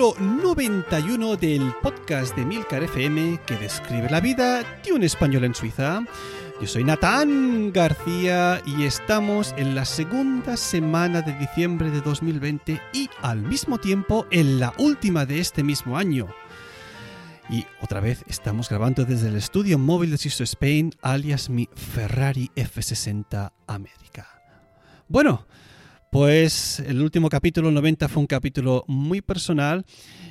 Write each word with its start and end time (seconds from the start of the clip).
capítulo 0.00 0.42
91 0.42 1.36
del 1.36 1.74
podcast 1.82 2.34
de 2.34 2.46
Milcar 2.46 2.82
FM 2.84 3.38
que 3.46 3.54
describe 3.56 4.08
la 4.08 4.20
vida 4.20 4.62
de 4.82 4.94
un 4.94 5.02
español 5.02 5.44
en 5.44 5.54
Suiza. 5.54 6.02
Yo 6.58 6.66
soy 6.66 6.84
Natán 6.84 7.70
García 7.70 8.62
y 8.64 8.84
estamos 8.84 9.54
en 9.58 9.74
la 9.74 9.84
segunda 9.84 10.56
semana 10.56 11.20
de 11.20 11.34
diciembre 11.34 11.90
de 11.90 12.00
2020 12.00 12.80
y 12.94 13.10
al 13.20 13.42
mismo 13.42 13.76
tiempo 13.76 14.26
en 14.30 14.58
la 14.58 14.72
última 14.78 15.26
de 15.26 15.38
este 15.38 15.62
mismo 15.62 15.98
año. 15.98 16.28
Y 17.50 17.66
otra 17.82 18.00
vez 18.00 18.24
estamos 18.26 18.70
grabando 18.70 19.04
desde 19.04 19.28
el 19.28 19.36
estudio 19.36 19.78
móvil 19.78 20.12
de 20.12 20.16
Swiss 20.16 20.40
Spain, 20.40 20.94
alias 21.02 21.50
mi 21.50 21.68
Ferrari 21.74 22.50
F60 22.56 23.52
América. 23.66 24.40
Bueno, 25.08 25.46
pues 26.10 26.80
el 26.80 27.00
último 27.00 27.28
capítulo 27.28 27.70
90 27.70 28.08
fue 28.08 28.20
un 28.20 28.26
capítulo 28.26 28.84
muy 28.88 29.22
personal 29.22 29.86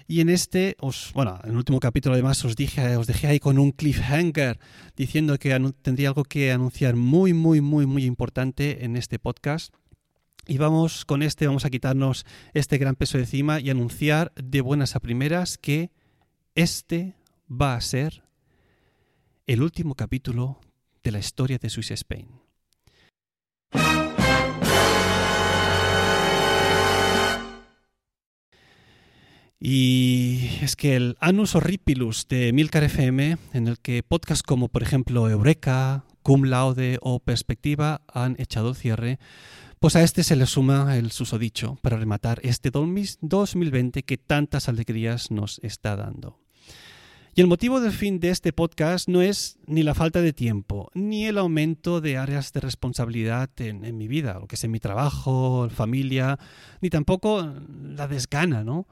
y 0.07 0.19
en 0.19 0.29
este, 0.29 0.75
os, 0.79 1.11
bueno, 1.13 1.39
en 1.43 1.51
el 1.51 1.57
último 1.57 1.79
capítulo 1.79 2.13
además 2.13 2.43
os 2.43 2.57
dije, 2.57 2.97
os 2.97 3.07
dejé 3.07 3.27
ahí 3.27 3.39
con 3.39 3.57
un 3.57 3.71
cliffhanger 3.71 4.59
diciendo 4.97 5.37
que 5.37 5.57
tendría 5.81 6.09
algo 6.09 6.25
que 6.25 6.51
anunciar 6.51 6.97
muy, 6.97 7.33
muy, 7.33 7.61
muy, 7.61 7.85
muy 7.85 8.03
importante 8.03 8.83
en 8.83 8.97
este 8.97 9.19
podcast. 9.19 9.73
Y 10.47 10.57
vamos 10.57 11.05
con 11.05 11.21
este, 11.21 11.47
vamos 11.47 11.63
a 11.63 11.69
quitarnos 11.69 12.25
este 12.53 12.77
gran 12.77 12.95
peso 12.95 13.17
de 13.17 13.23
encima 13.23 13.61
y 13.61 13.69
anunciar 13.69 14.33
de 14.35 14.61
buenas 14.61 14.95
a 14.95 14.99
primeras 14.99 15.57
que 15.57 15.91
este 16.55 17.15
va 17.49 17.75
a 17.75 17.81
ser 17.81 18.23
el 19.47 19.61
último 19.61 19.95
capítulo 19.95 20.59
de 21.03 21.11
la 21.11 21.19
historia 21.19 21.57
de 21.57 21.69
Swiss 21.69 21.91
Spain. 21.91 22.27
Y 29.61 30.51
es 30.61 30.77
que 30.77 30.95
el 30.95 31.17
Anus 31.19 31.53
Horripilus 31.53 32.29
de 32.29 32.53
Milcar 32.53 32.85
FM, 32.85 33.37
en 33.51 33.67
el 33.67 33.77
que 33.79 34.03
podcasts 34.03 34.41
como 34.41 34.69
por 34.69 34.83
ejemplo 34.83 35.29
Eureka, 35.29 36.05
Cum 36.23 36.45
Laude 36.45 36.97
o 37.01 37.19
Perspectiva 37.19 38.01
han 38.07 38.37
echado 38.39 38.73
cierre, 38.73 39.19
pues 39.79 39.97
a 39.97 40.03
este 40.03 40.23
se 40.23 40.37
le 40.37 40.45
suma 40.45 40.95
el 40.97 41.11
susodicho 41.11 41.77
para 41.81 41.97
rematar 41.97 42.39
este 42.43 42.71
2020 42.71 44.03
que 44.03 44.17
tantas 44.17 44.69
alegrías 44.69 45.29
nos 45.29 45.59
está 45.59 45.97
dando. 45.97 46.39
Y 47.35 47.41
el 47.41 47.47
motivo 47.47 47.81
del 47.81 47.91
fin 47.91 48.19
de 48.21 48.29
este 48.29 48.53
podcast 48.53 49.09
no 49.09 49.21
es 49.21 49.59
ni 49.67 49.83
la 49.83 49.93
falta 49.93 50.21
de 50.21 50.31
tiempo, 50.31 50.89
ni 50.93 51.25
el 51.25 51.37
aumento 51.37 51.99
de 51.99 52.17
áreas 52.17 52.53
de 52.53 52.61
responsabilidad 52.61 53.49
en, 53.57 53.83
en 53.83 53.97
mi 53.97 54.07
vida, 54.07 54.39
lo 54.39 54.47
que 54.47 54.55
es 54.55 54.63
en 54.63 54.71
mi 54.71 54.79
trabajo, 54.79 55.69
familia, 55.69 56.39
ni 56.81 56.89
tampoco 56.89 57.53
la 57.81 58.07
desgana, 58.07 58.63
¿no? 58.63 58.87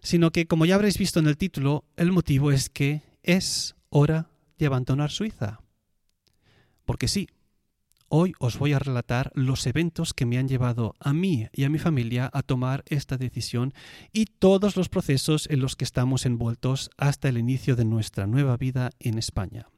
Sino 0.00 0.30
que, 0.30 0.46
como 0.46 0.66
ya 0.66 0.74
habréis 0.74 0.98
visto 0.98 1.20
en 1.20 1.26
el 1.26 1.36
título, 1.36 1.84
el 1.96 2.12
motivo 2.12 2.50
es 2.50 2.68
que 2.68 3.02
es 3.22 3.76
hora 3.90 4.30
de 4.58 4.66
abandonar 4.66 5.10
Suiza. 5.10 5.60
Porque 6.84 7.08
sí, 7.08 7.28
hoy 8.08 8.32
os 8.38 8.58
voy 8.58 8.72
a 8.72 8.78
relatar 8.78 9.30
los 9.34 9.66
eventos 9.66 10.14
que 10.14 10.26
me 10.26 10.38
han 10.38 10.48
llevado 10.48 10.94
a 10.98 11.12
mí 11.12 11.48
y 11.52 11.64
a 11.64 11.68
mi 11.68 11.78
familia 11.78 12.30
a 12.32 12.42
tomar 12.42 12.82
esta 12.86 13.16
decisión 13.16 13.74
y 14.12 14.26
todos 14.26 14.76
los 14.76 14.88
procesos 14.88 15.46
en 15.50 15.60
los 15.60 15.76
que 15.76 15.84
estamos 15.84 16.26
envueltos 16.26 16.90
hasta 16.96 17.28
el 17.28 17.38
inicio 17.38 17.76
de 17.76 17.84
nuestra 17.84 18.26
nueva 18.26 18.56
vida 18.56 18.90
en 18.98 19.18
España. 19.18 19.68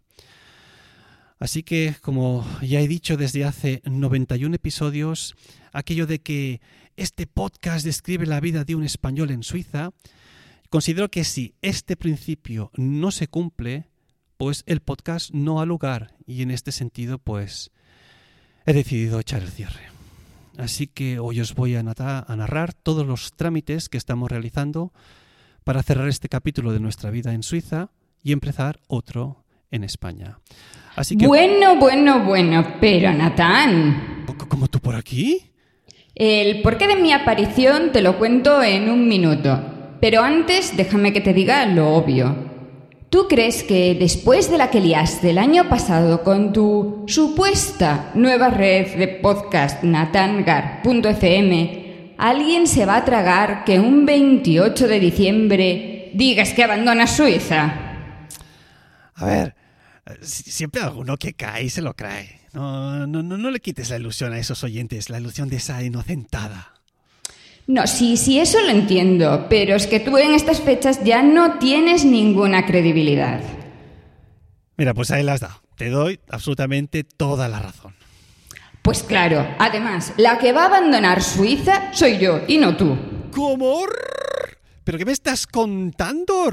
Así 1.41 1.63
que, 1.63 1.97
como 2.03 2.47
ya 2.61 2.81
he 2.81 2.87
dicho 2.87 3.17
desde 3.17 3.47
hace 3.47 3.81
91 3.87 4.55
episodios, 4.55 5.35
aquello 5.73 6.07
de 6.07 6.21
que 6.21 6.61
este 6.97 7.27
podcast 7.27 7.85
describe 7.85 8.27
la 8.27 8.41
vida 8.41 8.65
de 8.65 8.75
un 8.75 8.85
español 8.85 9.31
en 9.31 9.43
Suiza, 9.43 9.93
considero 10.69 11.11
que 11.11 11.25
si 11.25 11.55
este 11.63 11.97
principio 11.97 12.71
no 12.77 13.11
se 13.11 13.27
cumple, 13.27 13.89
pues 14.37 14.65
el 14.67 14.81
podcast 14.81 15.31
no 15.33 15.63
ha 15.63 15.67
lugar 15.67 16.15
y 16.27 16.43
en 16.43 16.51
este 16.51 16.73
sentido 16.73 17.19
pues 17.19 17.71
he 18.67 18.75
decidido 18.75 19.19
echar 19.19 19.43
el 19.43 19.49
cierre. 19.49 19.89
Así 20.59 20.89
que 20.89 21.19
hoy 21.21 21.41
os 21.41 21.55
voy 21.55 21.75
a, 21.75 21.83
narrar 21.83 22.75
todos 22.75 23.07
los 23.07 23.33
trámites 23.33 23.89
que 23.89 23.97
estamos 23.97 24.31
realizando 24.31 24.93
para 25.65 25.83
cerrar 25.83 26.09
este 26.09 26.29
capítulo 26.29 26.73
de 26.73 26.81
nuestra 26.81 27.11
vida 27.11 27.33
en 27.33 27.43
Suiza 27.43 27.93
y 28.23 28.33
empezar 28.33 28.81
otro 28.89 29.43
en 29.71 29.85
España. 29.85 30.39
Así 30.97 31.17
que, 31.17 31.27
bueno, 31.27 31.77
bueno, 31.77 32.25
bueno, 32.25 32.77
pero 32.81 33.13
Natán. 33.13 34.25
¿Cómo 34.49 34.69
tú 34.69 34.81
por 34.81 34.95
aquí? 34.95 35.51
El 36.15 36.61
porqué 36.63 36.87
de 36.87 36.97
mi 36.97 37.13
aparición 37.13 37.93
te 37.93 38.03
lo 38.03 38.19
cuento 38.19 38.63
en 38.63 38.91
un 38.91 39.09
minuto. 39.09 39.59
Pero 40.01 40.23
antes 40.23 40.77
déjame 40.77 41.13
que 41.13 41.21
te 41.21 41.33
diga 41.33 41.67
lo 41.67 41.95
obvio. 41.95 42.51
¿Tú 43.11 43.27
crees 43.29 43.63
que 43.65 43.97
después 43.99 44.51
de 44.51 44.59
la 44.59 44.71
que 44.71 44.81
liaste 44.81 45.31
el 45.31 45.39
año 45.39 45.69
pasado 45.69 46.23
con 46.23 46.53
tu 46.53 47.05
supuesta 47.09 48.13
nueva 48.15 48.51
red 48.51 48.97
de 48.97 49.09
podcast 49.09 49.83
natangar.fm, 49.83 50.95
alguien 52.19 52.67
se 52.67 52.87
va 52.87 52.99
a 52.99 53.05
tragar 53.05 53.65
que 53.65 53.81
un 53.81 54.07
28 54.07 54.87
de 54.87 55.01
diciembre 55.01 56.11
digas 56.15 56.53
que 56.53 56.63
abandonas 56.63 57.17
Suiza? 57.17 57.75
A 59.15 59.25
ver, 59.25 59.55
siempre 60.23 60.83
alguno 60.83 61.17
que 61.17 61.35
cae 61.35 61.65
y 61.65 61.71
se 61.71 61.83
lo 61.83 61.95
cree. 61.95 62.41
No, 62.53 63.07
no, 63.07 63.23
no, 63.23 63.37
no 63.37 63.51
le 63.51 63.61
quites 63.61 63.91
la 63.91 63.97
ilusión 63.97 64.33
a 64.33 64.39
esos 64.39 64.65
oyentes, 64.65 65.11
la 65.11 65.21
ilusión 65.21 65.49
de 65.49 65.57
esa 65.57 65.83
inocentada. 65.83 66.75
No, 67.67 67.87
sí, 67.87 68.17
sí, 68.17 68.41
eso 68.41 68.61
lo 68.63 68.71
entiendo, 68.71 69.47
pero 69.49 69.77
es 69.77 69.87
que 69.87 70.01
tú 70.01 70.19
en 70.19 70.35
estas 70.35 70.61
fechas 70.61 71.05
ya 71.05 71.23
no 71.23 71.59
tienes 71.59 72.05
ninguna 72.05 72.67
credibilidad. 72.67 73.41
Mira, 74.77 74.95
pues 74.95 75.11
ahí 75.13 75.23
las 75.23 75.41
da. 75.41 75.61
Te 75.77 75.89
doy 75.89 76.19
absolutamente 76.29 77.05
toda 77.05 77.49
la 77.49 77.61
razón. 77.61 77.95
Pues 78.83 79.03
claro, 79.03 79.47
además, 79.59 80.13
la 80.17 80.39
que 80.39 80.53
va 80.53 80.65
a 80.65 80.67
abandonar 80.67 81.23
Suiza 81.23 81.93
soy 81.93 82.19
yo 82.19 82.41
y 82.49 82.59
no 82.59 82.77
tú. 82.77 82.97
¿Cómo? 83.33 83.85
¿Pero 84.85 84.99
qué 84.99 85.05
me 85.05 85.13
estás 85.13 85.47
contando? 85.47 86.51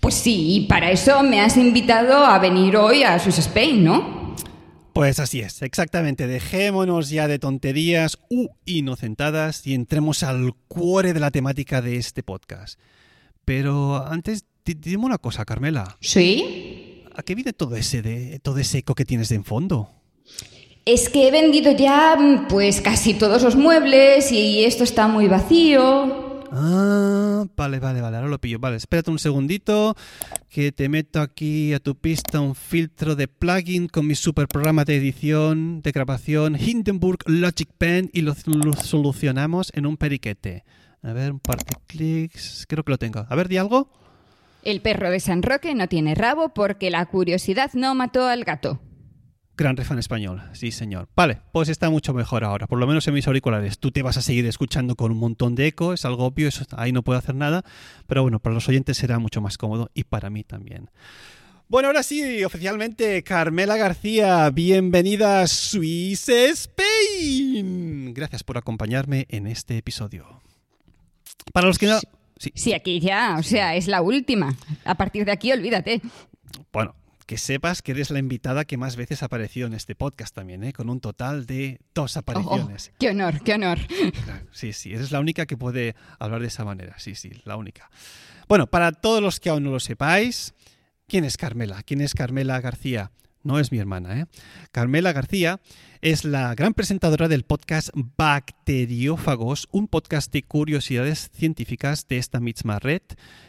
Pues 0.00 0.14
sí, 0.14 0.54
y 0.54 0.66
para 0.66 0.90
eso 0.90 1.22
me 1.22 1.40
has 1.40 1.56
invitado 1.56 2.24
a 2.24 2.38
venir 2.38 2.76
hoy 2.76 3.02
a 3.02 3.18
Swiss 3.18 3.38
Spain, 3.38 3.84
¿no? 3.84 4.36
Pues 4.92 5.20
así 5.20 5.40
es, 5.40 5.62
exactamente. 5.62 6.26
Dejémonos 6.26 7.10
ya 7.10 7.28
de 7.28 7.38
tonterías 7.38 8.18
u 8.30 8.48
inocentadas 8.64 9.66
y 9.66 9.74
entremos 9.74 10.22
al 10.22 10.54
cuore 10.66 11.12
de 11.12 11.20
la 11.20 11.30
temática 11.30 11.80
de 11.80 11.96
este 11.96 12.22
podcast. 12.22 12.80
Pero 13.44 14.04
antes, 14.06 14.44
dime 14.64 15.04
una 15.04 15.18
cosa, 15.18 15.44
Carmela. 15.44 15.96
¿Sí? 16.00 17.04
¿A 17.14 17.22
qué 17.22 17.34
viene 17.34 17.52
todo 17.52 17.76
ese 17.76 18.02
de 18.02 18.38
todo 18.40 18.58
ese 18.58 18.78
eco 18.78 18.94
que 18.94 19.04
tienes 19.04 19.28
de 19.28 19.36
en 19.36 19.44
fondo? 19.44 19.88
Es 20.84 21.08
que 21.08 21.28
he 21.28 21.30
vendido 21.30 21.72
ya 21.72 22.46
pues 22.48 22.80
casi 22.80 23.14
todos 23.14 23.42
los 23.42 23.56
muebles 23.56 24.32
y 24.32 24.64
esto 24.64 24.84
está 24.84 25.06
muy 25.06 25.28
vacío. 25.28 26.27
Ah, 26.50 27.44
vale, 27.56 27.78
vale, 27.78 28.00
vale, 28.00 28.16
ahora 28.16 28.28
lo 28.28 28.38
pillo. 28.38 28.58
Vale, 28.58 28.76
espérate 28.76 29.10
un 29.10 29.18
segundito 29.18 29.94
que 30.48 30.72
te 30.72 30.88
meto 30.88 31.20
aquí 31.20 31.74
a 31.74 31.78
tu 31.78 31.94
pista 31.94 32.40
un 32.40 32.54
filtro 32.54 33.16
de 33.16 33.28
plugin 33.28 33.88
con 33.88 34.06
mi 34.06 34.14
super 34.14 34.48
programa 34.48 34.84
de 34.84 34.96
edición, 34.96 35.82
de 35.82 35.92
grabación, 35.92 36.56
Hindenburg 36.58 37.18
Logic 37.26 37.68
Pen 37.76 38.10
y 38.12 38.22
lo, 38.22 38.34
solucionamos 38.74 39.70
en 39.74 39.86
un 39.86 39.96
periquete. 39.96 40.64
A 41.02 41.12
ver, 41.12 41.32
un 41.32 41.40
par 41.40 41.58
de 41.58 41.76
clics, 41.86 42.66
creo 42.68 42.82
que 42.82 42.92
lo 42.92 42.98
tengo. 42.98 43.26
A 43.28 43.34
ver, 43.34 43.48
di 43.48 43.56
algo. 43.56 43.90
El 44.64 44.80
perro 44.80 45.10
de 45.10 45.20
San 45.20 45.42
Roque 45.42 45.74
no 45.74 45.88
tiene 45.88 46.14
rabo 46.14 46.48
porque 46.50 46.90
la 46.90 47.06
curiosidad 47.06 47.70
no 47.74 47.94
mató 47.94 48.26
al 48.26 48.44
gato. 48.44 48.80
Gran 49.58 49.76
refán 49.76 49.98
español, 49.98 50.40
sí 50.52 50.70
señor. 50.70 51.08
Vale, 51.16 51.40
pues 51.50 51.68
está 51.68 51.90
mucho 51.90 52.14
mejor 52.14 52.44
ahora, 52.44 52.68
por 52.68 52.78
lo 52.78 52.86
menos 52.86 53.08
en 53.08 53.14
mis 53.14 53.26
auriculares. 53.26 53.80
Tú 53.80 53.90
te 53.90 54.02
vas 54.02 54.16
a 54.16 54.22
seguir 54.22 54.46
escuchando 54.46 54.94
con 54.94 55.10
un 55.10 55.18
montón 55.18 55.56
de 55.56 55.66
eco, 55.66 55.92
es 55.92 56.04
algo 56.04 56.26
obvio, 56.26 56.46
eso, 56.46 56.64
ahí 56.76 56.92
no 56.92 57.02
puedo 57.02 57.18
hacer 57.18 57.34
nada, 57.34 57.64
pero 58.06 58.22
bueno, 58.22 58.38
para 58.38 58.54
los 58.54 58.68
oyentes 58.68 58.96
será 58.96 59.18
mucho 59.18 59.40
más 59.40 59.58
cómodo 59.58 59.90
y 59.94 60.04
para 60.04 60.30
mí 60.30 60.44
también. 60.44 60.90
Bueno, 61.66 61.88
ahora 61.88 62.04
sí, 62.04 62.44
oficialmente, 62.44 63.24
Carmela 63.24 63.76
García, 63.76 64.48
bienvenida 64.50 65.40
a 65.40 65.48
Swiss 65.48 66.28
Spain. 66.28 68.14
Gracias 68.14 68.44
por 68.44 68.58
acompañarme 68.58 69.26
en 69.28 69.48
este 69.48 69.76
episodio. 69.76 70.40
Para 71.52 71.66
los 71.66 71.78
que 71.80 71.88
no... 71.88 71.98
Sí. 72.36 72.52
sí, 72.54 72.74
aquí 72.74 73.00
ya, 73.00 73.34
o 73.36 73.42
sea, 73.42 73.74
es 73.74 73.88
la 73.88 74.02
última. 74.02 74.54
A 74.84 74.94
partir 74.94 75.24
de 75.24 75.32
aquí, 75.32 75.50
olvídate. 75.50 76.00
Bueno, 76.72 76.94
que 77.28 77.36
sepas 77.36 77.82
que 77.82 77.92
eres 77.92 78.10
la 78.10 78.20
invitada 78.20 78.64
que 78.64 78.78
más 78.78 78.96
veces 78.96 79.22
ha 79.22 79.26
aparecido 79.26 79.66
en 79.66 79.74
este 79.74 79.94
podcast 79.94 80.34
también, 80.34 80.64
¿eh? 80.64 80.72
con 80.72 80.88
un 80.88 80.98
total 80.98 81.44
de 81.44 81.78
dos 81.94 82.16
oh, 82.16 82.18
oh, 82.18 82.20
apariciones. 82.20 82.90
¡Qué 82.98 83.10
honor, 83.10 83.42
qué 83.42 83.52
honor! 83.52 83.78
Sí, 84.50 84.72
sí, 84.72 84.94
eres 84.94 85.12
la 85.12 85.20
única 85.20 85.44
que 85.44 85.58
puede 85.58 85.94
hablar 86.18 86.40
de 86.40 86.46
esa 86.46 86.64
manera, 86.64 86.98
sí, 86.98 87.14
sí, 87.14 87.30
la 87.44 87.56
única. 87.56 87.90
Bueno, 88.48 88.66
para 88.66 88.92
todos 88.92 89.20
los 89.20 89.40
que 89.40 89.50
aún 89.50 89.62
no 89.62 89.70
lo 89.70 89.78
sepáis, 89.78 90.54
¿quién 91.06 91.24
es 91.24 91.36
Carmela? 91.36 91.82
¿Quién 91.82 92.00
es 92.00 92.14
Carmela 92.14 92.62
García? 92.62 93.12
No 93.48 93.58
es 93.58 93.72
mi 93.72 93.78
hermana. 93.78 94.20
¿eh? 94.20 94.26
Carmela 94.72 95.14
García 95.14 95.58
es 96.02 96.26
la 96.26 96.54
gran 96.54 96.74
presentadora 96.74 97.28
del 97.28 97.44
podcast 97.44 97.88
Bacteriófagos, 97.94 99.68
un 99.72 99.88
podcast 99.88 100.30
de 100.30 100.42
curiosidades 100.42 101.30
científicas 101.34 102.06
de 102.08 102.18
esta 102.18 102.40
misma 102.40 102.78
red, 102.78 103.00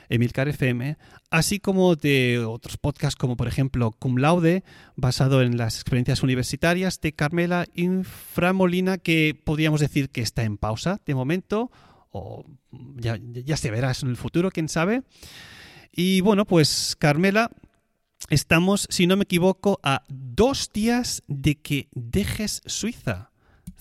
Emilcar 0.08 0.48
FM, 0.48 0.98
así 1.32 1.60
como 1.60 1.98
de 1.98 2.40
otros 2.40 2.78
podcasts 2.78 3.18
como 3.18 3.36
por 3.36 3.50
ejemplo 3.50 3.92
Cum 3.92 4.16
Laude, 4.16 4.64
basado 4.96 5.42
en 5.42 5.58
las 5.58 5.76
experiencias 5.76 6.24
universitarias 6.24 7.02
de 7.02 7.12
Carmela 7.12 7.66
Inframolina, 7.74 9.00
que 9.00 9.38
podríamos 9.44 9.82
decir 9.82 10.10
que 10.10 10.22
está 10.22 10.44
en 10.44 10.58
pausa 10.58 11.02
de 11.06 11.14
momento, 11.14 11.72
o 12.12 12.46
ya, 12.96 13.20
ya 13.22 13.58
se 13.58 13.70
verá 13.70 13.92
en 14.02 14.08
el 14.08 14.16
futuro, 14.16 14.50
quién 14.50 14.70
sabe. 14.70 15.04
Y 15.92 16.22
bueno, 16.22 16.46
pues 16.46 16.96
Carmela 16.98 17.52
estamos, 18.30 18.88
si 18.90 19.08
no 19.08 19.18
me 19.18 19.24
equivoco, 19.24 19.80
a 19.84 20.04
dos 20.10 20.72
días 20.74 21.24
de 21.28 21.56
que 21.56 21.88
dejes 21.94 22.62
Suiza, 22.66 23.32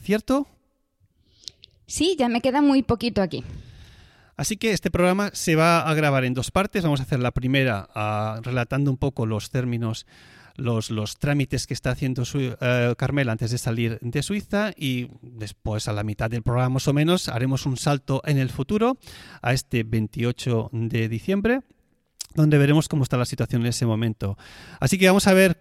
¿cierto? 0.02 0.46
Sí, 1.86 2.16
ya 2.18 2.28
me 2.28 2.40
queda 2.40 2.62
muy 2.62 2.82
poquito 2.82 3.22
aquí. 3.22 3.44
Así 4.36 4.56
que 4.56 4.70
este 4.70 4.90
programa 4.90 5.30
se 5.32 5.56
va 5.56 5.80
a 5.80 5.94
grabar 5.94 6.24
en 6.24 6.32
dos 6.32 6.52
partes. 6.52 6.84
Vamos 6.84 7.00
a 7.00 7.02
hacer 7.02 7.18
la 7.18 7.32
primera 7.32 7.88
uh, 7.96 8.40
relatando 8.40 8.88
un 8.88 8.96
poco 8.96 9.26
los 9.26 9.50
términos, 9.50 10.06
los, 10.54 10.90
los 10.90 11.18
trámites 11.18 11.66
que 11.66 11.74
está 11.74 11.90
haciendo 11.90 12.24
su, 12.24 12.38
uh, 12.38 12.94
Carmela 12.96 13.32
antes 13.32 13.50
de 13.50 13.58
salir 13.58 13.98
de 14.00 14.22
Suiza 14.22 14.70
y 14.76 15.08
después 15.22 15.88
a 15.88 15.92
la 15.92 16.04
mitad 16.04 16.30
del 16.30 16.44
programa 16.44 16.74
más 16.74 16.86
o 16.86 16.92
menos 16.92 17.28
haremos 17.28 17.66
un 17.66 17.76
salto 17.76 18.22
en 18.26 18.38
el 18.38 18.50
futuro 18.50 18.96
a 19.42 19.52
este 19.54 19.82
28 19.82 20.70
de 20.72 21.08
diciembre 21.08 21.62
donde 22.34 22.58
veremos 22.58 22.88
cómo 22.88 23.02
está 23.02 23.16
la 23.16 23.24
situación 23.24 23.62
en 23.62 23.68
ese 23.68 23.86
momento. 23.86 24.36
Así 24.80 24.98
que 24.98 25.06
vamos 25.06 25.26
a 25.26 25.34
ver 25.34 25.58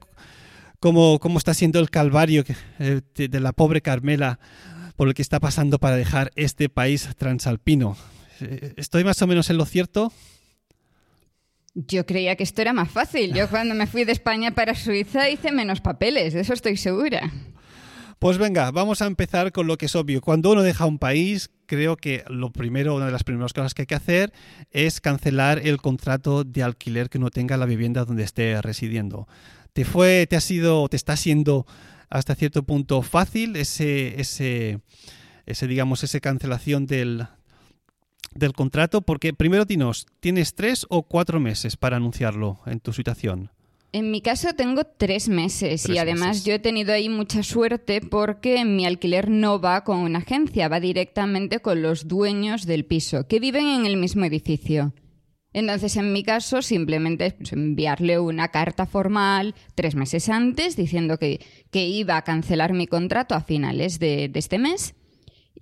cómo, 0.79 1.19
cómo 1.19 1.37
está 1.37 1.53
siendo 1.53 1.79
el 1.79 1.89
calvario 1.89 2.43
eh, 2.79 3.01
de, 3.15 3.39
la 3.39 3.53
pobre 3.53 3.81
Carmela 3.81 4.39
por 4.95 5.07
el 5.07 5.13
que 5.13 5.21
está 5.21 5.39
pasando 5.39 5.79
para 5.79 5.95
dejar 5.95 6.31
este 6.35 6.69
país 6.69 7.09
transalpino. 7.17 7.97
Eh, 8.41 8.73
¿Estoy 8.77 9.03
más 9.03 9.21
o 9.21 9.27
menos 9.27 9.49
en 9.49 9.57
lo 9.57 9.65
cierto? 9.65 10.11
Yo 11.73 12.05
creía 12.05 12.35
que 12.35 12.43
esto 12.43 12.61
era 12.61 12.73
más 12.73 12.89
fácil. 12.89 13.33
Yo 13.33 13.49
cuando 13.49 13.75
me 13.75 13.85
fui 13.85 14.03
de 14.03 14.11
España 14.11 14.51
para 14.51 14.73
Suiza 14.73 15.29
hice 15.29 15.51
menos 15.51 15.79
papeles, 15.79 16.33
de 16.33 16.41
eso 16.41 16.53
estoy 16.53 16.75
segura. 16.75 17.31
Pues 18.17 18.39
venga, 18.39 18.71
vamos 18.71 19.03
a 19.03 19.05
empezar 19.05 19.51
con 19.51 19.67
lo 19.67 19.77
que 19.77 19.85
es 19.85 19.95
obvio. 19.95 20.21
Cuando 20.21 20.51
uno 20.51 20.63
deja 20.63 20.87
un 20.87 20.97
país, 20.97 21.51
creo 21.67 21.97
que 21.97 22.23
lo 22.27 22.51
primero, 22.51 22.95
una 22.95 23.05
de 23.05 23.11
las 23.11 23.23
primeras 23.23 23.53
cosas 23.53 23.73
que 23.73 23.83
hay 23.83 23.85
que 23.85 23.95
hacer 23.95 24.33
es 24.71 24.99
cancelar 25.01 25.59
el 25.59 25.77
contrato 25.77 26.43
de 26.43 26.63
alquiler 26.63 27.09
que 27.09 27.19
uno 27.19 27.29
tenga 27.29 27.57
la 27.57 27.65
vivienda 27.65 28.05
donde 28.05 28.23
esté 28.23 28.59
residiendo. 28.61 29.27
¿Te 29.73 29.85
fue, 29.85 30.25
te 30.27 30.35
ha 30.35 30.41
sido, 30.41 30.87
te 30.89 30.95
está 30.95 31.15
siendo 31.15 31.67
hasta 32.09 32.33
cierto 32.33 32.63
punto 32.63 33.03
fácil 33.03 33.55
ese, 33.55 34.19
ese, 34.19 34.79
ese 35.45 35.67
digamos, 35.67 36.03
esa 36.03 36.19
cancelación 36.19 36.87
del, 36.87 37.27
del 38.33 38.53
contrato? 38.53 39.01
Porque 39.01 39.33
primero 39.33 39.65
dinos, 39.65 40.07
¿tienes 40.19 40.55
tres 40.55 40.87
o 40.89 41.03
cuatro 41.03 41.39
meses 41.39 41.77
para 41.77 41.97
anunciarlo 41.97 42.59
en 42.65 42.79
tu 42.79 42.93
situación? 42.93 43.51
En 43.93 44.11
mi 44.11 44.21
caso 44.21 44.53
tengo 44.53 44.83
tres 44.83 45.29
meses 45.29 45.83
tres 45.83 45.95
y 45.95 45.97
además 45.97 46.27
meses. 46.27 46.45
yo 46.45 46.53
he 46.53 46.59
tenido 46.59 46.93
ahí 46.93 47.09
mucha 47.09 47.41
suerte 47.41 48.01
porque 48.01 48.63
mi 48.65 48.85
alquiler 48.85 49.29
no 49.29 49.59
va 49.61 49.83
con 49.83 49.99
una 49.99 50.19
agencia, 50.19 50.67
va 50.67 50.79
directamente 50.79 51.59
con 51.59 51.81
los 51.81 52.07
dueños 52.07 52.65
del 52.65 52.85
piso, 52.85 53.27
que 53.27 53.39
viven 53.39 53.67
en 53.67 53.85
el 53.85 53.97
mismo 53.97 54.25
edificio. 54.25 54.93
Entonces, 55.53 55.95
en 55.95 56.13
mi 56.13 56.23
caso, 56.23 56.61
simplemente 56.61 57.31
pues, 57.31 57.53
enviarle 57.53 58.19
una 58.19 58.49
carta 58.49 58.85
formal 58.85 59.55
tres 59.73 59.95
meses 59.95 60.29
antes 60.29 60.75
diciendo 60.75 61.17
que, 61.17 61.39
que, 61.71 61.87
iba 61.87 62.17
a 62.17 62.23
cancelar 62.23 62.73
mi 62.73 62.85
contrato 62.85 63.33
a 63.33 63.41
finales 63.41 63.97
de, 63.97 64.27
de 64.27 64.39
este 64.39 64.59
mes 64.59 64.93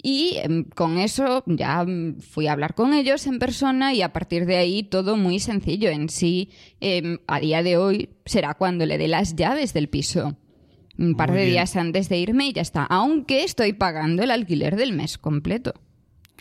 y 0.01 0.39
con 0.75 0.97
eso 0.97 1.44
ya 1.45 1.86
fui 2.19 2.47
a 2.47 2.53
hablar 2.53 2.75
con 2.75 2.94
ellos 2.94 3.27
en 3.27 3.39
persona 3.39 3.94
y 3.94 4.01
a 4.01 4.13
partir 4.13 4.45
de 4.45 4.57
ahí 4.57 4.83
todo 4.83 5.18
muy 5.18 5.39
sencillo. 5.39 5.89
En 5.89 6.09
sí, 6.09 6.50
eh, 6.81 7.19
a 7.27 7.39
día 7.39 7.63
de 7.63 7.77
hoy 7.77 8.09
será 8.25 8.53
cuando 8.53 8.86
le 8.86 8.97
dé 8.97 9.07
las 9.07 9.36
llaves 9.36 9.74
del 9.74 9.89
piso. 9.89 10.38
Un 10.97 11.15
par 11.15 11.30
muy 11.30 11.39
de 11.39 11.45
bien. 11.45 11.56
días 11.56 11.75
antes 11.75 12.07
de 12.09 12.18
irme 12.18 12.47
y 12.47 12.53
ya 12.53 12.62
está. 12.62 12.83
Aunque 12.83 13.44
estoy 13.44 13.74
pagando 13.74 14.24
el 14.24 14.31
alquiler 14.31 14.75
del 14.75 14.94
mes 14.94 15.18
completo. 15.18 15.74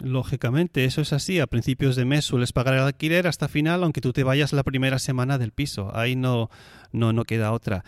Lógicamente, 0.00 0.84
eso 0.84 1.00
es 1.00 1.12
así. 1.12 1.38
A 1.40 1.46
principios 1.46 1.96
de 1.96 2.04
mes 2.04 2.24
sueles 2.24 2.52
pagar 2.52 2.74
el 2.74 2.80
alquiler 2.80 3.26
hasta 3.26 3.48
final, 3.48 3.82
aunque 3.84 4.00
tú 4.00 4.12
te 4.12 4.24
vayas 4.24 4.52
la 4.52 4.64
primera 4.64 4.98
semana 4.98 5.38
del 5.38 5.52
piso. 5.52 5.94
Ahí 5.94 6.16
no, 6.16 6.50
no, 6.92 7.12
no 7.12 7.24
queda 7.24 7.52
otra. 7.52 7.84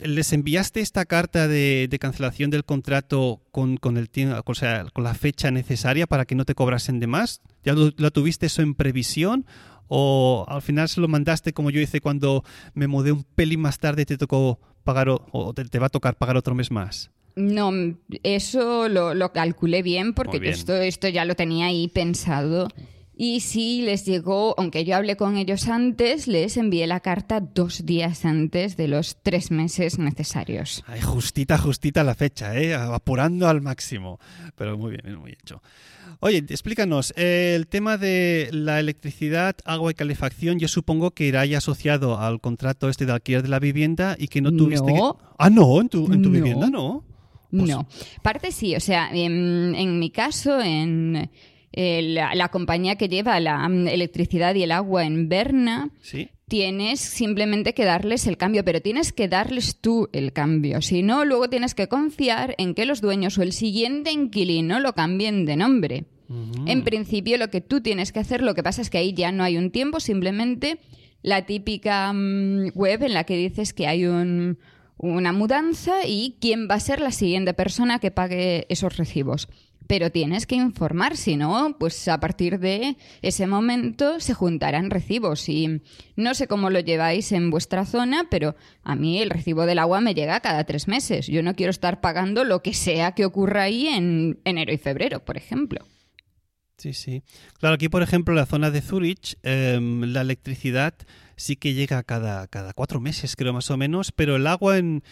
¿Les 0.00 0.32
enviaste 0.32 0.80
esta 0.80 1.04
carta 1.04 1.48
de, 1.48 1.88
de 1.88 1.98
cancelación 1.98 2.50
del 2.50 2.64
contrato 2.64 3.40
con, 3.50 3.76
con, 3.76 3.96
el, 3.96 4.10
o 4.44 4.54
sea, 4.54 4.86
con 4.92 5.04
la 5.04 5.14
fecha 5.14 5.50
necesaria 5.50 6.06
para 6.06 6.24
que 6.24 6.34
no 6.34 6.44
te 6.44 6.54
cobrasen 6.54 7.00
de 7.00 7.06
más? 7.06 7.40
¿Ya 7.64 7.72
lo, 7.72 7.90
lo, 7.96 8.10
tuviste 8.10 8.46
eso 8.46 8.60
en 8.62 8.74
previsión? 8.74 9.46
¿O 9.88 10.44
al 10.48 10.62
final 10.62 10.88
se 10.88 11.00
lo 11.00 11.08
mandaste 11.08 11.52
como 11.52 11.70
yo 11.70 11.80
hice 11.80 12.00
cuando 12.00 12.44
me 12.74 12.86
mudé 12.86 13.12
un 13.12 13.24
pelín 13.24 13.60
más 13.60 13.78
tarde 13.78 14.02
y 14.02 14.06
te 14.06 14.18
tocó 14.18 14.60
pagar 14.84 15.08
o, 15.08 15.26
o 15.32 15.54
te, 15.54 15.64
te, 15.64 15.78
va 15.78 15.86
a 15.86 15.90
tocar 15.90 16.16
pagar 16.16 16.36
otro 16.36 16.54
mes 16.54 16.70
más? 16.70 17.10
No, 17.34 17.72
eso 18.22 18.88
lo, 18.88 19.14
lo 19.14 19.32
calculé 19.32 19.82
bien 19.82 20.12
porque 20.12 20.38
bien. 20.38 20.52
Esto, 20.52 20.74
esto 20.76 21.08
ya 21.08 21.24
lo 21.24 21.34
tenía 21.34 21.66
ahí 21.66 21.88
pensado. 21.88 22.68
Y 23.24 23.38
sí 23.38 23.82
les 23.82 24.04
llegó, 24.04 24.56
aunque 24.58 24.84
yo 24.84 24.96
hablé 24.96 25.14
con 25.14 25.36
ellos 25.36 25.68
antes, 25.68 26.26
les 26.26 26.56
envié 26.56 26.88
la 26.88 26.98
carta 26.98 27.38
dos 27.38 27.86
días 27.86 28.24
antes 28.24 28.76
de 28.76 28.88
los 28.88 29.16
tres 29.22 29.52
meses 29.52 30.00
necesarios. 30.00 30.82
Ay, 30.88 31.00
justita, 31.00 31.56
justita 31.56 32.02
la 32.02 32.16
fecha, 32.16 32.58
¿eh? 32.58 32.74
apurando 32.74 33.46
al 33.46 33.60
máximo. 33.60 34.18
Pero 34.56 34.76
muy 34.76 34.96
bien, 34.96 35.14
muy 35.20 35.30
hecho. 35.40 35.62
Oye, 36.18 36.38
explícanos, 36.38 37.14
eh, 37.16 37.52
el 37.54 37.68
tema 37.68 37.96
de 37.96 38.48
la 38.50 38.80
electricidad, 38.80 39.54
agua 39.64 39.92
y 39.92 39.94
calefacción, 39.94 40.58
yo 40.58 40.66
supongo 40.66 41.12
que 41.12 41.24
irá 41.24 41.46
ya 41.46 41.58
asociado 41.58 42.18
al 42.18 42.40
contrato 42.40 42.88
este 42.88 43.06
de 43.06 43.12
alquiler 43.12 43.44
de 43.44 43.50
la 43.50 43.60
vivienda 43.60 44.16
y 44.18 44.26
que 44.26 44.40
no 44.40 44.50
tuviste 44.50 44.92
no. 44.92 45.14
que... 45.14 45.24
Ah, 45.38 45.48
no, 45.48 45.80
en 45.80 45.88
tu, 45.88 46.12
en 46.12 46.22
tu 46.22 46.28
no. 46.28 46.34
vivienda 46.34 46.68
no. 46.70 47.04
Pues... 47.52 47.68
No, 47.68 47.86
parte 48.22 48.50
sí, 48.50 48.74
o 48.74 48.80
sea, 48.80 49.10
en, 49.12 49.76
en 49.76 50.00
mi 50.00 50.10
caso, 50.10 50.60
en, 50.60 51.30
eh, 51.72 52.02
la, 52.02 52.34
la, 52.34 52.48
compañía 52.48 52.96
que 52.96 53.08
lleva 53.08 53.40
la 53.40 53.66
um, 53.66 53.86
electricidad 53.86 54.54
y 54.54 54.62
el 54.62 54.72
agua 54.72 55.04
en 55.04 55.28
Berna, 55.28 55.90
¿Sí? 56.02 56.28
tienes 56.48 57.00
simplemente 57.00 57.72
que 57.72 57.86
darles 57.86 58.26
el 58.26 58.36
cambio, 58.36 58.62
pero 58.62 58.82
tienes 58.82 59.14
que 59.14 59.26
darles 59.26 59.76
tú 59.80 60.10
el 60.12 60.34
cambio. 60.34 60.82
Si 60.82 61.02
no, 61.02 61.24
luego 61.24 61.48
tienes 61.48 61.74
que 61.74 61.88
confiar 61.88 62.54
en 62.58 62.74
que 62.74 62.84
los 62.84 63.00
dueños 63.00 63.38
o 63.38 63.42
el 63.42 63.52
siguiente 63.52 64.12
inquilino 64.12 64.78
lo 64.78 64.92
cambien 64.92 65.46
de 65.46 65.56
nombre. 65.56 66.04
Uh 66.28 66.34
-huh. 66.34 66.70
En 66.70 66.84
principio, 66.84 67.38
lo 67.38 67.48
que 67.48 67.62
tú 67.62 67.80
tienes 67.80 68.12
que 68.12 68.20
hacer, 68.20 68.42
lo 68.42 68.54
que 68.54 68.62
pasa 68.62 68.82
es 68.82 68.90
que 68.90 68.98
ahí 68.98 69.14
ya 69.14 69.32
no 69.32 69.42
hay 69.42 69.56
un 69.56 69.70
tiempo, 69.70 69.98
simplemente 69.98 70.78
la 71.22 71.46
típica 71.46 72.10
um, 72.10 72.68
web 72.74 73.02
en 73.02 73.14
la 73.14 73.24
que 73.24 73.38
dices 73.38 73.72
que 73.72 73.86
hay 73.86 74.04
un, 74.04 74.58
una 74.98 75.32
mudanza 75.32 76.06
y 76.06 76.36
quién 76.38 76.68
va 76.70 76.74
a 76.74 76.80
ser 76.80 77.00
la 77.00 77.12
siguiente 77.12 77.54
persona 77.54 77.98
que 77.98 78.10
pague 78.10 78.66
esos 78.68 78.98
recibos 78.98 79.48
pero 79.86 80.10
tienes 80.10 80.46
que 80.46 80.54
informar, 80.54 81.16
si 81.16 81.36
no, 81.36 81.76
pues 81.78 82.08
a 82.08 82.20
partir 82.20 82.58
de 82.58 82.96
ese 83.22 83.46
momento 83.46 84.20
se 84.20 84.34
juntarán 84.34 84.90
recibos 84.90 85.48
y 85.48 85.82
no 86.16 86.34
sé 86.34 86.46
cómo 86.46 86.70
lo 86.70 86.80
lleváis 86.80 87.32
en 87.32 87.50
vuestra 87.50 87.84
zona, 87.86 88.26
pero 88.30 88.54
a 88.82 88.94
mí 88.94 89.20
el 89.20 89.30
recibo 89.30 89.66
del 89.66 89.78
agua 89.78 90.00
me 90.00 90.14
llega 90.14 90.40
cada 90.40 90.64
tres 90.64 90.88
meses. 90.88 91.26
Yo 91.26 91.42
no 91.42 91.54
quiero 91.54 91.70
estar 91.70 92.00
pagando 92.00 92.44
lo 92.44 92.62
que 92.62 92.74
sea 92.74 93.12
que 93.12 93.24
ocurra 93.24 93.62
ahí 93.62 93.88
en 93.88 94.40
enero 94.44 94.72
y 94.72 94.78
febrero, 94.78 95.24
por 95.24 95.36
ejemplo. 95.36 95.84
Sí, 96.78 96.94
sí. 96.94 97.22
Claro, 97.60 97.76
aquí, 97.76 97.88
por 97.88 98.02
ejemplo, 98.02 98.32
en 98.32 98.38
la 98.38 98.46
zona 98.46 98.70
de 98.72 98.80
Zurich, 98.80 99.36
eh, 99.44 99.78
la 99.80 100.22
electricidad 100.22 100.94
sí 101.36 101.56
que 101.56 101.74
llega 101.74 102.02
cada, 102.02 102.48
cada 102.48 102.72
cuatro 102.72 103.00
meses, 103.00 103.36
creo 103.36 103.52
más 103.52 103.70
o 103.70 103.76
menos, 103.76 104.10
pero 104.10 104.36
el 104.36 104.46
agua 104.46 104.78
en 104.78 105.04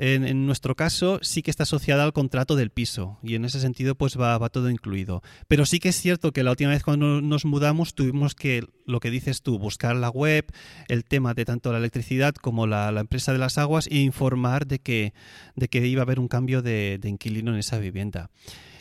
en, 0.00 0.26
en, 0.26 0.46
nuestro 0.46 0.74
caso 0.74 1.18
sí 1.20 1.42
que 1.42 1.50
está 1.50 1.64
asociada 1.64 2.04
al 2.04 2.14
contrato 2.14 2.56
del 2.56 2.70
piso 2.70 3.18
y 3.22 3.34
en 3.34 3.44
ese 3.44 3.60
sentido 3.60 3.94
pues 3.94 4.18
va, 4.18 4.38
va, 4.38 4.48
todo 4.48 4.70
incluido. 4.70 5.22
Pero 5.46 5.66
sí 5.66 5.78
que 5.78 5.90
es 5.90 6.00
cierto 6.00 6.32
que 6.32 6.42
la 6.42 6.52
última 6.52 6.70
vez 6.70 6.82
cuando 6.82 7.20
nos 7.20 7.44
mudamos 7.44 7.94
tuvimos 7.94 8.34
que, 8.34 8.64
lo 8.86 8.98
que 8.98 9.10
dices 9.10 9.42
tú, 9.42 9.58
buscar 9.58 9.94
la 9.94 10.08
web, 10.08 10.46
el 10.88 11.04
tema 11.04 11.34
de 11.34 11.44
tanto 11.44 11.70
la 11.70 11.78
electricidad 11.78 12.34
como 12.34 12.66
la, 12.66 12.90
la 12.92 13.02
empresa 13.02 13.34
de 13.34 13.38
las 13.38 13.58
aguas 13.58 13.88
e 13.88 13.98
informar 13.98 14.66
de 14.66 14.78
que, 14.78 15.12
de 15.54 15.68
que 15.68 15.86
iba 15.86 16.00
a 16.00 16.04
haber 16.04 16.18
un 16.18 16.28
cambio 16.28 16.62
de, 16.62 16.96
de 16.98 17.08
inquilino 17.10 17.52
en 17.52 17.58
esa 17.58 17.78
vivienda. 17.78 18.30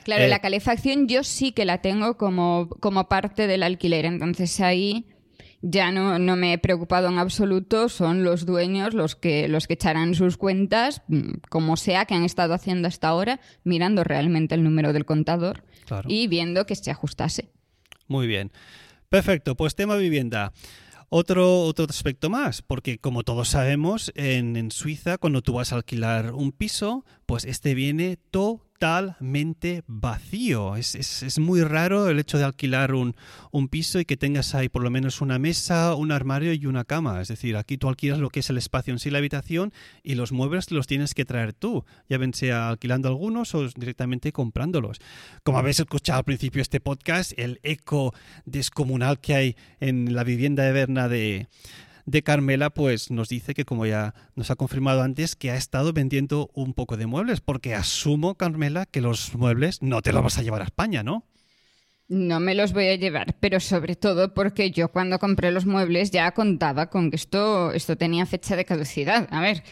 Claro, 0.05 0.23
eh, 0.23 0.29
la 0.29 0.39
calefacción 0.39 1.09
yo 1.09 1.25
sí 1.25 1.51
que 1.51 1.65
la 1.65 1.81
tengo 1.81 2.17
como, 2.17 2.69
como 2.79 3.09
parte 3.09 3.45
del 3.45 3.63
alquiler, 3.63 4.05
entonces 4.05 4.61
ahí 4.61 5.05
ya 5.61 5.91
no, 5.91 6.19
no, 6.19 6.35
me 6.35 6.53
he 6.53 6.57
preocupado 6.57 7.09
en 7.09 7.17
absoluto, 7.17 7.89
son 7.89 8.23
los 8.23 8.45
dueños 8.45 8.93
los 8.93 9.15
que, 9.15 9.47
los 9.47 9.67
que 9.67 9.73
echarán 9.73 10.15
sus 10.15 10.37
cuentas, 10.37 11.01
mm, 11.07 11.39
como 11.49 11.77
sea 11.77 12.05
que 12.05 12.15
han 12.15 12.23
estado 12.23 12.53
haciendo 12.53 12.87
hasta 12.87 13.09
ahora, 13.09 13.39
mirando 13.63 14.03
realmente 14.03 14.55
el 14.55 14.63
número 14.63 14.93
del 14.93 15.05
contador 15.05 15.63
claro. 15.85 16.07
y 16.09 16.27
viendo 16.27 16.65
que 16.65 16.75
se 16.75 16.91
ajustase. 16.91 17.49
Muy 18.07 18.27
bien. 18.27 18.51
Perfecto, 19.09 19.55
pues 19.55 19.75
tema 19.75 19.95
vivienda. 19.95 20.53
Otro, 21.09 21.61
otro 21.61 21.87
aspecto 21.89 22.29
más, 22.29 22.61
porque 22.61 22.99
como 22.99 23.23
todos 23.23 23.49
sabemos, 23.49 24.11
en, 24.15 24.55
en 24.55 24.69
Suiza 24.69 25.17
cuando 25.17 25.41
tú 25.41 25.53
vas 25.53 25.73
a 25.73 25.77
alquilar 25.77 26.33
un 26.33 26.51
piso, 26.51 27.03
pues 27.25 27.45
este 27.45 27.73
viene 27.73 28.17
totalmente 28.79 29.83
vacío. 29.87 30.77
Es, 30.77 30.95
es, 30.95 31.21
es, 31.21 31.37
muy 31.37 31.61
raro 31.63 32.09
el 32.09 32.17
hecho 32.17 32.37
de 32.37 32.45
alquilar 32.45 32.93
un, 32.93 33.13
un, 33.51 33.67
piso 33.67 33.99
y 33.99 34.05
que 34.05 34.15
tengas 34.15 34.55
ahí 34.55 34.69
por 34.69 34.83
lo 34.83 34.89
menos 34.89 35.19
una 35.19 35.37
mesa, 35.37 35.95
un 35.95 36.13
armario 36.13 36.53
y 36.53 36.65
una 36.65 36.85
cama. 36.85 37.21
Es 37.21 37.27
decir, 37.27 37.57
aquí 37.57 37.77
tú 37.77 37.89
alquilas 37.89 38.19
lo 38.19 38.29
que 38.29 38.39
es 38.39 38.49
el 38.49 38.57
espacio 38.57 38.93
en 38.93 38.99
sí, 38.99 39.09
la 39.09 39.17
habitación, 39.17 39.73
y 40.01 40.15
los 40.15 40.31
muebles 40.31 40.71
los 40.71 40.87
tienes 40.87 41.13
que 41.13 41.25
traer 41.25 41.51
tú, 41.51 41.83
ya 42.07 42.17
ven 42.17 42.33
sea 42.33 42.69
alquilando 42.69 43.09
algunos 43.09 43.53
o 43.53 43.67
directamente 43.67 44.31
comprándolos. 44.31 44.99
Como 45.43 45.57
habéis 45.57 45.81
escuchado 45.81 46.19
al 46.19 46.25
principio 46.25 46.59
de 46.59 46.63
este 46.63 46.79
podcast, 46.79 47.33
el 47.37 47.59
eco 47.63 48.13
descomunal 48.45 49.19
que 49.19 49.35
hay 49.35 49.55
en 49.81 50.15
la 50.15 50.23
vivienda 50.23 50.63
de 50.63 50.71
Berna 50.71 51.09
de, 51.09 51.49
de 52.09 52.23
Carmela, 52.23 52.69
pues 52.69 53.11
nos 53.11 53.29
dice 53.29 53.53
que, 53.53 53.65
como 53.65 53.85
ya 53.85 54.13
nos 54.35 54.51
ha 54.51 54.55
confirmado 54.55 55.01
antes, 55.01 55.35
que 55.35 55.51
ha 55.51 55.55
estado 55.55 55.93
vendiendo 55.93 56.49
un 56.53 56.73
poco 56.73 56.97
de 56.97 57.05
muebles, 57.05 57.41
porque 57.41 57.75
asumo, 57.75 58.35
Carmela, 58.35 58.85
que 58.85 59.01
los 59.01 59.35
muebles 59.35 59.81
no 59.81 60.01
te 60.01 60.13
los 60.13 60.23
vas 60.23 60.37
a 60.37 60.41
llevar 60.41 60.61
a 60.61 60.65
España, 60.65 61.03
¿no? 61.03 61.25
No 62.07 62.39
me 62.39 62.55
los 62.55 62.73
voy 62.73 62.87
a 62.87 62.95
llevar, 62.95 63.35
pero 63.39 63.59
sobre 63.59 63.95
todo 63.95 64.33
porque 64.33 64.71
yo 64.71 64.87
cuando 64.89 65.19
compré 65.19 65.51
los 65.51 65.67
muebles 65.67 66.09
ya 66.09 66.31
contaba 66.31 66.89
con 66.89 67.11
que 67.11 67.17
esto, 67.17 67.71
esto 67.71 67.97
tenía 67.97 68.25
fecha 68.25 68.55
de 68.55 68.65
caducidad. 68.65 69.27
A 69.29 69.41
ver, 69.41 69.63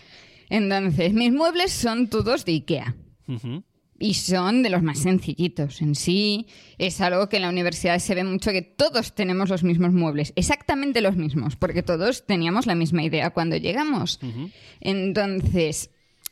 entonces, 0.49 1.13
mis 1.13 1.31
muebles 1.31 1.71
son 1.71 2.09
todos 2.09 2.45
de 2.45 2.51
IKEA. 2.51 2.95
Uh 3.27 3.33
-huh. 3.33 3.63
Y 3.99 4.13
son 4.13 4.63
de 4.63 4.69
los 4.69 4.83
más 4.83 4.99
sencillitos. 4.99 5.81
En 5.81 5.95
sí, 5.95 6.47
es 6.77 7.01
algo 7.01 7.29
que 7.29 7.37
en 7.37 7.41
la 7.43 7.49
universidad 7.49 7.97
se 7.99 8.13
ve 8.13 8.23
mucho 8.23 8.51
que 8.51 8.61
todos 8.61 9.15
tenemos 9.15 9.49
los 9.49 9.63
mismos 9.63 9.93
muebles, 9.93 10.33
exactamente 10.35 11.01
los 11.01 11.15
mismos, 11.15 11.55
porque 11.55 11.83
todos 11.83 12.25
teníamos 12.25 12.67
la 12.67 12.75
misma 12.75 13.03
idea 13.03 13.31
cuando 13.31 13.57
llegamos. 13.57 14.19
Uh 14.21 14.27
-huh. 14.27 14.51
Entonces, 14.81 15.89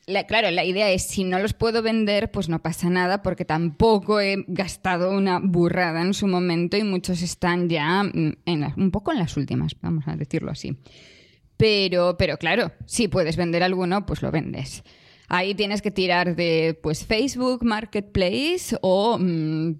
la, 0.08 0.26
claro, 0.26 0.52
la 0.52 0.64
idea 0.64 0.92
es 0.92 1.04
si 1.04 1.24
no 1.24 1.40
los 1.40 1.54
puedo 1.54 1.82
vender, 1.82 2.30
pues 2.32 2.50
no 2.50 2.62
pasa 2.62 2.90
nada, 2.90 3.24
porque 3.24 3.46
tampoco 3.46 4.20
he 4.20 4.46
gastado 4.48 5.12
una 5.12 5.40
burrada 5.40 6.02
en 6.02 6.14
su 6.14 6.28
momento 6.28 6.78
y 6.78 6.84
muchos 6.84 7.22
están 7.24 7.70
ya 7.70 8.04
en 8.14 8.60
la, 8.60 8.74
un 8.78 8.92
poco 8.92 9.12
en 9.12 9.20
las 9.20 9.36
últimas, 9.38 9.76
vamos 9.82 10.08
a 10.08 10.16
decirlo 10.16 10.52
así. 10.52 10.78
Pero, 11.58 12.18
pero 12.18 12.38
claro, 12.38 12.72
si 12.86 13.08
puedes 13.08 13.38
vender 13.38 13.64
alguno, 13.64 14.06
pues 14.06 14.22
lo 14.22 14.30
vendes. 14.30 14.84
Ahí 15.28 15.56
tienes 15.56 15.82
que 15.82 15.92
tirar 15.92 16.36
de 16.36 16.80
pues 16.82 17.06
Facebook 17.06 17.64
Marketplace 17.64 18.78
o 18.82 19.18
mmm, 19.18 19.76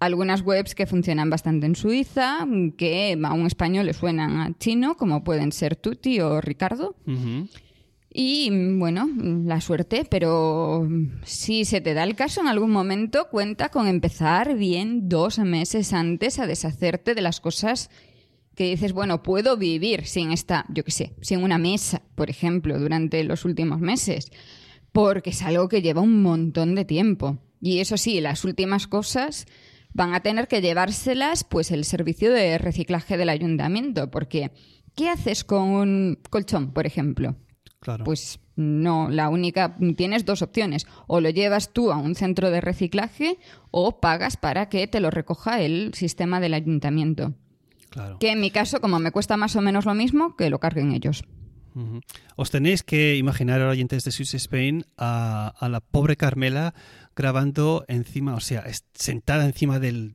algunas 0.00 0.42
webs 0.42 0.74
que 0.74 0.86
funcionan 0.86 1.30
bastante 1.30 1.66
en 1.66 1.76
Suiza, 1.76 2.46
que 2.76 3.18
a 3.22 3.32
un 3.32 3.46
español 3.46 3.86
le 3.86 3.94
suenan 3.94 4.36
a 4.40 4.58
chino, 4.58 4.96
como 4.96 5.24
pueden 5.24 5.52
ser 5.52 5.76
Tutti 5.76 6.20
o 6.20 6.40
Ricardo. 6.40 6.96
Uh 7.06 7.12
-huh. 7.12 7.48
Y 8.16 8.48
bueno, 8.78 9.08
la 9.44 9.60
suerte, 9.60 10.06
pero 10.08 10.88
si 11.24 11.64
se 11.64 11.80
te 11.80 11.94
da 11.94 12.04
el 12.04 12.14
caso 12.14 12.40
en 12.40 12.46
algún 12.46 12.70
momento, 12.70 13.28
cuenta 13.28 13.70
con 13.70 13.88
empezar 13.88 14.54
bien 14.56 15.08
dos 15.08 15.40
meses 15.40 15.92
antes 15.92 16.38
a 16.38 16.46
deshacerte 16.46 17.16
de 17.16 17.22
las 17.22 17.40
cosas 17.40 17.90
que 18.54 18.70
dices, 18.70 18.92
bueno, 18.92 19.24
puedo 19.24 19.56
vivir 19.56 20.06
sin 20.06 20.30
esta, 20.30 20.64
yo 20.68 20.84
qué 20.84 20.92
sé, 20.92 21.14
sin 21.22 21.42
una 21.42 21.58
mesa, 21.58 22.02
por 22.14 22.30
ejemplo, 22.30 22.78
durante 22.78 23.24
los 23.24 23.44
últimos 23.44 23.80
meses 23.80 24.30
porque 24.94 25.30
es 25.30 25.42
algo 25.42 25.68
que 25.68 25.82
lleva 25.82 26.00
un 26.00 26.22
montón 26.22 26.76
de 26.76 26.84
tiempo. 26.84 27.38
Y 27.60 27.80
eso 27.80 27.96
sí, 27.96 28.20
las 28.20 28.44
últimas 28.44 28.86
cosas 28.86 29.44
van 29.92 30.14
a 30.14 30.20
tener 30.20 30.46
que 30.46 30.60
llevárselas 30.60 31.42
pues 31.42 31.72
el 31.72 31.84
servicio 31.84 32.32
de 32.32 32.58
reciclaje 32.58 33.16
del 33.16 33.28
ayuntamiento, 33.28 34.08
porque 34.12 34.52
¿qué 34.94 35.08
haces 35.08 35.42
con 35.42 35.68
un 35.70 36.18
colchón, 36.30 36.72
por 36.72 36.86
ejemplo? 36.86 37.34
Claro. 37.80 38.04
Pues 38.04 38.38
no, 38.54 39.10
la 39.10 39.30
única 39.30 39.76
tienes 39.96 40.24
dos 40.24 40.42
opciones, 40.42 40.86
o 41.08 41.20
lo 41.20 41.28
llevas 41.28 41.72
tú 41.72 41.90
a 41.90 41.96
un 41.96 42.14
centro 42.14 42.52
de 42.52 42.60
reciclaje 42.60 43.38
o 43.72 43.98
pagas 43.98 44.36
para 44.36 44.68
que 44.68 44.86
te 44.86 45.00
lo 45.00 45.10
recoja 45.10 45.60
el 45.60 45.92
sistema 45.94 46.38
del 46.38 46.54
ayuntamiento. 46.54 47.34
Claro. 47.90 48.20
Que 48.20 48.30
en 48.30 48.40
mi 48.40 48.52
caso, 48.52 48.80
como 48.80 49.00
me 49.00 49.10
cuesta 49.10 49.36
más 49.36 49.56
o 49.56 49.60
menos 49.60 49.86
lo 49.86 49.94
mismo, 49.94 50.36
que 50.36 50.50
lo 50.50 50.60
carguen 50.60 50.92
ellos. 50.92 51.24
Os 52.36 52.50
tenéis 52.50 52.82
que 52.82 53.16
imaginar, 53.16 53.60
oyentes 53.62 54.04
de 54.04 54.12
Swiss 54.12 54.34
Spain, 54.34 54.84
a, 54.96 55.52
a, 55.58 55.68
la 55.68 55.80
pobre 55.80 56.16
Carmela 56.16 56.74
grabando 57.16 57.84
encima, 57.88 58.34
o 58.34 58.40
sea, 58.40 58.64
sentada 58.94 59.44
encima 59.44 59.78
del, 59.78 60.14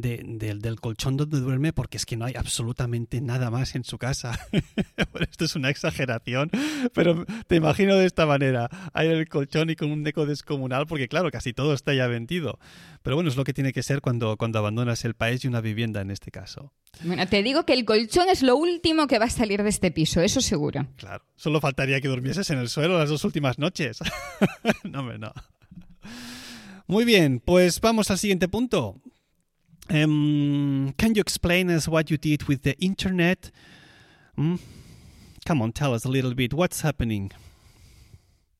de, 0.00 0.22
de, 0.24 0.54
del 0.54 0.80
colchón 0.80 1.16
donde 1.16 1.40
duerme, 1.40 1.72
porque 1.72 1.96
es 1.96 2.06
que 2.06 2.16
no 2.16 2.24
hay 2.24 2.34
absolutamente 2.36 3.20
nada 3.20 3.50
más 3.50 3.74
en 3.74 3.84
su 3.84 3.98
casa. 3.98 4.38
bueno, 5.12 5.26
esto 5.30 5.44
es 5.44 5.56
una 5.56 5.70
exageración, 5.70 6.50
pero 6.92 7.24
te 7.46 7.56
imagino 7.56 7.96
de 7.96 8.06
esta 8.06 8.26
manera: 8.26 8.68
hay 8.92 9.08
el 9.08 9.28
colchón 9.28 9.70
y 9.70 9.76
con 9.76 9.90
un 9.90 10.02
deco 10.04 10.26
descomunal, 10.26 10.86
porque 10.86 11.08
claro, 11.08 11.30
casi 11.30 11.52
todo 11.52 11.74
está 11.74 11.94
ya 11.94 12.06
vendido. 12.06 12.58
Pero 13.02 13.16
bueno, 13.16 13.30
es 13.30 13.36
lo 13.36 13.44
que 13.44 13.54
tiene 13.54 13.72
que 13.72 13.82
ser 13.82 14.00
cuando, 14.00 14.36
cuando 14.36 14.58
abandonas 14.58 15.04
el 15.04 15.14
país 15.14 15.44
y 15.44 15.48
una 15.48 15.60
vivienda 15.60 16.00
en 16.00 16.10
este 16.10 16.30
caso. 16.30 16.72
Bueno, 17.02 17.26
te 17.26 17.42
digo 17.42 17.64
que 17.64 17.72
el 17.72 17.84
colchón 17.84 18.28
es 18.28 18.42
lo 18.42 18.56
último 18.56 19.06
que 19.06 19.18
va 19.18 19.26
a 19.26 19.30
salir 19.30 19.62
de 19.62 19.70
este 19.70 19.90
piso, 19.90 20.20
eso 20.20 20.40
seguro. 20.40 20.86
Claro, 20.96 21.24
solo 21.36 21.60
faltaría 21.60 22.00
que 22.00 22.08
durmieses 22.08 22.50
en 22.50 22.58
el 22.58 22.68
suelo 22.68 22.98
las 22.98 23.08
dos 23.08 23.24
últimas 23.24 23.58
noches. 23.58 23.98
no, 24.84 25.02
me 25.02 25.18
no. 25.18 25.32
Muy 26.86 27.04
bien, 27.04 27.40
pues 27.40 27.80
vamos 27.80 28.10
al 28.10 28.18
siguiente 28.18 28.48
punto. 28.48 29.00
Um, 29.90 30.94
can 30.98 31.14
you 31.14 31.20
explain 31.20 31.68
us 31.70 31.88
what 31.88 32.10
you 32.10 32.16
did 32.16 32.44
with 32.44 32.62
the 32.62 32.78
internet? 32.78 33.50
Mm? 34.38 34.60
Come 35.44 35.62
on, 35.62 35.72
tell 35.72 35.94
us 35.94 36.04
a 36.04 36.08
little 36.08 36.34
bit. 36.34 36.54
What's 36.54 36.82
happening? 36.82 37.32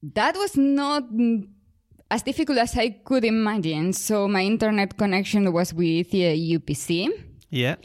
That 0.03 0.35
was 0.35 0.57
not 0.57 1.05
as 2.11 2.23
difficult 2.23 2.59
as 2.59 2.77
I 2.77 2.91
could 3.05 3.25
imagine. 3.25 3.93
So 3.93 4.27
my 4.27 4.43
internet 4.43 4.97
connection 4.97 5.53
was 5.53 5.73
with 5.73 6.09
uh, 6.09 6.35
UPC. 6.35 7.09
Yeah. 7.51 7.77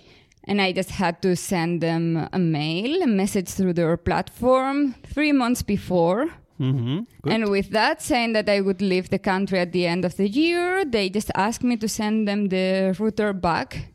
And 0.46 0.62
I 0.62 0.72
just 0.72 0.92
had 0.92 1.22
to 1.22 1.36
send 1.36 1.82
them 1.82 2.28
a 2.32 2.40
mail, 2.40 3.04
a 3.04 3.08
message 3.08 3.50
through 3.50 3.74
their 3.74 3.96
platform 3.98 4.96
three 5.06 5.32
months 5.32 5.62
before. 5.62 6.30
Mm-hmm. 6.60 7.30
And 7.30 7.50
with 7.50 7.72
that, 7.72 8.02
saying 8.02 8.34
that 8.34 8.50
I 8.50 8.62
would 8.62 8.82
leave 8.82 9.10
the 9.10 9.20
country 9.20 9.60
at 9.60 9.72
the 9.72 9.86
end 9.86 10.06
of 10.06 10.16
the 10.16 10.30
year, 10.30 10.86
they 10.86 11.10
just 11.10 11.32
asked 11.36 11.64
me 11.64 11.76
to 11.78 11.88
send 11.88 12.28
them 12.28 12.48
the 12.48 12.96
router 12.98 13.34
back 13.34 13.94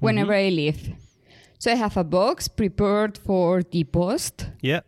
whenever 0.00 0.32
mm-hmm. 0.32 0.54
I 0.54 0.56
leave. 0.56 0.94
So 1.58 1.72
I 1.72 1.76
have 1.76 1.96
a 1.96 2.04
box 2.04 2.48
prepared 2.48 3.16
for 3.18 3.62
the 3.62 3.84
post. 3.84 4.48
Yeah. 4.60 4.80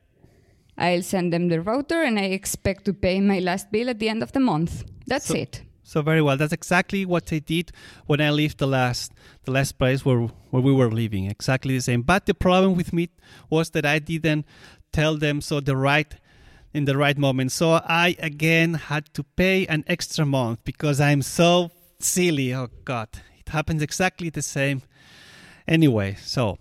I'll 0.76 1.02
send 1.02 1.32
them 1.32 1.48
the 1.48 1.60
router 1.60 2.02
and 2.02 2.18
I 2.18 2.24
expect 2.24 2.84
to 2.86 2.92
pay 2.92 3.20
my 3.20 3.38
last 3.38 3.70
bill 3.70 3.88
at 3.88 4.00
the 4.00 4.08
end 4.08 4.22
of 4.22 4.32
the 4.32 4.40
month. 4.40 4.84
That's 5.06 5.26
So- 5.26 5.36
it. 5.36 5.62
So 5.86 6.00
very 6.00 6.22
well. 6.22 6.38
That's 6.38 6.52
exactly 6.52 7.04
what 7.04 7.30
I 7.30 7.38
did 7.40 7.70
when 8.06 8.20
I 8.20 8.30
left 8.30 8.56
the 8.56 8.66
last 8.66 9.12
the 9.44 9.52
last 9.52 9.78
place 9.78 10.02
where 10.02 10.28
where 10.50 10.62
we 10.62 10.72
were 10.72 10.90
living. 10.90 11.30
Exactly 11.30 11.74
the 11.74 11.82
same. 11.82 12.02
But 12.02 12.24
the 12.24 12.34
problem 12.34 12.74
with 12.74 12.92
me 12.92 13.10
was 13.50 13.70
that 13.70 13.84
I 13.84 13.98
didn't 13.98 14.46
tell 14.92 15.18
them 15.18 15.42
so 15.42 15.60
the 15.60 15.76
right 15.76 16.14
in 16.74 16.84
the 16.84 16.96
right 16.96 17.16
moment. 17.16 17.52
So 17.52 17.80
I 17.86 18.16
again 18.20 18.74
had 18.74 19.04
to 19.14 19.22
pay 19.22 19.66
an 19.68 19.84
extra 19.86 20.26
month 20.26 20.60
because 20.64 21.00
I'm 21.00 21.22
so 21.22 21.70
silly. 21.98 22.52
Oh 22.52 22.68
God, 22.84 23.08
it 23.38 23.48
happens 23.48 23.82
exactly 23.82 24.30
the 24.30 24.42
same. 24.42 24.82
Anyway, 25.66 26.16
so 26.16 26.58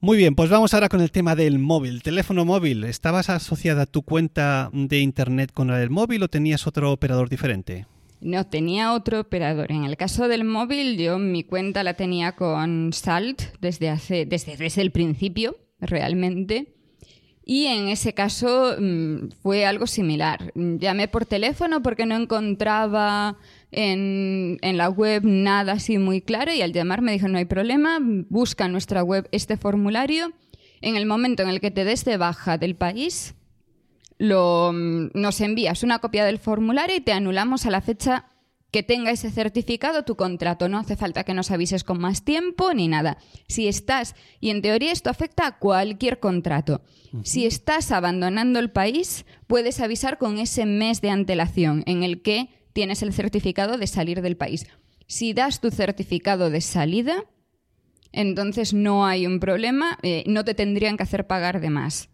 muy 0.00 0.16
bien, 0.16 0.34
pues 0.34 0.50
vamos 0.50 0.74
ahora 0.74 0.88
con 0.88 1.00
el 1.00 1.12
tema 1.12 1.36
del 1.36 1.60
móvil, 1.60 2.02
teléfono 2.02 2.44
móvil. 2.44 2.82
¿Estabas 2.82 3.30
asociada 3.30 3.86
tu 3.86 4.02
cuenta 4.02 4.68
de 4.72 4.98
internet 4.98 5.52
con 5.52 5.68
la 5.68 5.78
del 5.78 5.90
móvil 5.90 6.24
o 6.24 6.28
tenías 6.28 6.66
otro 6.66 6.90
operador 6.90 7.28
diferente? 7.28 7.86
No, 8.20 8.44
tenía 8.46 8.94
otro 8.94 9.20
operador. 9.20 9.70
En 9.70 9.84
el 9.84 9.96
caso 9.96 10.26
del 10.26 10.42
móvil, 10.42 10.96
yo 10.96 11.18
mi 11.18 11.44
cuenta 11.44 11.84
la 11.84 11.94
tenía 11.94 12.32
con 12.32 12.92
Salt 12.92 13.42
desde, 13.60 13.90
hace, 13.90 14.26
desde, 14.26 14.56
desde 14.56 14.82
el 14.82 14.90
principio, 14.90 15.56
realmente. 15.80 16.74
Y 17.44 17.66
en 17.66 17.88
ese 17.88 18.14
caso 18.14 18.76
mm, 18.78 19.30
fue 19.42 19.66
algo 19.66 19.86
similar. 19.86 20.52
Llamé 20.54 21.08
por 21.08 21.26
teléfono 21.26 21.82
porque 21.82 22.06
no 22.06 22.16
encontraba 22.16 23.36
en, 23.72 24.58
en 24.62 24.76
la 24.76 24.88
web 24.88 25.22
nada 25.24 25.72
así 25.72 25.98
muy 25.98 26.20
claro 26.20 26.52
y 26.52 26.62
al 26.62 26.72
llamar 26.72 27.02
me 27.02 27.12
dijo 27.12 27.28
no 27.28 27.38
hay 27.38 27.46
problema, 27.46 27.98
busca 28.00 28.66
en 28.66 28.72
nuestra 28.72 29.02
web 29.02 29.28
este 29.32 29.56
formulario. 29.56 30.32
En 30.80 30.96
el 30.96 31.06
momento 31.06 31.42
en 31.42 31.48
el 31.48 31.60
que 31.60 31.70
te 31.70 31.84
des 31.84 32.04
de 32.04 32.16
baja 32.16 32.58
del 32.58 32.74
país, 32.74 33.34
lo, 34.18 34.72
mm, 34.72 35.10
nos 35.14 35.40
envías 35.40 35.82
una 35.82 35.98
copia 35.98 36.24
del 36.24 36.38
formulario 36.38 36.96
y 36.96 37.00
te 37.00 37.12
anulamos 37.12 37.66
a 37.66 37.70
la 37.70 37.80
fecha 37.80 38.26
que 38.72 38.82
tenga 38.82 39.12
ese 39.12 39.30
certificado 39.30 40.02
tu 40.02 40.16
contrato. 40.16 40.68
No 40.68 40.78
hace 40.78 40.96
falta 40.96 41.22
que 41.22 41.34
nos 41.34 41.52
avises 41.52 41.84
con 41.84 42.00
más 42.00 42.24
tiempo 42.24 42.74
ni 42.74 42.88
nada. 42.88 43.18
Si 43.46 43.68
estás, 43.68 44.16
y 44.40 44.50
en 44.50 44.62
teoría 44.62 44.90
esto 44.90 45.10
afecta 45.10 45.46
a 45.46 45.58
cualquier 45.58 46.18
contrato, 46.18 46.82
si 47.22 47.46
estás 47.46 47.92
abandonando 47.92 48.58
el 48.58 48.70
país, 48.70 49.26
puedes 49.46 49.78
avisar 49.78 50.18
con 50.18 50.38
ese 50.38 50.66
mes 50.66 51.00
de 51.00 51.10
antelación 51.10 51.84
en 51.86 52.02
el 52.02 52.22
que 52.22 52.48
tienes 52.72 53.02
el 53.02 53.12
certificado 53.12 53.76
de 53.76 53.86
salir 53.86 54.22
del 54.22 54.36
país. 54.36 54.66
Si 55.06 55.34
das 55.34 55.60
tu 55.60 55.70
certificado 55.70 56.48
de 56.48 56.62
salida, 56.62 57.26
Entonces 58.12 58.74
no 58.74 59.06
hay 59.06 59.26
un 59.26 59.40
problema, 59.40 59.98
eh, 60.02 60.22
no 60.26 60.44
te 60.44 60.54
tendrían 60.54 60.96
que 60.96 61.02
hacer 61.02 61.26
pagar 61.26 61.60
de 61.60 61.70
más. 61.70 62.10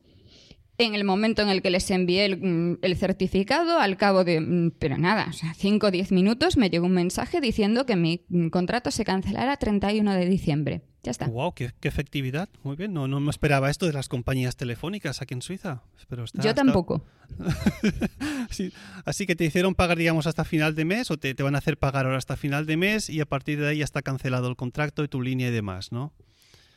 En 0.81 0.95
el 0.95 1.03
momento 1.03 1.43
en 1.43 1.49
el 1.49 1.61
que 1.61 1.71
les 1.71 1.91
envié 1.91 2.25
el, 2.25 2.37
mm, 2.41 2.79
el 2.83 2.97
certificado, 2.97 3.81
al 3.81 3.97
cabo 3.97 4.23
de, 4.23 4.41
mm, 4.41 4.71
pero 4.79 4.97
nada, 4.97 5.27
o 5.29 5.33
sea, 5.33 5.53
5 5.55 5.89
o 5.89 5.91
10 5.91 6.13
minutos, 6.13 6.57
me 6.57 6.71
llegó 6.71 6.87
un 6.87 6.93
mensaje 6.93 7.41
diciendo 7.41 7.85
que 7.85 7.97
mi 7.97 8.23
mm, 8.29 8.49
contrato 8.51 8.93
se 8.93 9.05
cancelará 9.05 9.57
31 9.57 10.15
de 10.15 10.27
diciembre. 10.27 10.83
Ya 11.03 11.11
está. 11.11 11.27
Wow, 11.27 11.53
qué, 11.55 11.73
qué 11.81 11.89
efectividad. 11.89 12.49
Muy 12.63 12.77
bien. 12.77 12.93
No, 12.93 13.09
no 13.09 13.19
me 13.21 13.31
esperaba 13.31 13.71
esto 13.71 13.87
de 13.87 13.93
las 13.93 14.09
compañías 14.09 14.57
telefónicas 14.57 15.21
aquí 15.23 15.35
en 15.35 15.43
Suiza. 15.43 15.83
Pero 16.09 16.25
está- 16.25 16.43
Yo 16.43 16.51
está- 16.51 16.63
tampoco. 16.65 17.05
Sí, 18.51 18.73
Así 19.05 19.27
que 19.27 19.37
te 19.37 19.45
hicieron 19.45 19.75
pagar, 19.75 19.99
digamos, 19.99 20.27
hasta 20.27 20.45
final 20.45 20.75
de 20.75 20.85
mes 20.85 21.11
o 21.11 21.17
te, 21.19 21.35
te 21.35 21.43
van 21.43 21.55
a 21.55 21.59
hacer 21.59 21.77
pagar 21.77 22.07
ahora 22.07 22.19
hasta 22.19 22.37
final 22.37 22.67
de 22.67 22.77
mes 22.77 23.11
y 23.11 23.21
a 23.21 23.27
partir 23.27 23.61
de 23.61 23.69
ahí 23.69 23.79
ya 23.79 23.85
está 23.85 24.03
cancelado 24.03 24.49
el 24.49 24.57
contrato 24.57 25.05
y 25.05 25.09
tu 25.09 25.21
línea 25.21 25.49
y 25.49 25.51
demás, 25.51 25.93
¿no? 25.93 26.13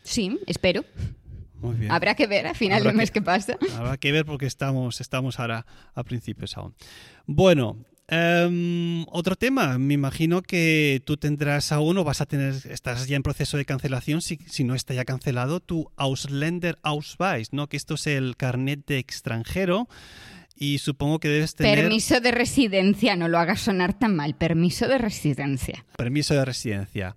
Sí, 0.04 0.40
espero. 0.48 0.84
Muy 1.62 1.76
bien. 1.76 1.92
Habrá 1.92 2.16
que 2.16 2.28
ver 2.28 2.48
a 2.48 2.54
final 2.54 2.80
Habrá 2.80 2.92
de 2.92 2.98
mes 2.98 3.12
que- 3.12 3.22
pasa. 3.22 3.58
Habrá 3.78 3.98
que 3.98 4.12
ver 4.12 4.26
porque 4.26 4.46
estamos, 4.48 5.00
estamos 5.02 5.40
ahora 5.40 5.66
a 5.94 6.04
principios 6.04 6.58
aún. 6.58 6.74
Bueno, 7.26 7.78
em, 8.08 9.06
otro 9.08 9.36
tema. 9.36 9.78
Me 9.78 9.94
imagino 9.94 10.42
que 10.42 11.02
tú 11.06 11.18
tendrás 11.18 11.72
aún 11.72 11.98
o 11.98 12.04
vas 12.04 12.20
a 12.22 12.26
tener, 12.26 12.56
estás 12.70 13.08
ya 13.08 13.16
en 13.16 13.24
proceso 13.24 13.58
de 13.58 13.66
cancelación, 13.66 14.22
si, 14.22 14.38
si 14.48 14.64
no 14.64 14.76
está 14.76 14.94
ya 14.94 15.06
cancelado, 15.06 15.60
tu 15.60 15.90
Ausländer 15.98 16.78
Ausweis, 16.84 17.54
¿no? 17.54 17.68
Que 17.68 17.78
esto 17.78 17.94
es 17.96 18.08
el 18.08 18.36
carnet 18.38 18.86
de 18.86 18.98
extranjero 18.98 19.88
y 20.56 20.80
supongo 20.80 21.20
que 21.20 21.30
debes 21.30 21.56
tener 21.56 21.80
Permiso 21.80 22.20
de 22.20 22.32
residencia, 22.32 23.16
no 23.16 23.28
lo 23.28 23.40
hagas 23.40 23.62
sonar 23.62 23.98
tan 23.98 24.16
mal. 24.16 24.36
Permiso 24.36 24.88
de 24.88 24.98
residencia. 24.98 25.86
permiso 25.98 26.34
de 26.34 26.46
residencia. 26.46 27.16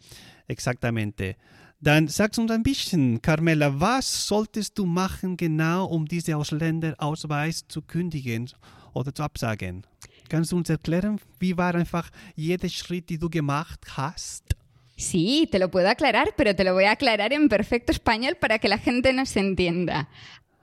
Exactamente. 0.49 1.37
Dann 1.85 2.09
sagst 2.09 2.39
uns 2.39 2.51
ein 2.51 2.63
bisschen, 2.63 3.21
Carmela, 3.21 3.79
was 3.79 4.27
solltest 4.27 4.79
du 4.79 4.87
machen 4.87 5.37
genau, 5.37 5.85
um 5.85 6.07
diese 6.07 6.35
Ausländerausweis 6.35 7.69
zu 7.69 7.83
kündigen 7.83 8.49
oder 8.95 9.15
zu 9.15 9.23
absagen? 9.23 9.87
Kannst 10.31 10.53
du 10.53 10.57
uns 10.57 10.71
erklären, 10.71 11.21
wie 11.41 11.59
war 11.59 11.75
einfach 11.75 12.09
jeder 12.37 12.71
Schritt, 12.71 13.11
den 13.11 13.21
du 13.21 13.29
gemacht 13.29 13.81
hast? 13.99 14.57
Sí, 14.97 15.47
te 15.53 15.59
lo 15.59 15.71
puedo 15.71 15.87
aclarar, 15.91 16.29
pero 16.35 16.57
te 16.57 16.65
lo 16.65 16.73
voy 16.73 16.85
a 16.85 16.93
aclarar 16.93 17.35
en 17.35 17.51
perfecto 17.51 17.93
español 17.93 18.35
para 18.37 18.59
que 18.59 18.69
la 18.71 18.79
gente 18.79 19.13
nos 19.13 19.37
entienda. 19.37 20.09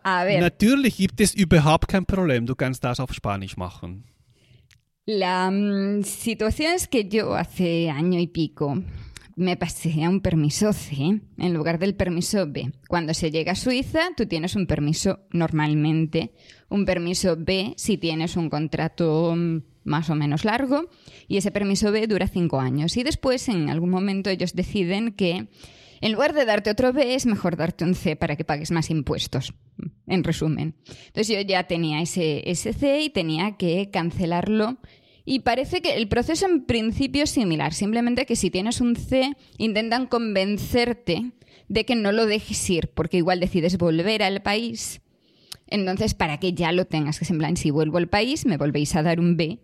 A 0.02 0.24
ver, 0.24 0.40
Natürlich 0.40 0.98
gibt 0.98 1.22
es 1.22 1.36
überhaupt 1.36 1.88
kein 1.88 2.08
Problem, 2.08 2.48
du 2.48 2.56
kannst 2.56 2.84
das 2.84 3.00
auf 3.00 3.14
Spanisch 3.14 3.58
machen. 3.58 4.06
la 5.06 5.52
mm, 5.52 6.04
situación 6.04 6.74
es 6.76 6.88
que 6.88 7.08
yo 7.08 7.36
hace 7.36 7.92
año 7.92 8.20
y 8.20 8.28
pico 8.28 8.82
me 9.42 9.58
pasé 9.58 10.04
a 10.04 10.10
un 10.10 10.22
permiso 10.22 10.72
C 10.72 11.22
en 11.38 11.54
lugar 11.54 11.80
del 11.80 11.96
permiso 11.96 12.46
B. 12.48 12.72
Cuando 12.88 13.14
se 13.14 13.32
llega 13.32 13.54
a 13.54 13.56
Suiza, 13.56 14.10
tú 14.16 14.26
tienes 14.26 14.56
un 14.56 14.68
permiso 14.68 15.20
normalmente, 15.32 16.32
un 16.70 16.86
permiso 16.86 17.36
B 17.38 17.74
si 17.76 17.98
tienes 17.98 18.38
un 18.38 18.50
contrato 18.50 19.34
mm, 19.36 19.64
más 19.84 20.10
o 20.10 20.16
menos 20.16 20.46
largo, 20.46 20.90
y 21.28 21.38
ese 21.38 21.52
permiso 21.52 21.92
B 21.92 22.08
dura 22.08 22.28
cinco 22.28 22.60
años. 22.60 22.96
Y 22.98 23.04
después, 23.04 23.50
en 23.50 23.70
algún 23.70 23.90
momento, 23.90 24.30
ellos 24.30 24.54
deciden 24.54 25.12
que 25.12 25.48
en 26.02 26.14
lugar 26.14 26.34
de 26.34 26.46
darte 26.46 26.72
otro 26.72 26.94
B, 26.94 27.14
es 27.14 27.28
mejor 27.28 27.56
darte 27.56 27.84
un 27.84 27.94
C 27.94 28.16
para 28.16 28.36
que 28.36 28.44
pagues 28.44 28.72
más 28.72 28.90
impuestos. 28.90 29.54
En 30.08 30.24
resumen. 30.24 30.76
Entonces 31.08 31.28
yo 31.30 31.42
ya 31.42 31.64
tenía 31.64 32.02
ese, 32.02 32.50
ese 32.50 32.74
C 32.74 33.02
y 33.02 33.10
tenía 33.10 33.56
que 33.58 33.90
cancelarlo. 33.92 34.78
Y 35.26 35.40
parece 35.40 35.82
que 35.82 35.96
el 35.96 36.08
proceso 36.08 36.46
en 36.46 36.66
principio 36.66 37.24
es 37.24 37.30
similar, 37.30 37.74
simplemente 37.74 38.26
que 38.26 38.36
si 38.36 38.50
tienes 38.50 38.82
un 38.82 38.96
C, 38.96 39.34
intentan 39.58 40.08
convencerte 40.08 41.32
de 41.68 41.86
que 41.86 41.96
no 41.96 42.12
lo 42.12 42.26
dejes 42.26 42.70
ir, 42.70 42.90
porque 42.94 43.18
igual 43.18 43.40
decides 43.40 43.78
volver 43.78 44.24
al 44.24 44.42
país. 44.42 45.02
Entonces, 45.68 46.14
para 46.14 46.38
que 46.38 46.54
ya 46.54 46.72
lo 46.72 46.86
tengas, 46.86 47.18
que 47.18 47.26
es 47.26 47.32
en 47.32 47.38
plan, 47.38 47.56
si 47.56 47.72
vuelvo 47.72 47.98
al 47.98 48.10
país, 48.10 48.46
me 48.46 48.58
volvéis 48.58 48.96
a 48.96 49.04
dar 49.04 49.20
un 49.20 49.38
B 49.38 49.60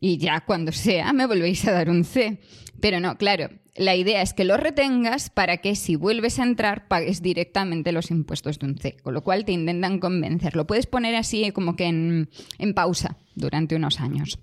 y 0.00 0.18
ya 0.18 0.40
cuando 0.40 0.72
sea 0.72 1.12
me 1.12 1.26
volvéis 1.26 1.66
a 1.66 1.72
dar 1.72 1.88
un 1.88 2.04
C. 2.04 2.40
Pero 2.80 2.98
no, 2.98 3.16
claro, 3.16 3.50
la 3.76 3.94
idea 3.94 4.20
es 4.22 4.34
que 4.34 4.44
lo 4.44 4.56
retengas 4.56 5.30
para 5.30 5.58
que 5.58 5.76
si 5.76 5.94
vuelves 5.94 6.38
a 6.38 6.42
entrar 6.42 6.88
pagues 6.88 7.22
directamente 7.22 7.92
los 7.92 8.10
impuestos 8.10 8.58
de 8.58 8.66
un 8.66 8.78
C, 8.78 8.96
con 9.02 9.14
lo 9.14 9.22
cual 9.22 9.44
te 9.44 9.52
intentan 9.52 10.00
convencer. 10.00 10.56
Lo 10.56 10.66
puedes 10.66 10.86
poner 10.86 11.14
así 11.14 11.52
como 11.52 11.76
que 11.76 11.84
en, 11.84 12.30
en 12.58 12.74
pausa 12.74 13.16
durante 13.34 13.76
unos 13.76 14.00
años. 14.00 14.38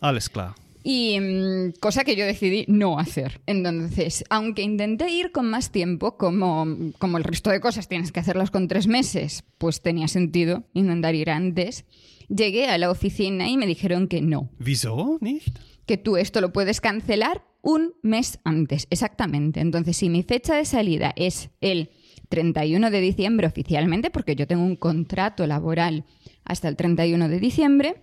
Alles 0.00 0.28
klar. 0.28 0.54
Y 0.84 1.18
mm, 1.20 1.72
cosa 1.80 2.04
que 2.04 2.16
yo 2.16 2.24
decidí 2.24 2.64
no 2.68 2.98
hacer. 2.98 3.40
Entonces, 3.46 4.24
aunque 4.30 4.62
intenté 4.62 5.10
ir 5.10 5.32
con 5.32 5.50
más 5.50 5.70
tiempo, 5.70 6.16
como, 6.16 6.66
como 6.98 7.18
el 7.18 7.24
resto 7.24 7.50
de 7.50 7.60
cosas 7.60 7.88
tienes 7.88 8.12
que 8.12 8.20
hacerlas 8.20 8.50
con 8.50 8.68
tres 8.68 8.86
meses, 8.86 9.44
pues 9.58 9.82
tenía 9.82 10.08
sentido 10.08 10.64
intentar 10.72 11.14
ir 11.14 11.30
antes. 11.30 11.84
Llegué 12.28 12.68
a 12.68 12.78
la 12.78 12.90
oficina 12.90 13.48
y 13.48 13.56
me 13.56 13.66
dijeron 13.66 14.08
que 14.08 14.22
no, 14.22 14.50
Wieso 14.64 15.18
nicht? 15.20 15.58
que 15.86 15.96
tú 15.96 16.16
esto 16.16 16.40
lo 16.40 16.52
puedes 16.52 16.80
cancelar 16.80 17.44
un 17.62 17.94
mes 18.02 18.38
antes, 18.44 18.86
exactamente. 18.90 19.60
Entonces, 19.60 19.96
si 19.96 20.08
mi 20.08 20.22
fecha 20.22 20.54
de 20.54 20.64
salida 20.64 21.12
es 21.16 21.50
el 21.60 21.90
31 22.28 22.90
de 22.90 23.00
diciembre 23.00 23.46
oficialmente, 23.46 24.10
porque 24.10 24.36
yo 24.36 24.46
tengo 24.46 24.62
un 24.62 24.76
contrato 24.76 25.46
laboral 25.46 26.04
hasta 26.44 26.68
el 26.68 26.76
31 26.76 27.28
de 27.28 27.40
diciembre, 27.40 28.02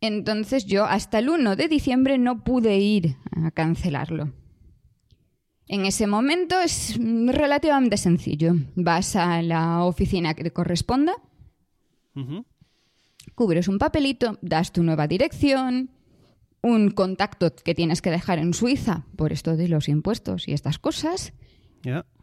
entonces 0.00 0.66
yo 0.66 0.84
hasta 0.84 1.18
el 1.18 1.28
1 1.28 1.56
de 1.56 1.68
diciembre 1.68 2.18
no 2.18 2.44
pude 2.44 2.78
ir 2.78 3.16
a 3.32 3.50
cancelarlo. 3.50 4.32
En 5.68 5.84
ese 5.84 6.06
momento 6.06 6.60
es 6.60 6.96
relativamente 6.98 7.96
sencillo. 7.96 8.54
Vas 8.76 9.16
a 9.16 9.42
la 9.42 9.82
oficina 9.84 10.34
que 10.34 10.44
te 10.44 10.52
corresponda, 10.52 11.14
cubres 13.34 13.68
un 13.68 13.78
papelito, 13.78 14.38
das 14.42 14.72
tu 14.72 14.82
nueva 14.82 15.08
dirección, 15.08 15.90
un 16.62 16.90
contacto 16.90 17.54
que 17.54 17.74
tienes 17.74 18.00
que 18.00 18.10
dejar 18.10 18.38
en 18.38 18.54
Suiza 18.54 19.06
por 19.16 19.32
esto 19.32 19.56
de 19.56 19.68
los 19.68 19.88
impuestos 19.88 20.48
y 20.48 20.52
estas 20.52 20.78
cosas, 20.78 21.32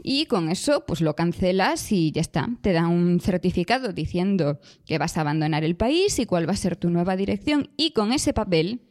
Y 0.02 0.26
con 0.26 0.50
eso 0.50 0.86
pues 0.86 1.02
lo 1.02 1.16
cancelas 1.16 1.92
y 1.92 2.12
ya 2.12 2.22
está. 2.22 2.50
Te 2.62 2.74
da 2.74 2.88
un 2.88 3.20
certificado 3.20 3.94
diciendo 3.94 4.60
que 4.86 4.98
vas 4.98 5.18
a 5.18 5.22
abandonar 5.22 5.64
el 5.64 5.76
país 5.76 6.20
y 6.20 6.26
cuál 6.26 6.48
va 6.48 6.54
a 6.54 6.58
ser 6.58 6.76
tu 6.76 6.90
nueva 6.90 7.16
dirección 7.16 7.70
y 7.78 7.92
con 7.92 8.12
ese 8.12 8.34
papel 8.34 8.82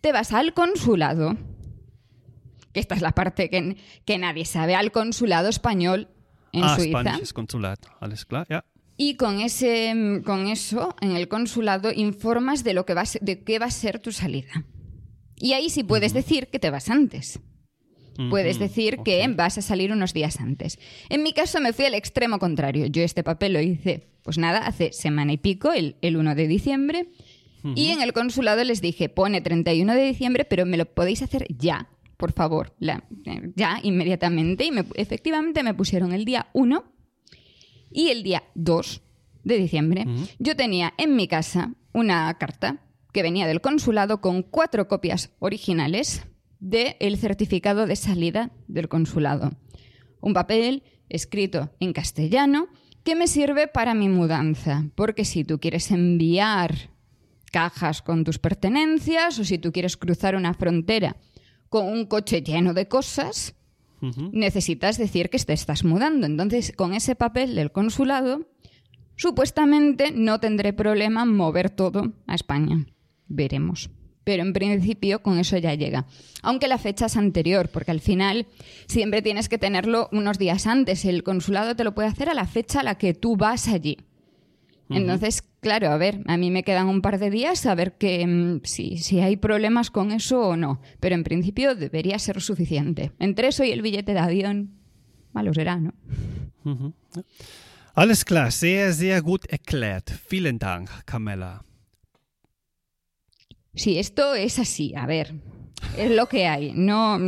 te 0.00 0.12
vas 0.12 0.32
al 0.32 0.54
consulado, 0.54 1.36
que 2.72 2.80
esta 2.80 2.94
es 2.94 3.02
la 3.02 3.12
parte 3.12 3.50
que, 3.50 3.76
que 4.04 4.18
nadie 4.18 4.44
sabe, 4.44 4.74
al 4.74 4.92
consulado 4.92 5.48
español 5.48 6.08
en 6.52 6.64
ah, 6.64 6.76
Suiza. 6.76 7.18
ja. 8.48 8.64
Y 8.98 9.16
con, 9.16 9.40
ese, 9.40 10.22
con 10.24 10.46
eso, 10.46 10.94
en 11.02 11.16
el 11.16 11.28
consulado, 11.28 11.92
informas 11.92 12.64
de, 12.64 12.72
lo 12.72 12.86
que 12.86 12.94
va 12.94 13.02
a 13.02 13.06
ser, 13.06 13.20
de 13.20 13.44
qué 13.44 13.58
va 13.58 13.66
a 13.66 13.70
ser 13.70 13.98
tu 13.98 14.10
salida. 14.10 14.64
Y 15.36 15.52
ahí 15.52 15.68
sí 15.68 15.84
puedes 15.84 16.14
decir 16.14 16.48
que 16.48 16.58
te 16.58 16.70
vas 16.70 16.88
antes. 16.88 17.40
Puedes 18.30 18.58
decir 18.58 18.98
que 19.04 19.26
vas 19.28 19.58
a 19.58 19.62
salir 19.62 19.92
unos 19.92 20.12
días 20.14 20.40
antes. 20.40 20.78
En 21.08 21.22
mi 21.22 21.32
caso 21.32 21.60
me 21.60 21.72
fui 21.72 21.84
al 21.84 21.94
extremo 21.94 22.38
contrario. 22.38 22.86
Yo 22.86 23.02
este 23.02 23.22
papel 23.22 23.52
lo 23.52 23.60
hice, 23.60 24.08
pues 24.22 24.38
nada, 24.38 24.66
hace 24.66 24.92
semana 24.92 25.32
y 25.32 25.36
pico, 25.38 25.72
el, 25.72 25.96
el 26.02 26.16
1 26.16 26.34
de 26.34 26.48
diciembre. 26.48 27.08
Y 27.74 27.88
en 27.88 28.00
el 28.00 28.12
consulado 28.12 28.62
les 28.62 28.80
dije, 28.80 29.08
pone 29.08 29.40
31 29.40 29.94
de 29.94 30.04
diciembre, 30.04 30.44
pero 30.44 30.64
me 30.66 30.76
lo 30.76 30.84
podéis 30.86 31.22
hacer 31.22 31.46
ya, 31.58 31.88
por 32.16 32.32
favor, 32.32 32.74
la- 32.78 33.02
ya, 33.56 33.80
inmediatamente. 33.82 34.64
Y 34.64 34.70
me- 34.70 34.84
efectivamente 34.94 35.62
me 35.64 35.74
pusieron 35.74 36.12
el 36.12 36.24
día 36.24 36.46
1 36.52 36.84
y 37.90 38.08
el 38.10 38.22
día 38.22 38.44
2 38.54 39.02
de 39.44 39.58
diciembre. 39.58 40.04
Yo 40.38 40.54
tenía 40.56 40.94
en 40.98 41.16
mi 41.16 41.26
casa 41.28 41.72
una 41.92 42.32
carta 42.38 42.82
que 43.12 43.22
venía 43.22 43.46
del 43.46 43.60
consulado 43.60 44.20
con 44.20 44.42
cuatro 44.42 44.86
copias 44.88 45.30
originales 45.38 46.24
del 46.60 47.16
certificado 47.16 47.86
de 47.86 47.96
salida 47.96 48.50
del 48.68 48.88
consulado. 48.88 49.52
Un 50.20 50.34
papel 50.34 50.82
escrito 51.08 51.70
en 51.80 51.92
castellano 51.92 52.68
que 53.04 53.14
me 53.14 53.28
sirve 53.28 53.68
para 53.68 53.94
mi 53.94 54.08
mudanza, 54.08 54.84
porque 54.94 55.24
si 55.24 55.44
tú 55.44 55.60
quieres 55.60 55.90
enviar 55.90 56.90
cajas 57.52 58.02
con 58.02 58.24
tus 58.24 58.38
pertenencias 58.38 59.38
o 59.38 59.44
si 59.44 59.58
tú 59.58 59.72
quieres 59.72 59.96
cruzar 59.96 60.34
una 60.34 60.54
frontera 60.54 61.16
con 61.68 61.86
un 61.86 62.06
coche 62.06 62.42
lleno 62.42 62.74
de 62.74 62.88
cosas, 62.88 63.54
necesitas 64.32 64.98
decir 64.98 65.30
que 65.30 65.38
te 65.38 65.52
estás 65.52 65.84
mudando. 65.84 66.26
Entonces, 66.26 66.72
con 66.76 66.94
ese 66.94 67.14
papel 67.14 67.54
del 67.54 67.72
consulado, 67.72 68.46
supuestamente 69.16 70.10
no 70.12 70.38
tendré 70.40 70.72
problema 70.72 71.22
en 71.22 71.34
mover 71.34 71.70
todo 71.70 72.12
a 72.26 72.34
España. 72.34 72.86
Veremos. 73.28 73.90
Pero 74.26 74.42
en 74.42 74.52
principio 74.52 75.22
con 75.22 75.38
eso 75.38 75.56
ya 75.56 75.74
llega. 75.74 76.04
Aunque 76.42 76.66
la 76.66 76.78
fecha 76.78 77.06
es 77.06 77.16
anterior, 77.16 77.68
porque 77.68 77.92
al 77.92 78.00
final 78.00 78.48
siempre 78.88 79.22
tienes 79.22 79.48
que 79.48 79.56
tenerlo 79.56 80.08
unos 80.10 80.36
días 80.36 80.66
antes. 80.66 81.04
El 81.04 81.22
consulado 81.22 81.76
te 81.76 81.84
lo 81.84 81.94
puede 81.94 82.08
hacer 82.08 82.28
a 82.28 82.34
la 82.34 82.44
fecha 82.44 82.80
a 82.80 82.82
la 82.82 82.98
que 82.98 83.14
tú 83.14 83.36
vas 83.36 83.68
allí. 83.68 83.98
Entonces, 84.90 85.44
claro, 85.60 85.90
a 85.90 85.96
ver, 85.96 86.22
a 86.26 86.36
mí 86.36 86.50
me 86.50 86.64
quedan 86.64 86.88
un 86.88 87.02
par 87.02 87.20
de 87.20 87.30
días 87.30 87.66
a 87.66 87.76
ver 87.76 87.98
que, 87.98 88.26
mm, 88.26 88.62
si, 88.64 88.98
si 88.98 89.20
hay 89.20 89.36
problemas 89.36 89.92
con 89.92 90.10
eso 90.10 90.40
o 90.40 90.56
no. 90.56 90.80
Pero 90.98 91.14
en 91.14 91.22
principio 91.22 91.76
debería 91.76 92.18
ser 92.18 92.40
suficiente. 92.40 93.12
Entre 93.20 93.46
eso 93.46 93.62
y 93.62 93.70
el 93.70 93.80
billete 93.80 94.12
de 94.12 94.18
avión, 94.18 94.72
malo 95.32 95.54
será, 95.54 95.76
¿no? 95.76 95.94
Alles 97.94 98.24
klar, 98.24 98.50
sehr, 98.50 98.92
sehr 98.92 99.22
gut 99.22 99.44
erklärt. 99.48 100.10
Vielen 100.28 100.58
Dank, 100.58 100.90
Carmela. 101.04 101.65
Sí, 103.76 103.98
esto 103.98 104.34
es 104.34 104.58
así, 104.58 104.94
a 104.96 105.06
ver, 105.06 105.34
es 105.96 106.10
lo 106.10 106.26
que 106.26 106.46
hay. 106.48 106.72
No, 106.74 107.18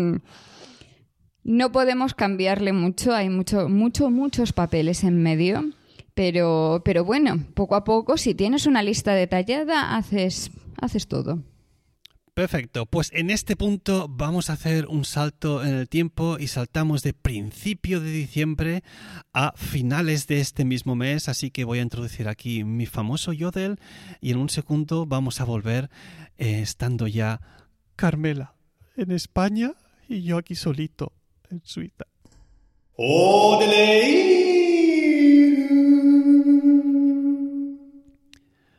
no 1.44 1.72
podemos 1.72 2.14
cambiarle 2.14 2.72
mucho, 2.72 3.14
hay 3.14 3.28
mucho, 3.28 3.68
mucho, 3.68 4.10
muchos 4.10 4.52
papeles 4.52 5.04
en 5.04 5.22
medio. 5.22 5.70
Pero, 6.14 6.82
pero 6.84 7.04
bueno, 7.04 7.44
poco 7.54 7.76
a 7.76 7.84
poco, 7.84 8.16
si 8.16 8.34
tienes 8.34 8.66
una 8.66 8.82
lista 8.82 9.14
detallada, 9.14 9.96
haces, 9.96 10.50
haces 10.80 11.06
todo. 11.06 11.44
Perfecto, 12.38 12.86
pues 12.86 13.10
en 13.14 13.30
este 13.30 13.56
punto 13.56 14.06
vamos 14.08 14.48
a 14.48 14.52
hacer 14.52 14.86
un 14.86 15.04
salto 15.04 15.64
en 15.64 15.74
el 15.74 15.88
tiempo 15.88 16.38
y 16.38 16.46
saltamos 16.46 17.02
de 17.02 17.12
principio 17.12 18.00
de 18.00 18.12
diciembre 18.12 18.84
a 19.32 19.54
finales 19.56 20.28
de 20.28 20.38
este 20.38 20.64
mismo 20.64 20.94
mes, 20.94 21.28
así 21.28 21.50
que 21.50 21.64
voy 21.64 21.80
a 21.80 21.82
introducir 21.82 22.28
aquí 22.28 22.62
mi 22.62 22.86
famoso 22.86 23.32
yodel 23.32 23.80
y 24.20 24.30
en 24.30 24.38
un 24.38 24.50
segundo 24.50 25.04
vamos 25.04 25.40
a 25.40 25.44
volver 25.44 25.90
eh, 26.38 26.60
estando 26.60 27.06
ya 27.06 27.40
Carmela 27.96 28.54
en 28.96 29.10
España 29.10 29.74
y 30.08 30.22
yo 30.22 30.38
aquí 30.38 30.54
solito 30.54 31.12
en 31.50 31.60
Suiza. 31.64 32.06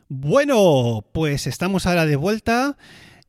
Bueno, 0.10 1.06
pues 1.12 1.48
estamos 1.48 1.86
ahora 1.86 2.06
de 2.06 2.15
vuelta 2.15 2.78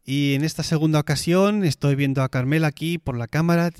y 0.04 0.34
en 0.34 0.44
esta 0.44 0.62
segunda 0.62 0.98
ocasión 0.98 1.64
estoy 1.64 1.94
viendo 1.94 2.22
a 2.22 2.28
Carmela 2.28 2.68
aquí 2.68 2.98
por 2.98 3.16
la 3.16 3.28
cámara, 3.28 3.70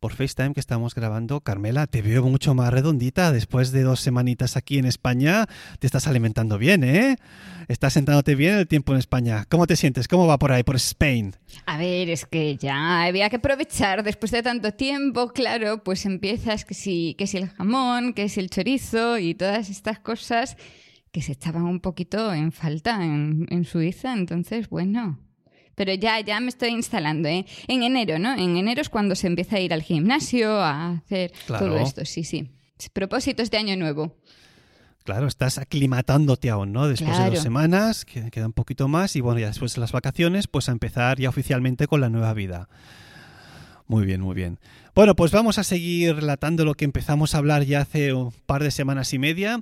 por 0.00 0.12
FaceTime 0.12 0.54
que 0.54 0.60
estamos 0.60 0.94
grabando. 0.94 1.40
Carmela, 1.40 1.86
te 1.86 2.02
veo 2.02 2.22
mucho 2.24 2.54
más 2.54 2.72
redondita 2.72 3.32
después 3.32 3.72
de 3.72 3.82
dos 3.82 4.00
semanitas 4.00 4.56
aquí 4.56 4.78
en 4.78 4.84
España. 4.84 5.46
Te 5.78 5.86
estás 5.86 6.06
alimentando 6.06 6.58
bien, 6.58 6.84
¿eh? 6.84 7.16
Estás 7.68 7.94
sentándote 7.94 8.34
bien 8.34 8.54
el 8.54 8.68
tiempo 8.68 8.92
en 8.92 8.98
España. 8.98 9.44
¿Cómo 9.48 9.66
te 9.66 9.76
sientes? 9.76 10.08
¿Cómo 10.08 10.26
va 10.26 10.38
por 10.38 10.52
ahí, 10.52 10.62
por 10.62 10.76
Spain? 10.76 11.34
A 11.64 11.78
ver, 11.78 12.10
es 12.10 12.26
que 12.26 12.56
ya 12.56 13.04
había 13.04 13.30
que 13.30 13.36
aprovechar 13.36 14.02
después 14.02 14.30
de 14.30 14.42
tanto 14.42 14.72
tiempo, 14.72 15.28
claro, 15.32 15.82
pues 15.82 16.06
empiezas 16.06 16.64
que 16.64 16.74
si, 16.74 17.14
que 17.18 17.26
si 17.26 17.38
el 17.38 17.48
jamón, 17.48 18.12
que 18.12 18.28
si 18.28 18.40
el 18.40 18.50
chorizo 18.50 19.18
y 19.18 19.34
todas 19.34 19.70
estas 19.70 19.98
cosas 19.98 20.56
que 21.10 21.22
se 21.22 21.32
echaban 21.32 21.64
un 21.64 21.80
poquito 21.80 22.32
en 22.34 22.52
falta 22.52 23.02
en, 23.02 23.46
en 23.50 23.64
Suiza, 23.64 24.12
entonces, 24.12 24.68
bueno. 24.68 25.18
Pero 25.76 25.94
ya, 25.94 26.18
ya 26.20 26.40
me 26.40 26.48
estoy 26.48 26.70
instalando, 26.70 27.28
¿eh? 27.28 27.46
En 27.68 27.82
enero, 27.84 28.18
¿no? 28.18 28.34
En 28.34 28.56
enero 28.56 28.80
es 28.80 28.88
cuando 28.88 29.14
se 29.14 29.28
empieza 29.28 29.56
a 29.56 29.60
ir 29.60 29.72
al 29.72 29.82
gimnasio, 29.82 30.50
a 30.60 30.92
hacer 30.92 31.32
Claro. 31.46 31.66
todo 31.66 31.78
esto, 31.78 32.04
sí, 32.04 32.24
sí. 32.24 32.50
Propósitos 32.92 33.50
de 33.50 33.58
año 33.58 33.76
nuevo. 33.76 34.16
Claro, 35.04 35.28
estás 35.28 35.58
aclimatándote 35.58 36.50
aún, 36.50 36.72
¿no? 36.72 36.88
Después 36.88 37.16
de 37.16 37.30
dos 37.30 37.38
semanas, 37.38 38.04
que 38.04 38.28
queda 38.30 38.46
un 38.46 38.52
poquito 38.52 38.88
más, 38.88 39.14
y 39.14 39.20
bueno, 39.20 39.38
ya 39.38 39.46
después 39.46 39.74
de 39.74 39.80
las 39.80 39.92
vacaciones, 39.92 40.48
pues 40.48 40.68
a 40.68 40.72
empezar 40.72 41.20
ya 41.20 41.28
oficialmente 41.28 41.86
con 41.86 42.00
la 42.00 42.08
nueva 42.08 42.34
vida. 42.34 42.68
Muy 43.86 44.04
bien, 44.04 44.20
muy 44.20 44.34
bien. 44.34 44.58
Bueno, 44.96 45.14
pues 45.14 45.30
vamos 45.30 45.58
a 45.58 45.62
seguir 45.64 46.16
relatando 46.16 46.64
lo 46.64 46.74
que 46.74 46.84
empezamos 46.84 47.34
a 47.34 47.38
hablar 47.38 47.62
ya 47.64 47.82
hace 47.82 48.12
un 48.14 48.32
par 48.46 48.64
de 48.64 48.72
semanas 48.72 49.12
y 49.12 49.18
media. 49.20 49.60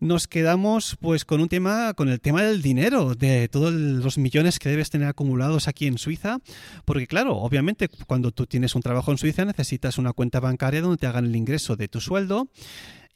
Nos 0.00 0.26
quedamos 0.28 0.96
pues 1.00 1.24
con 1.24 1.40
un 1.40 1.48
tema, 1.48 1.94
con 1.94 2.08
el 2.08 2.20
tema 2.20 2.42
del 2.42 2.62
dinero, 2.62 3.14
de 3.14 3.48
todos 3.48 3.72
los 3.72 4.18
millones 4.18 4.58
que 4.58 4.68
debes 4.68 4.90
tener 4.90 5.08
acumulados 5.08 5.68
aquí 5.68 5.86
en 5.86 5.98
Suiza, 5.98 6.38
porque 6.84 7.06
claro, 7.06 7.36
obviamente 7.36 7.88
cuando 8.06 8.30
tú 8.30 8.46
tienes 8.46 8.74
un 8.74 8.82
trabajo 8.82 9.10
en 9.10 9.18
Suiza 9.18 9.44
necesitas 9.44 9.98
una 9.98 10.12
cuenta 10.12 10.40
bancaria 10.40 10.80
donde 10.80 10.98
te 10.98 11.06
hagan 11.06 11.26
el 11.26 11.36
ingreso 11.36 11.76
de 11.76 11.88
tu 11.88 12.00
sueldo. 12.00 12.48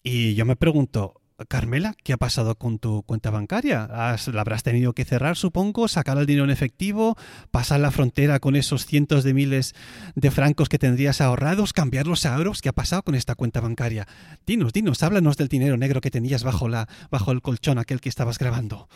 Y 0.02 0.34
yo 0.34 0.44
me 0.44 0.56
pregunto, 0.56 1.20
Carmela, 1.46 1.94
¿qué 2.02 2.12
ha 2.12 2.16
pasado 2.16 2.56
con 2.56 2.80
tu 2.80 3.04
cuenta 3.04 3.30
bancaria? 3.30 3.84
¿Has- 3.84 4.26
¿La 4.26 4.40
habrás 4.40 4.64
tenido 4.64 4.92
que 4.92 5.04
cerrar, 5.04 5.36
supongo? 5.36 5.86
¿Sacar 5.86 6.18
el 6.18 6.26
dinero 6.26 6.44
en 6.44 6.50
efectivo? 6.50 7.16
¿Pasar 7.52 7.78
la 7.78 7.92
frontera 7.92 8.40
con 8.40 8.56
esos 8.56 8.86
cientos 8.86 9.22
de 9.22 9.34
miles 9.34 9.74
de 10.16 10.30
francos 10.32 10.68
que 10.68 10.80
tendrías 10.80 11.20
ahorrados? 11.20 11.72
¿Cambiarlos 11.72 12.26
a 12.26 12.34
euros? 12.36 12.60
¿Qué 12.60 12.68
ha 12.68 12.72
pasado 12.72 13.04
con 13.04 13.14
esta 13.14 13.36
cuenta 13.36 13.60
bancaria? 13.60 14.08
Dinos, 14.46 14.72
dinos, 14.72 15.02
háblanos 15.04 15.36
del 15.36 15.46
dinero 15.46 15.76
negro 15.76 16.00
que 16.00 16.10
tenías 16.10 16.42
bajo, 16.42 16.68
la, 16.68 16.88
bajo 17.08 17.30
el 17.30 17.40
colchón 17.40 17.78
aquel 17.78 18.00
que 18.00 18.08
estabas 18.08 18.38
grabando. 18.38 18.88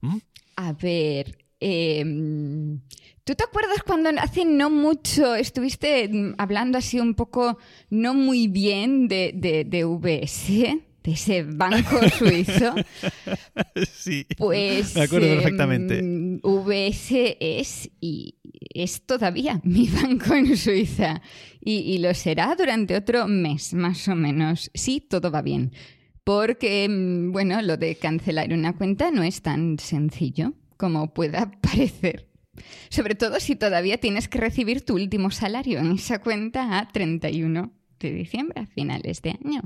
¿Mm? 0.00 0.18
A 0.54 0.72
ver, 0.74 1.36
em, 1.58 2.78
¿tú 3.24 3.34
te 3.34 3.42
acuerdas 3.42 3.82
cuando 3.84 4.10
hace 4.20 4.44
no 4.44 4.70
mucho 4.70 5.34
estuviste 5.34 6.08
mm, 6.08 6.34
hablando 6.38 6.78
así 6.78 7.00
un 7.00 7.14
poco 7.14 7.58
no 7.90 8.14
muy 8.14 8.46
bien 8.46 9.08
de, 9.08 9.32
de, 9.34 9.64
de 9.64 9.84
VS? 9.84 10.84
De 11.08 11.14
ese 11.14 11.42
banco 11.42 12.06
suizo. 12.18 12.74
sí, 13.90 14.26
Pues 14.36 14.94
me 14.94 15.04
acuerdo 15.04 15.26
em, 15.26 15.34
perfectamente. 15.36 16.02
VS 16.42 17.36
es 17.40 17.90
y 17.98 18.34
es 18.74 19.06
todavía 19.06 19.58
mi 19.64 19.88
banco 19.88 20.34
en 20.34 20.54
Suiza 20.54 21.22
y, 21.62 21.76
y 21.78 21.96
lo 21.96 22.12
será 22.12 22.54
durante 22.56 22.94
otro 22.94 23.26
mes 23.26 23.72
más 23.72 24.06
o 24.08 24.14
menos. 24.14 24.70
Sí, 24.74 25.00
todo 25.00 25.30
va 25.30 25.40
bien. 25.40 25.72
Porque, 26.24 26.84
em, 26.84 27.32
bueno, 27.32 27.62
lo 27.62 27.78
de 27.78 27.94
cancelar 27.96 28.52
una 28.52 28.76
cuenta 28.76 29.10
no 29.10 29.22
es 29.22 29.40
tan 29.40 29.78
sencillo 29.78 30.52
como 30.76 31.14
pueda 31.14 31.50
parecer. 31.62 32.28
Sobre 32.90 33.14
todo 33.14 33.40
si 33.40 33.56
todavía 33.56 33.96
tienes 33.96 34.28
que 34.28 34.40
recibir 34.40 34.82
tu 34.84 34.92
último 34.94 35.30
salario 35.30 35.78
en 35.78 35.92
esa 35.92 36.18
cuenta 36.18 36.78
a 36.78 36.88
31 36.92 37.72
de 37.98 38.12
diciembre, 38.12 38.60
a 38.60 38.66
finales 38.66 39.22
de 39.22 39.30
año. 39.30 39.62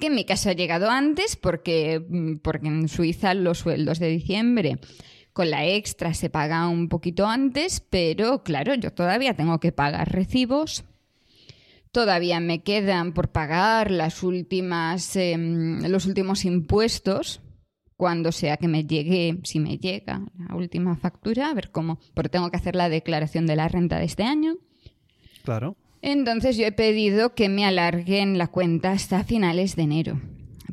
Que 0.00 0.06
en 0.06 0.14
mi 0.14 0.24
caso 0.24 0.50
ha 0.50 0.54
llegado 0.54 0.90
antes 0.90 1.36
porque, 1.36 2.04
mm, 2.08 2.36
porque 2.36 2.68
en 2.68 2.88
Suiza 2.88 3.34
los 3.34 3.58
sueldos 3.58 3.98
de 3.98 4.08
diciembre 4.08 4.78
con 5.36 5.50
la 5.50 5.66
extra 5.66 6.14
se 6.14 6.30
paga 6.30 6.66
un 6.66 6.88
poquito 6.88 7.26
antes, 7.26 7.80
pero 7.80 8.42
claro, 8.42 8.74
yo 8.74 8.90
todavía 8.90 9.34
tengo 9.34 9.60
que 9.60 9.70
pagar 9.70 10.10
recibos. 10.10 10.84
Todavía 11.92 12.40
me 12.40 12.62
quedan 12.62 13.12
por 13.12 13.28
pagar 13.28 13.90
las 13.90 14.22
últimas, 14.22 15.14
em, 15.16 15.82
los 15.90 16.06
últimos 16.06 16.46
impuestos 16.46 17.42
cuando 17.98 18.32
sea 18.32 18.56
que 18.56 18.66
me 18.66 18.84
llegue, 18.84 19.38
si 19.44 19.60
me 19.60 19.76
llega 19.76 20.22
la 20.38 20.54
última 20.54 20.96
factura, 20.96 21.50
a 21.50 21.54
ver 21.54 21.70
cómo, 21.70 21.98
porque 22.14 22.30
tengo 22.30 22.50
que 22.50 22.56
hacer 22.56 22.74
la 22.74 22.88
declaración 22.88 23.46
de 23.46 23.56
la 23.56 23.68
renta 23.68 23.98
de 23.98 24.06
este 24.06 24.22
año. 24.22 24.56
Claro. 25.44 25.76
Entonces 26.06 26.56
yo 26.56 26.64
he 26.64 26.70
pedido 26.70 27.34
que 27.34 27.48
me 27.48 27.64
alarguen 27.64 28.38
la 28.38 28.46
cuenta 28.46 28.92
hasta 28.92 29.24
finales 29.24 29.74
de 29.74 29.82
enero. 29.82 30.20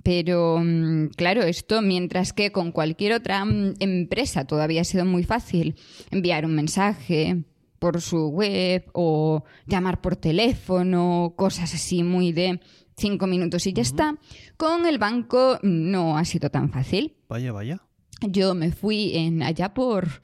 Pero 0.03 0.59
mm, 0.63 1.07
claro, 1.15 1.41
esto 1.41 1.81
mientras 1.81 2.33
que 2.33 2.51
con 2.51 2.71
cualquier 2.71 3.13
otra 3.13 3.43
mm, 3.43 3.73
empresa 3.79 4.45
todavía 4.45 4.81
ha 4.81 4.83
sido 4.83 5.05
muy 5.05 5.23
fácil 5.23 5.73
enviar 6.11 6.45
un 6.45 6.53
mensaje 6.53 7.45
por 7.79 7.99
su 7.99 8.27
web 8.27 8.85
o 8.93 9.43
llamar 9.65 10.01
por 10.01 10.17
teléfono, 10.17 11.33
cosas 11.35 11.73
así 11.73 12.03
muy 12.03 12.31
de 12.31 12.59
cinco 12.95 13.25
minutos 13.25 13.65
y 13.65 13.73
ya 13.73 13.81
está. 13.81 14.19
Con 14.55 14.85
el 14.85 14.99
banco 14.99 15.57
no 15.63 16.15
ha 16.15 16.25
sido 16.25 16.51
tan 16.51 16.69
fácil. 16.69 17.15
Vaya, 17.27 17.51
vaya. 17.51 17.81
Yo 18.21 18.53
me 18.53 18.71
fui 18.71 19.17
en 19.17 19.41
allá 19.41 19.73
por, 19.73 20.21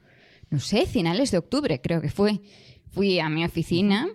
no 0.50 0.60
sé, 0.60 0.86
finales 0.86 1.32
de 1.32 1.38
octubre, 1.38 1.80
creo 1.80 2.00
que 2.00 2.10
fue. 2.10 2.42
Fui 2.92 3.18
a 3.18 3.28
mi 3.28 3.44
oficina 3.44 4.06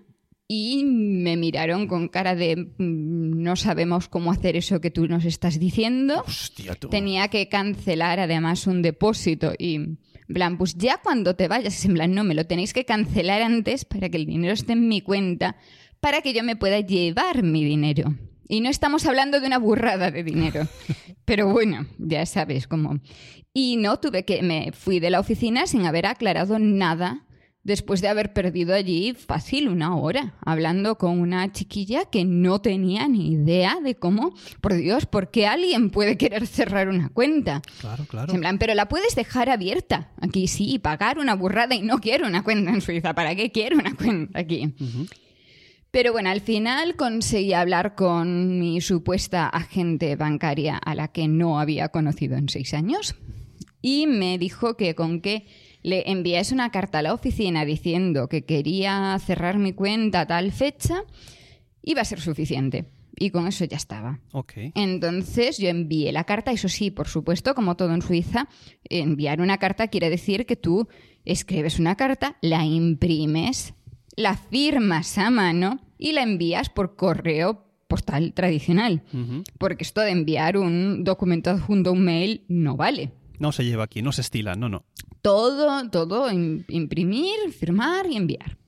y 0.47 0.83
me 0.85 1.37
miraron 1.37 1.87
con 1.87 2.07
cara 2.07 2.35
de 2.35 2.55
"Mm, 2.77 3.41
no 3.41 3.55
sabemos 3.55 4.07
cómo 4.07 4.31
hacer 4.31 4.55
eso 4.55 4.79
que 4.81 4.91
tú 4.91 5.07
nos 5.07 5.25
estás 5.25 5.59
diciendo. 5.59 6.23
Hostia, 6.25 6.75
tú. 6.75 6.89
Tenía 6.89 7.27
que 7.29 7.49
cancelar 7.49 8.19
además 8.19 8.67
un 8.67 8.81
depósito 8.81 9.53
y 9.57 9.97
plan, 10.27 10.57
pues 10.57 10.75
ya 10.75 10.99
cuando 11.03 11.35
te 11.35 11.47
vayas, 11.47 11.83
en 11.85 11.93
plan, 11.93 12.13
no, 12.13 12.23
me 12.23 12.33
lo 12.35 12.45
tenéis 12.45 12.73
que 12.73 12.85
cancelar 12.85 13.41
antes 13.41 13.85
para 13.85 14.09
que 14.09 14.17
el 14.17 14.25
dinero 14.25 14.53
esté 14.53 14.73
en 14.73 14.87
mi 14.87 15.01
cuenta, 15.01 15.55
para 15.99 16.21
que 16.21 16.33
yo 16.33 16.43
me 16.43 16.55
pueda 16.55 16.79
llevar 16.79 17.43
mi 17.43 17.63
dinero. 17.63 18.15
Y 18.47 18.61
no 18.61 18.69
estamos 18.69 19.05
hablando 19.07 19.39
de 19.39 19.47
una 19.47 19.57
burrada 19.57 20.11
de 20.11 20.23
dinero. 20.23 20.67
Pero 21.25 21.51
bueno, 21.51 21.87
ya 21.97 22.25
sabes 22.27 22.67
cómo. 22.67 22.99
Y 23.53 23.77
no 23.77 23.99
tuve 23.99 24.23
que. 24.25 24.43
Me 24.43 24.71
fui 24.71 24.99
de 24.99 25.09
la 25.09 25.19
oficina 25.19 25.65
sin 25.65 25.85
haber 25.87 26.05
aclarado 26.05 26.59
nada. 26.59 27.24
Después 27.65 27.99
de 27.99 28.09
haber 28.09 28.31
perdido 28.31 28.75
allí 28.75 29.15
fácil 29.15 29.69
una 29.69 29.95
hora 29.95 30.35
hablando 30.41 30.99
con 30.99 31.19
una 31.19 31.51
chiquilla 31.51 32.05
que 32.05 32.23
no 32.23 32.61
tenía 32.61 33.07
ni 33.07 33.31
idea 33.31 33.79
de 33.83 33.95
cómo, 33.95 34.35
por 34.61 34.75
Dios, 34.75 35.07
¿por 35.07 35.31
qué 35.31 35.47
alguien 35.47 35.89
puede 35.89 36.15
querer 36.15 36.45
cerrar 36.45 36.89
una 36.89 37.09
cuenta? 37.09 37.63
Claro, 37.81 38.05
claro. 38.05 38.31
En 38.31 38.41
plan, 38.41 38.59
pero 38.59 38.75
la 38.75 38.87
puedes 38.87 39.15
dejar 39.15 39.49
abierta. 39.49 40.11
Aquí 40.21 40.47
sí, 40.47 40.77
pagar 40.77 41.17
una 41.17 41.33
burrada 41.33 41.73
y 41.73 41.81
no 41.81 41.99
quiero 42.01 42.27
una 42.27 42.43
cuenta 42.43 42.69
en 42.69 42.81
Suiza. 42.81 43.15
¿Para 43.15 43.35
qué 43.35 43.51
quiero 43.51 43.79
una 43.79 43.95
cuenta 43.95 44.37
aquí? 44.37 44.71
Pero 45.89 46.11
bueno, 46.11 46.29
al 46.29 46.41
final 46.41 46.95
conseguí 46.95 47.53
hablar 47.53 47.95
con 47.95 48.59
mi 48.59 48.79
supuesta 48.79 49.47
agente 49.49 50.15
bancaria 50.15 50.77
a 50.77 50.93
la 50.93 51.07
que 51.07 51.27
no 51.27 51.59
había 51.59 51.89
conocido 51.89 52.37
en 52.37 52.47
seis 52.47 52.75
años 52.75 53.15
y 53.81 54.05
me 54.05 54.37
dijo 54.37 54.77
que 54.77 54.93
con 54.93 55.19
que 55.19 55.47
le 55.85 56.09
enviase 56.09 56.51
una 56.53 56.71
carta 56.71 56.97
a 56.99 57.01
la 57.03 57.13
oficina 57.13 57.63
diciendo 57.63 58.27
que 58.27 58.43
quería 58.43 59.15
cerrar 59.19 59.59
mi 59.59 59.71
cuenta 59.71 60.21
a 60.21 60.25
tal 60.25 60.51
fecha, 60.51 61.03
iba 61.83 62.01
a 62.01 62.05
ser 62.05 62.19
suficiente. 62.19 62.85
y 63.17 63.29
con 63.29 63.47
eso 63.47 63.63
ya 63.63 63.77
estaba. 63.77 64.19
Ok. 64.33 64.53
Entonces 64.73 65.57
yo 65.57 65.69
envié 65.69 66.11
la 66.11 66.25
carta, 66.25 66.51
eso 66.51 66.67
sí, 66.67 66.91
por 66.91 67.07
supuesto, 67.07 67.55
como 67.55 67.75
todo 67.77 67.93
en 67.93 68.01
Suiza, 68.01 68.49
enviar 68.89 69.39
una 69.39 69.57
carta 69.57 69.87
quiere 69.87 70.09
decir 70.09 70.45
que 70.45 70.57
tú 70.57 70.89
escribes 71.23 71.79
una 71.79 71.95
carta, 71.95 72.35
la 72.41 72.65
imprimes, 72.65 73.73
la 74.17 74.35
firmas 74.35 75.17
a 75.17 75.29
mano 75.29 75.79
y 75.97 76.11
la 76.11 76.23
envías 76.23 76.69
por 76.69 76.97
correo 76.97 77.63
postal 77.87 78.33
tradicional. 78.33 79.03
Porque 79.59 79.83
esto 79.83 80.01
de 80.01 80.11
enviar 80.11 80.57
un 80.57 81.03
documento 81.05 81.51
adjunto 81.51 81.91
a 81.91 81.93
un 81.93 82.03
mail 82.03 82.43
no 82.49 82.75
vale. 82.75 83.11
No 83.39 83.51
se 83.51 83.63
lleva 83.63 83.83
aquí, 83.85 84.01
no 84.01 84.11
se 84.11 84.21
estila, 84.21 84.55
no, 84.55 84.67
no. 84.67 84.83
Todo, 85.25 85.89
todo, 85.89 86.29
im- 86.29 86.65
imprimir, 86.67 87.51
firmar 87.51 88.05
y 88.05 88.15
enviar. 88.15 88.59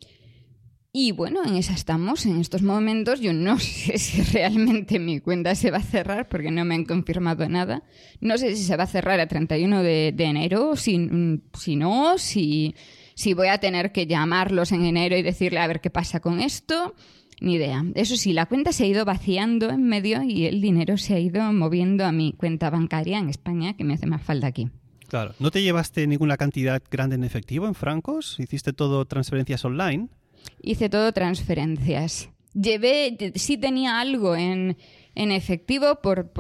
Y 0.92 1.12
bueno, 1.12 1.46
en 1.46 1.56
esa 1.56 1.74
estamos, 1.74 2.26
en 2.26 2.40
estos 2.40 2.64
momentos. 2.64 3.20
Yo 3.22 3.32
no 3.32 3.60
sé 3.60 4.00
si 4.00 4.24
realmente 4.24 4.98
mi 4.98 5.20
cuenta 5.20 5.54
se 5.54 5.70
va 5.70 5.78
a 5.78 5.84
cerrar 5.84 6.28
porque 6.30 6.50
no 6.50 6.66
me 6.66 6.74
han 6.74 6.86
confirmado 6.86 7.48
nada. 7.48 7.84
No 8.22 8.40
sé 8.40 8.56
si 8.56 8.64
se 8.64 8.76
va 8.76 8.86
a 8.86 8.88
cerrar 8.88 9.20
a 9.20 9.28
31 9.28 9.84
de, 9.84 10.08
enero, 10.18 10.76
si, 10.76 11.08
si 11.54 11.76
no, 11.76 12.18
si, 12.18 12.74
si 13.14 13.36
voy 13.36 13.50
a 13.50 13.60
tener 13.60 13.92
que 13.92 14.08
llamarlos 14.08 14.72
en 14.72 14.84
enero 14.84 15.16
y 15.16 15.22
decirle 15.22 15.60
a 15.60 15.68
ver 15.68 15.80
qué 15.80 15.92
pasa 15.92 16.22
con 16.22 16.40
esto. 16.40 16.96
Ni 17.40 17.54
idea. 17.54 17.86
Eso 17.94 18.16
sí, 18.16 18.34
la 18.34 18.48
cuenta 18.48 18.72
se 18.72 18.86
ha 18.86 18.88
ido 18.88 19.06
vaciando 19.06 19.70
en 19.70 19.84
medio 19.84 20.24
y 20.24 20.46
el 20.48 20.60
dinero 20.60 20.98
se 20.98 21.14
ha 21.14 21.20
ido 21.20 21.54
moviendo 21.54 22.04
a 22.04 22.12
mi 22.12 22.34
cuenta 22.34 22.72
bancaria 22.72 23.20
en 23.20 23.30
España, 23.30 23.78
que 23.78 23.84
me 23.84 23.94
hace 23.94 24.08
más 24.08 24.24
falta 24.24 24.48
aquí. 24.48 24.72
Claro. 25.08 25.34
¿No 25.40 25.52
te 25.52 25.62
llevaste 25.62 26.06
ninguna 26.06 26.38
cantidad 26.38 26.82
grande 26.92 27.16
en 27.16 27.24
efectivo, 27.24 27.68
en 27.68 27.76
francos? 27.76 28.40
¿Hiciste 28.40 28.74
todo 28.74 29.06
transferencias 29.06 29.64
online? 29.64 30.10
Hice 30.62 30.90
todo 30.90 31.12
transferencias. 31.14 32.30
Llevé, 32.54 33.34
sí 33.36 33.58
tenía 33.58 34.00
algo 34.00 34.36
en, 34.36 34.78
en 35.16 35.32
efectivo, 35.32 36.02
por, 36.02 36.32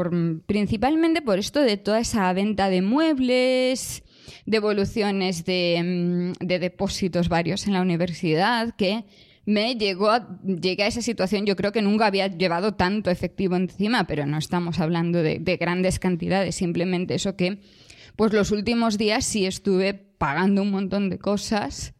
principalmente 0.45 1.21
por 1.21 1.39
esto 1.39 1.62
de 1.62 1.77
toda 1.77 1.99
esa 1.99 2.32
venta 2.34 2.69
de 2.69 2.82
muebles, 2.82 4.03
devoluciones 4.45 5.45
de, 5.45 6.34
mm, 6.41 6.45
de 6.45 6.60
depósitos 6.60 7.30
varios 7.30 7.67
en 7.67 7.73
la 7.73 7.82
universidad, 7.82 8.75
que 8.75 9.06
me 9.45 9.75
llegó 9.75 10.10
a, 10.10 10.39
llegué 10.43 10.84
a 10.84 10.88
esa 10.88 11.01
situación. 11.01 11.45
Yo 11.45 11.56
creo 11.56 11.71
que 11.71 11.82
nunca 11.82 12.08
había 12.08 12.27
llevado 12.27 12.73
tanto 12.73 13.12
efectivo 13.12 13.56
encima, 13.56 14.06
pero 14.06 14.25
no 14.25 14.38
estamos 14.38 14.80
hablando 14.80 15.21
de 15.21 15.58
grandes 15.58 15.99
cantidades, 15.99 16.56
simplemente 16.56 17.15
eso 17.15 17.36
que, 17.36 17.60
pues 18.17 18.34
los 18.34 18.51
últimos 18.51 18.97
días 18.97 19.23
sí 19.25 19.45
estuve 19.45 19.93
pagando 19.93 20.63
un 20.63 20.71
montón 20.71 21.10
de 21.10 21.19
cosas 21.19 21.93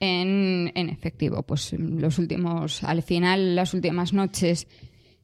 en, 0.00 0.72
en 0.74 0.88
efectivo. 0.88 1.42
Pues 1.42 1.72
los 1.72 2.18
últimos, 2.18 2.82
al 2.84 3.02
final, 3.02 3.56
las 3.56 3.74
últimas 3.74 4.12
noches 4.12 4.68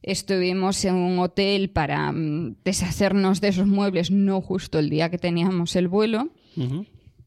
estuvimos 0.03 0.83
en 0.85 0.95
un 0.95 1.17
hotel 1.19 1.71
para 1.71 2.11
mm, 2.11 2.57
deshacernos 2.63 3.41
de 3.41 3.47
esos 3.47 3.65
muebles, 3.65 4.11
no 4.11 4.41
justo 4.41 4.77
el 4.77 4.89
día 4.89 5.09
que 5.09 5.17
teníamos 5.17 5.75
el 5.75 5.87
vuelo. 5.87 6.29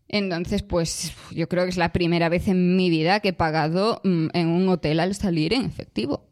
Entonces, 0.08 0.62
pues 0.62 1.12
yo 1.34 1.48
creo 1.48 1.64
que 1.64 1.70
es 1.70 1.76
la 1.76 1.92
primera 1.92 2.28
vez 2.28 2.48
en 2.48 2.76
mi 2.76 2.88
vida 2.88 3.20
que 3.20 3.30
he 3.30 3.32
pagado 3.32 4.00
mm, 4.04 4.28
en 4.32 4.48
un 4.48 4.68
hotel 4.68 5.00
al 5.00 5.14
salir 5.14 5.52
en 5.54 5.64
efectivo. 5.64 6.27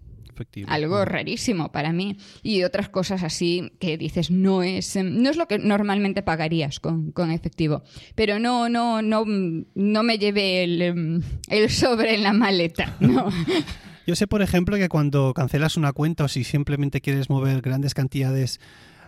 Algo 0.69 1.05
rarísimo 1.05 1.73
para 1.73 1.93
mí. 1.93 2.17
Y 2.43 2.63
otras 2.63 2.89
cosas 2.89 3.23
así 3.23 3.73
que 3.81 3.97
dices, 3.97 4.31
no 4.31 4.63
es, 4.63 4.95
em, 4.97 5.23
no 5.23 5.31
es 5.31 5.37
lo 5.37 5.49
que 5.49 5.59
normalmente 5.59 6.23
pagarías 6.23 6.81
con, 6.81 7.13
con 7.13 7.31
efectivo. 7.31 7.83
Pero 8.15 8.39
no, 8.39 8.69
no, 8.69 9.03
no, 9.03 9.25
no 9.27 10.03
me 10.03 10.19
llevé 10.19 10.65
el, 10.65 10.83
em, 10.83 11.23
el 11.49 11.71
sobre 11.71 12.15
en 12.15 12.23
la 12.23 12.33
maleta. 12.33 12.97
No. 13.07 13.31
Yo 14.07 14.17
sé, 14.17 14.27
por 14.27 14.43
ejemplo, 14.43 14.77
que 14.77 14.89
cuando 14.89 15.33
cancelas 15.33 15.77
una 15.77 15.93
cuenta 15.93 16.25
o 16.25 16.29
si 16.29 16.45
simplemente 16.45 17.01
quieres 17.01 17.31
mover 17.31 17.61
grandes 17.61 17.95
cantidades 17.95 18.61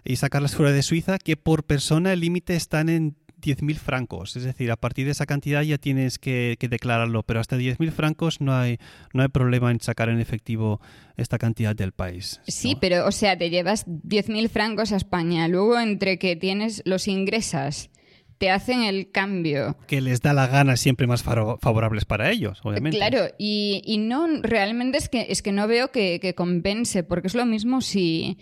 y 0.05 0.17
sacarlas 0.17 0.55
fuera 0.55 0.73
de 0.73 0.83
Suiza, 0.83 1.19
que 1.19 1.37
por 1.37 1.65
persona 1.65 2.13
el 2.13 2.21
límite 2.21 2.57
están 2.57 2.89
en 2.89 3.17
10.000 3.41 3.77
francos. 3.77 4.37
Es 4.37 4.45
decir, 4.45 4.71
a 4.71 4.77
partir 4.77 5.07
de 5.07 5.13
esa 5.13 5.27
cantidad 5.27 5.63
ya 5.63 5.79
tienes 5.79 6.19
que, 6.19 6.57
que 6.59 6.69
declararlo, 6.69 7.23
pero 7.23 7.41
hasta 7.41 7.57
10.000 7.57 7.91
francos 7.91 8.41
no 8.41 8.55
hay, 8.55 8.79
no 9.13 9.23
hay 9.23 9.29
problema 9.29 9.71
en 9.71 9.81
sacar 9.81 10.09
en 10.09 10.21
efectivo 10.21 10.81
esta 11.17 11.39
cantidad 11.39 11.75
del 11.75 11.93
país. 11.93 12.41
Sí, 12.47 12.77
pero 12.81 13.07
o 13.07 13.13
sea, 13.13 13.37
te 13.37 13.51
llevas 13.51 13.87
10.000 13.87 14.49
francos 14.49 14.93
a 14.93 14.97
España. 14.97 15.49
Luego, 15.49 15.79
entre 15.79 16.19
que 16.19 16.37
tienes 16.37 16.83
los 16.85 17.09
ingresas, 17.09 17.91
te 18.39 18.51
hacen 18.51 18.83
el 18.83 19.11
cambio. 19.11 19.77
Que 19.87 20.01
les 20.01 20.23
da 20.23 20.33
la 20.33 20.47
gana 20.47 20.77
siempre 20.77 21.07
más 21.07 21.23
favorables 21.23 22.05
para 22.05 22.31
ellos, 22.31 22.61
obviamente. 22.63 22.99
Claro, 22.99 23.27
y, 23.37 23.83
y 23.85 23.99
no, 23.99 24.27
realmente 24.43 24.99
es 24.99 25.09
que, 25.09 25.27
es 25.29 25.43
que 25.43 25.53
no 25.53 25.67
veo 25.67 25.91
que, 25.91 26.21
que 26.21 26.35
compense, 26.35 27.03
porque 27.03 27.27
es 27.27 27.35
lo 27.35 27.47
mismo 27.47 27.81
si, 27.81 28.39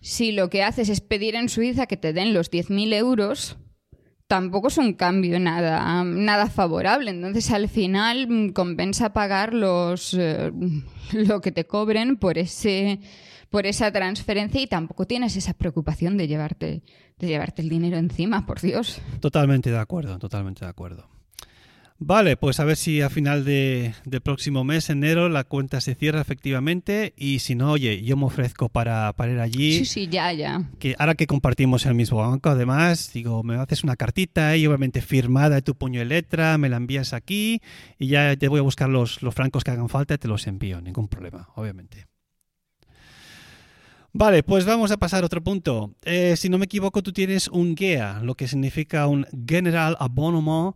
si 0.00 0.32
lo 0.32 0.50
que 0.50 0.64
haces 0.64 0.88
es 0.88 1.00
pedir 1.00 1.36
en 1.36 1.48
Suiza 1.48 1.86
que 1.86 1.96
te 1.96 2.12
den 2.12 2.34
los 2.34 2.50
10.000 2.50 2.94
euros, 2.94 3.58
tampoco 4.32 4.68
es 4.68 4.78
un 4.78 4.94
cambio 4.94 5.38
nada, 5.38 6.02
nada 6.04 6.46
favorable. 6.46 7.10
Entonces, 7.10 7.50
al 7.50 7.68
final, 7.68 8.28
mm, 8.28 8.52
compensa 8.54 9.12
pagar 9.12 9.52
los, 9.52 10.14
eh, 10.14 10.50
lo 11.12 11.42
que 11.42 11.52
te 11.52 11.66
cobren 11.66 12.16
por 12.16 12.38
ese 12.38 12.98
por 13.50 13.66
esa 13.66 13.92
transferencia 13.92 14.62
y 14.62 14.66
tampoco 14.66 15.06
tienes 15.06 15.36
esa 15.36 15.52
preocupación 15.52 16.16
de 16.16 16.26
llevarte, 16.26 16.82
de 17.18 17.26
llevarte 17.26 17.60
el 17.60 17.68
dinero 17.68 17.98
encima, 17.98 18.46
por 18.46 18.62
Dios. 18.62 19.02
Totalmente 19.20 19.70
de 19.70 19.78
acuerdo, 19.78 20.18
totalmente 20.18 20.64
de 20.64 20.70
acuerdo. 20.70 21.06
Vale, 22.04 22.36
pues 22.36 22.58
a 22.58 22.64
ver 22.64 22.76
si 22.76 23.00
a 23.00 23.08
final 23.08 23.44
de, 23.44 23.94
del 24.04 24.20
próximo 24.22 24.64
mes, 24.64 24.90
enero, 24.90 25.28
la 25.28 25.44
cuenta 25.44 25.80
se 25.80 25.94
cierra 25.94 26.20
efectivamente 26.20 27.14
y 27.16 27.38
si 27.38 27.54
no, 27.54 27.70
oye, 27.70 28.02
yo 28.02 28.16
me 28.16 28.24
ofrezco 28.24 28.68
para, 28.68 29.12
para 29.12 29.32
ir 29.32 29.38
allí. 29.38 29.78
Sí, 29.78 29.84
sí, 29.84 30.08
ya, 30.08 30.32
ya. 30.32 30.68
Que 30.80 30.96
ahora 30.98 31.14
que 31.14 31.28
compartimos 31.28 31.86
el 31.86 31.94
mismo 31.94 32.18
banco, 32.18 32.48
además, 32.48 33.12
digo, 33.14 33.44
me 33.44 33.54
haces 33.54 33.84
una 33.84 33.94
cartita 33.94 34.56
y 34.56 34.66
obviamente 34.66 35.00
firmada 35.00 35.54
de 35.54 35.62
tu 35.62 35.76
puño 35.76 36.02
y 36.02 36.04
letra, 36.04 36.58
me 36.58 36.68
la 36.68 36.78
envías 36.78 37.12
aquí 37.12 37.62
y 38.00 38.08
ya 38.08 38.34
te 38.36 38.48
voy 38.48 38.58
a 38.58 38.62
buscar 38.62 38.88
los, 38.88 39.22
los 39.22 39.32
francos 39.32 39.62
que 39.62 39.70
hagan 39.70 39.88
falta 39.88 40.14
y 40.14 40.18
te 40.18 40.26
los 40.26 40.48
envío, 40.48 40.80
ningún 40.80 41.06
problema, 41.06 41.50
obviamente. 41.54 42.08
Vale, 44.12 44.42
pues 44.42 44.64
vamos 44.64 44.90
a 44.90 44.96
pasar 44.96 45.22
a 45.22 45.26
otro 45.26 45.40
punto. 45.44 45.94
Eh, 46.02 46.34
si 46.36 46.48
no 46.48 46.58
me 46.58 46.64
equivoco, 46.64 47.00
tú 47.00 47.12
tienes 47.12 47.46
un 47.46 47.76
GEA, 47.76 48.22
lo 48.24 48.34
que 48.34 48.48
significa 48.48 49.06
un 49.06 49.24
General 49.46 49.96
Abonnement 50.00 50.74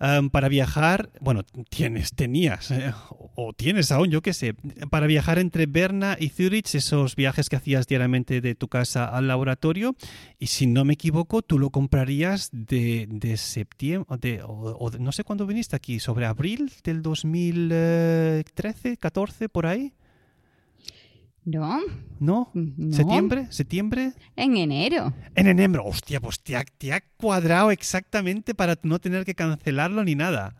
um, 0.00 0.30
para 0.30 0.48
viajar. 0.48 1.10
Bueno, 1.20 1.42
tienes, 1.68 2.14
tenías, 2.14 2.70
eh, 2.70 2.92
o 3.10 3.52
tienes 3.52 3.92
aún, 3.92 4.10
yo 4.10 4.22
qué 4.22 4.32
sé, 4.32 4.54
para 4.90 5.06
viajar 5.06 5.38
entre 5.38 5.66
Berna 5.66 6.16
y 6.18 6.28
Zurich, 6.28 6.74
esos 6.74 7.16
viajes 7.16 7.48
que 7.48 7.56
hacías 7.56 7.86
diariamente 7.86 8.40
de 8.40 8.54
tu 8.54 8.68
casa 8.68 9.04
al 9.06 9.28
laboratorio. 9.28 9.96
Y 10.38 10.48
si 10.48 10.66
no 10.66 10.84
me 10.84 10.94
equivoco, 10.94 11.42
tú 11.42 11.58
lo 11.58 11.70
comprarías 11.70 12.50
de, 12.52 13.06
de 13.08 13.36
septiembre, 13.36 14.16
de, 14.20 14.42
o, 14.44 14.90
no 14.98 15.12
sé 15.12 15.24
cuándo 15.24 15.46
viniste 15.46 15.76
aquí, 15.76 16.00
sobre 16.00 16.26
abril 16.26 16.72
del 16.82 17.02
2013, 17.02 18.96
14, 18.96 19.48
por 19.48 19.66
ahí. 19.66 19.92
¿No? 21.44 21.78
¿No? 22.20 22.50
No. 22.54 22.96
¿Septiembre? 22.96 23.46
¿Septiembre? 23.50 24.12
En 24.36 24.56
enero. 24.56 25.12
En 25.34 25.46
enero. 25.46 25.84
Hostia, 25.84 26.20
pues 26.20 26.40
te 26.40 26.56
ha, 26.56 26.64
te 26.64 26.92
ha 26.92 27.00
cuadrado 27.16 27.70
exactamente 27.70 28.54
para 28.54 28.78
no 28.82 28.98
tener 28.98 29.24
que 29.24 29.34
cancelarlo 29.34 30.04
ni 30.04 30.14
nada. 30.14 30.56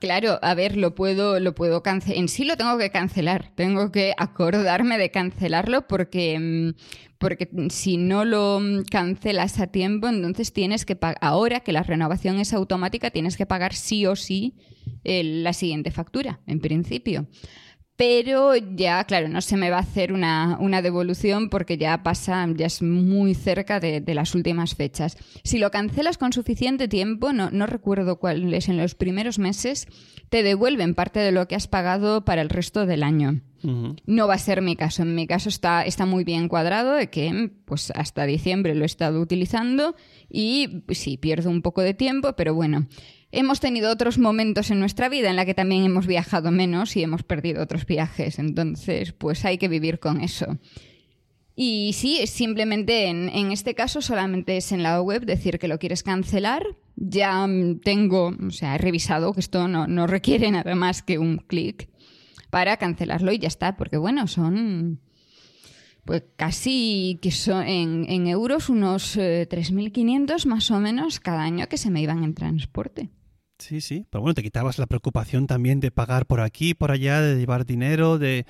Claro, 0.00 0.38
a 0.42 0.54
ver, 0.54 0.76
lo 0.76 0.94
puedo, 0.94 1.40
lo 1.40 1.54
puedo 1.54 1.82
cancelar. 1.82 2.18
En 2.18 2.28
sí 2.28 2.44
lo 2.44 2.56
tengo 2.56 2.76
que 2.78 2.90
cancelar. 2.90 3.50
Tengo 3.54 3.90
que 3.92 4.12
acordarme 4.18 4.98
de 4.98 5.10
cancelarlo 5.10 5.86
porque, 5.86 6.38
mm, 6.38 7.16
porque 7.18 7.48
si 7.70 7.96
no 7.96 8.24
lo 8.26 8.60
mm, 8.60 8.84
cancelas 8.90 9.58
a 9.58 9.66
tiempo, 9.68 10.08
entonces 10.08 10.52
tienes 10.52 10.84
que 10.84 10.96
pagar. 10.96 11.16
Ahora 11.22 11.60
que 11.60 11.72
la 11.72 11.82
renovación 11.82 12.38
es 12.38 12.52
automática, 12.52 13.10
tienes 13.10 13.36
que 13.38 13.46
pagar 13.46 13.74
sí 13.74 14.04
o 14.06 14.16
sí 14.16 14.54
el- 15.02 15.42
la 15.44 15.52
siguiente 15.54 15.90
factura, 15.90 16.40
en 16.46 16.60
principio. 16.60 17.26
Pero 17.96 18.54
ya, 18.54 19.02
claro, 19.04 19.28
no 19.28 19.40
se 19.40 19.56
me 19.56 19.70
va 19.70 19.78
a 19.78 19.80
hacer 19.80 20.12
una, 20.12 20.58
una 20.60 20.82
devolución 20.82 21.48
porque 21.48 21.78
ya 21.78 22.02
pasa, 22.02 22.46
ya 22.54 22.66
es 22.66 22.82
muy 22.82 23.34
cerca 23.34 23.80
de, 23.80 24.02
de 24.02 24.14
las 24.14 24.34
últimas 24.34 24.74
fechas. 24.74 25.16
Si 25.44 25.58
lo 25.58 25.70
cancelas 25.70 26.18
con 26.18 26.34
suficiente 26.34 26.88
tiempo, 26.88 27.32
no, 27.32 27.50
no 27.50 27.66
recuerdo 27.66 28.16
cuál 28.18 28.52
es, 28.52 28.68
en 28.68 28.76
los 28.76 28.94
primeros 28.94 29.38
meses, 29.38 29.88
te 30.28 30.42
devuelven 30.42 30.94
parte 30.94 31.20
de 31.20 31.32
lo 31.32 31.48
que 31.48 31.54
has 31.54 31.68
pagado 31.68 32.24
para 32.26 32.42
el 32.42 32.50
resto 32.50 32.84
del 32.84 33.02
año. 33.02 33.40
No 34.06 34.28
va 34.28 34.34
a 34.34 34.38
ser 34.38 34.62
mi 34.62 34.76
caso. 34.76 35.02
En 35.02 35.16
mi 35.16 35.26
caso 35.26 35.48
está, 35.48 35.82
está 35.82 36.06
muy 36.06 36.22
bien 36.22 36.46
cuadrado 36.48 36.92
de 36.92 37.10
que 37.10 37.50
pues 37.64 37.90
hasta 37.96 38.24
diciembre 38.24 38.76
lo 38.76 38.84
he 38.84 38.86
estado 38.86 39.20
utilizando 39.20 39.96
y 40.28 40.84
sí, 40.90 41.16
pierdo 41.16 41.50
un 41.50 41.62
poco 41.62 41.82
de 41.82 41.94
tiempo, 41.94 42.34
pero 42.34 42.54
bueno. 42.54 42.86
Hemos 43.38 43.60
tenido 43.60 43.92
otros 43.92 44.16
momentos 44.16 44.70
en 44.70 44.80
nuestra 44.80 45.10
vida 45.10 45.28
en 45.28 45.36
la 45.36 45.44
que 45.44 45.52
también 45.52 45.84
hemos 45.84 46.06
viajado 46.06 46.50
menos 46.50 46.96
y 46.96 47.02
hemos 47.02 47.22
perdido 47.22 47.62
otros 47.62 47.84
viajes. 47.84 48.38
Entonces, 48.38 49.12
pues 49.12 49.44
hay 49.44 49.58
que 49.58 49.68
vivir 49.68 49.98
con 49.98 50.22
eso. 50.22 50.56
Y 51.54 51.92
sí, 51.92 52.26
simplemente 52.26 53.08
en, 53.08 53.52
este 53.52 53.74
caso 53.74 54.00
solamente 54.00 54.56
es 54.56 54.72
en 54.72 54.82
la 54.82 55.02
web 55.02 55.26
decir 55.26 55.58
que 55.58 55.68
lo 55.68 55.78
quieres 55.78 56.02
cancelar. 56.02 56.64
Ya 56.96 57.46
tengo, 57.84 58.28
o 58.28 58.50
sea, 58.52 58.76
he 58.76 58.78
revisado 58.78 59.34
que 59.34 59.40
esto 59.40 59.68
no, 59.68 60.06
requiere 60.06 60.50
nada 60.50 60.74
más 60.74 61.02
que 61.02 61.18
un 61.18 61.36
clic 61.36 61.90
para 62.48 62.78
cancelarlo 62.78 63.32
y 63.32 63.38
ya 63.38 63.48
está, 63.48 63.76
porque 63.76 63.98
bueno, 63.98 64.28
son 64.28 64.98
pues 66.06 66.22
casi 66.36 67.18
que 67.20 67.32
son 67.32 67.66
en, 67.66 68.06
en 68.08 68.28
euros 68.28 68.70
unos 68.70 69.14
eh, 69.18 69.46
3.500 69.50 70.46
más 70.46 70.70
o 70.70 70.80
menos 70.80 71.20
cada 71.20 71.42
año 71.42 71.68
que 71.68 71.76
se 71.76 71.90
me 71.90 72.00
iban 72.00 72.24
en 72.24 72.32
transporte. 72.32 73.10
Sí, 73.58 73.80
sí, 73.80 74.04
pero 74.10 74.20
bueno, 74.22 74.34
te 74.34 74.42
quitabas 74.42 74.78
la 74.78 74.86
preocupación 74.86 75.46
también 75.46 75.80
de 75.80 75.90
pagar 75.90 76.26
por 76.26 76.40
aquí, 76.40 76.74
por 76.74 76.90
allá, 76.90 77.22
de 77.22 77.38
llevar 77.38 77.64
dinero, 77.64 78.18
de, 78.18 78.44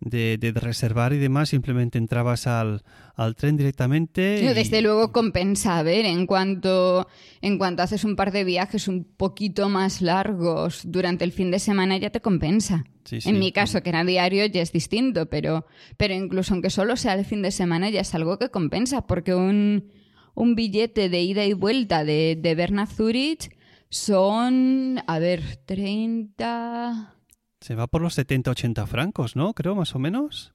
de, 0.00 0.36
de 0.36 0.50
reservar 0.52 1.12
y 1.12 1.18
demás, 1.18 1.50
simplemente 1.50 1.96
entrabas 1.96 2.48
al, 2.48 2.82
al 3.14 3.36
tren 3.36 3.56
directamente. 3.56 4.40
No, 4.42 4.50
y- 4.50 4.54
Desde 4.54 4.82
luego 4.82 5.12
compensa, 5.12 5.78
a 5.78 5.84
ver, 5.84 6.04
en 6.06 6.26
cuanto, 6.26 7.06
en 7.40 7.56
cuanto 7.56 7.84
haces 7.84 8.02
un 8.02 8.16
par 8.16 8.32
de 8.32 8.42
viajes 8.42 8.88
un 8.88 9.04
poquito 9.04 9.68
más 9.68 10.02
largos 10.02 10.82
durante 10.84 11.24
el 11.24 11.30
fin 11.30 11.52
de 11.52 11.60
semana 11.60 11.96
ya 11.96 12.10
te 12.10 12.20
compensa. 12.20 12.84
Sí, 13.04 13.20
sí. 13.20 13.28
En 13.30 13.38
mi 13.38 13.52
caso, 13.52 13.80
que 13.84 13.90
era 13.90 14.04
diario, 14.04 14.44
ya 14.46 14.60
es 14.60 14.72
distinto, 14.72 15.26
pero, 15.30 15.66
pero 15.96 16.14
incluso 16.14 16.52
aunque 16.52 16.70
solo 16.70 16.96
sea 16.96 17.14
el 17.14 17.24
fin 17.24 17.42
de 17.42 17.52
semana 17.52 17.90
ya 17.90 18.00
es 18.00 18.12
algo 18.14 18.38
que 18.40 18.50
compensa, 18.50 19.06
porque 19.06 19.34
un, 19.36 19.92
un 20.34 20.54
billete 20.56 21.08
de 21.08 21.22
ida 21.22 21.44
y 21.44 21.52
vuelta 21.52 22.04
de, 22.04 22.36
de 22.40 22.54
Berna 22.56 22.86
Zurich 22.86 23.56
son, 23.90 25.02
a 25.06 25.18
ver, 25.18 25.56
30... 25.64 27.14
Se 27.60 27.74
va 27.74 27.86
por 27.88 28.02
los 28.02 28.14
70, 28.14 28.50
80 28.52 28.86
francos, 28.86 29.34
¿no? 29.34 29.52
Creo, 29.52 29.74
más 29.74 29.94
o 29.94 29.98
menos. 29.98 30.52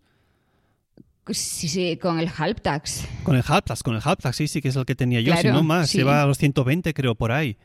Sí, 1.30 1.68
sí, 1.68 1.98
con 1.98 2.20
el 2.20 2.30
Halbtax. 2.36 3.08
Con 3.24 3.36
el 3.36 3.44
Halbtax, 3.46 3.84
con 3.84 3.96
el 3.96 4.02
Halbtax, 4.04 4.36
sí, 4.36 4.48
sí, 4.48 4.62
que 4.62 4.70
es 4.70 4.76
el 4.76 4.86
que 4.86 4.96
tenía 4.96 5.22
yo, 5.22 5.36
si 5.38 5.48
no 5.48 5.64
más. 5.64 5.90
sí. 5.90 6.00
Se 6.00 6.04
va 6.04 6.22
a 6.22 6.26
los 6.26 6.38
120, 6.38 6.94
creo, 6.94 7.16
por 7.16 7.32
ahí. 7.32 7.58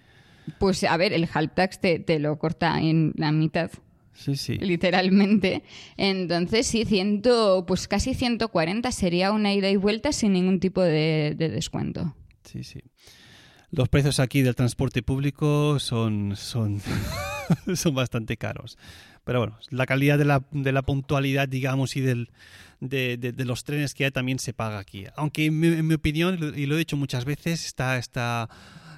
Pues 0.59 0.85
a 0.85 0.97
ver, 0.97 1.13
el 1.13 1.29
Halbtax 1.33 1.81
te, 1.81 1.99
te 1.99 2.19
lo 2.19 2.39
corta 2.39 2.81
en 2.81 3.13
la 3.17 3.33
mitad. 3.33 3.71
Sí, 4.13 4.35
sí. 4.37 4.55
literalmente. 4.59 5.63
Entonces, 5.97 6.67
sí, 6.67 6.85
ciento, 6.85 7.65
pues 7.67 7.87
casi 7.87 8.15
140 8.15 8.91
sería 8.91 9.31
una 9.31 9.53
ida 9.53 9.71
y 9.71 9.77
vuelta 9.77 10.13
sin 10.13 10.33
ningún 10.33 10.59
tipo 10.59 10.83
de, 10.83 11.35
de 11.37 11.49
descuento. 11.49 12.17
Sí, 12.45 12.65
sí. 12.65 12.81
Los 13.71 13.89
precios 13.89 14.19
aquí 14.19 14.43
del 14.43 14.55
transporte 14.55 15.03
público 15.03 15.79
son, 15.79 16.37
son, 16.37 16.81
son 17.75 17.95
bastante 17.95 18.37
caros. 18.37 18.79
Pero 19.25 19.41
bueno, 19.41 19.59
la 19.71 19.85
calidad 19.85 20.17
de 20.17 20.25
la, 20.25 20.43
de 20.53 20.73
la 20.73 20.81
puntualidad, 20.83 21.47
digamos, 21.49 21.95
y 21.97 22.01
del, 22.01 22.31
de, 22.81 23.19
de- 23.19 23.45
los 23.45 23.65
trenes 23.65 23.93
que 23.93 24.07
hay 24.07 24.11
también 24.11 24.39
se 24.39 24.55
paga 24.55 24.79
aquí. 24.79 25.05
Aunque 25.17 25.45
en 25.47 25.61
mi, 25.61 25.67
en 25.69 25.87
mi 25.87 25.95
opinión, 25.95 26.39
y 26.57 26.65
lo 26.65 26.77
he 26.77 26.79
dicho 26.79 26.97
muchas 26.97 27.27
veces, 27.27 27.67
está, 27.67 27.99
está, 27.99 28.49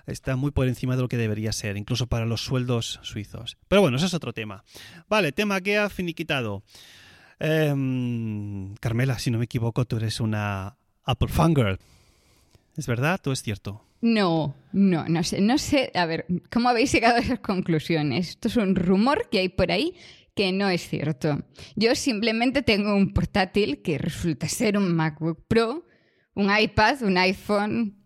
está 0.07 0.37
muy 0.37 0.53
por 0.53 0.69
encima 0.69 0.95
de 0.95 1.03
lo 1.03 1.09
que 1.09 1.17
debería 1.17 1.51
ser, 1.53 1.77
incluso 1.77 2.07
para 2.07 2.27
los 2.27 2.43
sueldos 2.43 3.01
suizos. 3.03 3.59
Pero 3.67 3.81
bueno, 3.83 3.97
eso 3.97 4.07
es 4.07 4.15
otro 4.15 4.33
tema. 4.33 4.63
Vale, 5.09 5.33
tema 5.33 5.61
que 5.63 5.79
ha 5.79 5.91
finiquitado. 5.91 6.63
Em, 7.41 8.75
Carmela, 8.77 9.19
si 9.19 9.31
no 9.33 9.39
me 9.39 9.47
equivoco, 9.47 9.85
tú 9.85 9.97
eres 9.97 10.21
una 10.21 10.77
Apple 11.05 11.29
Fangirl. 11.29 11.79
¿Es 12.77 12.87
verdad 12.87 13.21
o 13.27 13.33
es 13.33 13.43
cierto? 13.43 13.85
No, 14.01 14.57
no, 14.73 15.07
no 15.09 15.23
sé, 15.23 15.41
no 15.41 15.59
sé, 15.59 15.93
a 15.95 16.07
ver, 16.07 16.27
¿cómo 16.51 16.71
habéis 16.71 16.93
llegado 16.93 17.17
a 17.17 17.21
esas 17.21 17.41
conclusiones? 17.41 18.31
Esto 18.31 18.49
es 18.49 18.57
un 18.57 18.75
rumor 18.75 19.29
que 19.31 19.41
hay 19.41 19.49
por 19.51 19.71
ahí 19.71 19.95
que 20.35 20.53
no 20.53 20.69
es 20.71 20.89
cierto. 20.89 21.43
Yo 21.77 21.95
simplemente 21.95 22.63
tengo 22.63 22.97
un 22.97 23.13
portátil 23.13 23.83
que 23.83 23.99
resulta 23.99 24.49
ser 24.49 24.79
un 24.79 24.95
MacBook 24.95 25.45
Pro, 25.47 25.87
un 26.35 26.49
iPad, 26.57 27.03
un 27.03 27.19
iPhone, 27.19 27.97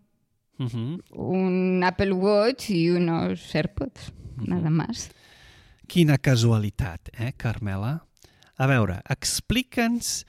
un 1.10 1.82
Apple 1.84 2.12
Watch 2.12 2.70
y 2.70 2.90
unos 2.90 3.54
AirPods, 3.54 4.12
nada 4.36 4.70
más. 4.70 5.10
Quina 5.86 6.18
casualitat, 6.18 7.08
eh, 7.18 7.34
Carmela? 7.36 8.06
A 8.56 8.66
veure, 8.66 9.02
explica'ns 9.10 10.24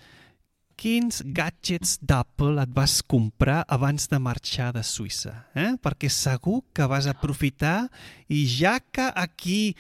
quins 0.78 1.22
gadgets 1.26 1.98
d'Apple 2.04 2.60
et 2.62 2.72
vas 2.76 3.00
comprar 3.02 3.64
abans 3.72 4.08
de 4.12 4.20
marxar 4.20 4.72
de 4.76 4.84
Suïssa, 4.84 5.48
eh? 5.56 5.74
Perquè 5.82 6.10
segur 6.12 6.62
que 6.76 6.88
vas 6.92 7.08
aprofitar 7.08 7.88
i 8.28 8.46
ja 8.46 8.78
que 8.80 9.08
aquí 9.16 9.76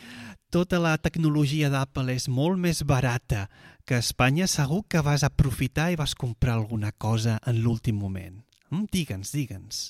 tota 0.49 0.79
la 0.79 0.95
tecnologia 0.97 1.69
d'Apple 1.69 2.15
és 2.15 2.29
molt 2.31 2.59
més 2.59 2.81
barata 2.87 3.45
que 3.85 3.97
a 3.97 4.01
Espanya, 4.01 4.47
segur 4.47 4.83
que 4.89 5.03
vas 5.05 5.23
aprofitar 5.27 5.91
i 5.91 5.99
vas 5.99 6.15
comprar 6.15 6.55
alguna 6.55 6.91
cosa 6.91 7.37
en 7.45 7.61
l'últim 7.61 7.99
moment. 7.99 8.41
Mm? 8.71 8.89
Digue'ns, 8.91 9.35
digue'ns. 9.35 9.83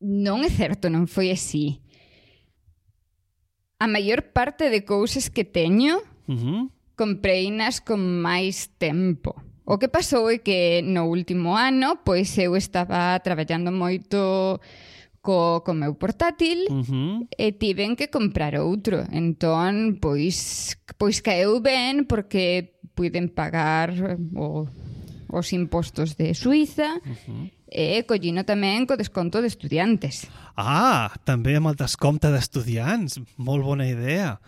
Non 0.00 0.42
é 0.44 0.50
certo, 0.50 0.90
non 0.90 1.06
foi 1.06 1.30
así. 1.30 1.80
A 3.78 3.86
maior 3.86 4.32
parte 4.32 4.68
de 4.72 4.82
cousas 4.84 5.30
que 5.30 5.44
teño 5.44 6.02
Uh 6.26 6.34
-huh. 6.34 6.70
compreinas 6.96 7.84
con 7.84 8.00
máis 8.24 8.72
tempo. 8.80 9.36
O 9.68 9.78
que 9.78 9.92
pasou 9.92 10.30
é 10.30 10.38
que 10.38 10.80
no 10.80 11.10
último 11.10 11.54
ano, 11.54 12.00
pois 12.06 12.32
eu 12.38 12.56
estaba 12.56 13.18
traballando 13.20 13.70
moito 13.70 14.58
co, 15.26 15.60
co 15.66 15.74
meu 15.74 15.98
portátil 15.98 16.70
uh 16.70 16.86
-huh. 16.86 17.26
e 17.34 17.52
tiven 17.58 17.98
que 17.98 18.06
comprar 18.06 18.54
outro. 18.56 19.02
Entón, 19.10 19.98
pois, 19.98 20.78
pois 20.96 21.18
caeu 21.20 21.58
ben 21.58 22.06
porque 22.06 22.78
puiden 22.94 23.28
pagar 23.28 23.90
o, 24.38 24.70
os 25.28 25.52
impostos 25.52 26.14
de 26.14 26.32
Suiza 26.32 27.02
uh 27.02 27.18
-huh. 27.26 27.50
e 27.66 28.06
collino 28.06 28.46
tamén 28.46 28.86
co 28.86 28.94
desconto 28.94 29.42
de 29.42 29.50
estudiantes. 29.50 30.30
Ah, 30.54 31.10
tamén 31.26 31.58
amb 31.58 31.74
el 31.74 31.76
descompte 31.76 32.30
d'estudiants. 32.30 33.18
Molt 33.34 33.66
bona 33.66 33.90
idea. 33.90 34.38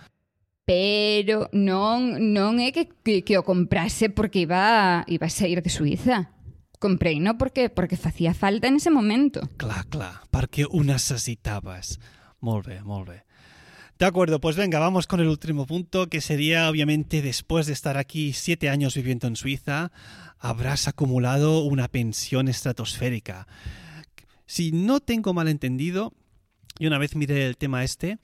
Pero 0.69 1.49
non, 1.57 2.21
non 2.21 2.61
é 2.61 2.77
que, 2.77 2.93
que, 3.01 3.25
que 3.25 3.41
o 3.41 3.43
comprase 3.43 4.13
porque 4.13 4.45
iba, 4.45 5.01
iba 5.09 5.25
a 5.25 5.33
sair 5.33 5.65
de 5.65 5.73
Suiza. 5.73 6.29
Comprei 6.77 7.25
no 7.25 7.41
porque, 7.41 7.73
porque 7.73 7.97
facía 7.97 8.37
falta 8.37 8.69
en 8.69 8.77
ese 8.77 8.93
momento. 8.93 9.41
Clar, 9.57 9.89
clar, 9.89 10.29
perquè 10.29 10.69
ho 10.69 10.85
necessitaves. 10.85 11.97
Molt 12.45 12.69
bé, 12.69 12.85
molt 12.85 13.09
bé. 13.09 13.25
De 13.97 14.05
acuerdo, 14.05 14.45
pues 14.45 14.61
venga, 14.61 14.79
vamos 14.79 15.07
con 15.07 15.21
el 15.21 15.33
último 15.33 15.65
punto, 15.65 16.13
que 16.13 16.21
sería, 16.21 16.69
obviamente, 16.69 17.23
después 17.23 17.65
de 17.65 17.73
estar 17.73 17.97
aquí 17.97 18.35
siete 18.35 18.69
años 18.69 18.93
viviendo 18.93 19.27
en 19.27 19.37
Suiza, 19.37 19.91
habrás 20.39 20.87
acumulado 20.87 21.65
una 21.65 21.89
pensión 21.89 22.47
estratosférica. 22.47 23.49
Si 24.45 24.71
no 24.71 25.01
tengo 25.01 25.33
mal 25.33 25.49
entendido, 25.49 26.13
y 26.79 26.87
una 26.87 26.99
vez 26.99 27.17
miré 27.17 27.47
el 27.47 27.57
tema 27.57 27.85
este, 27.85 28.19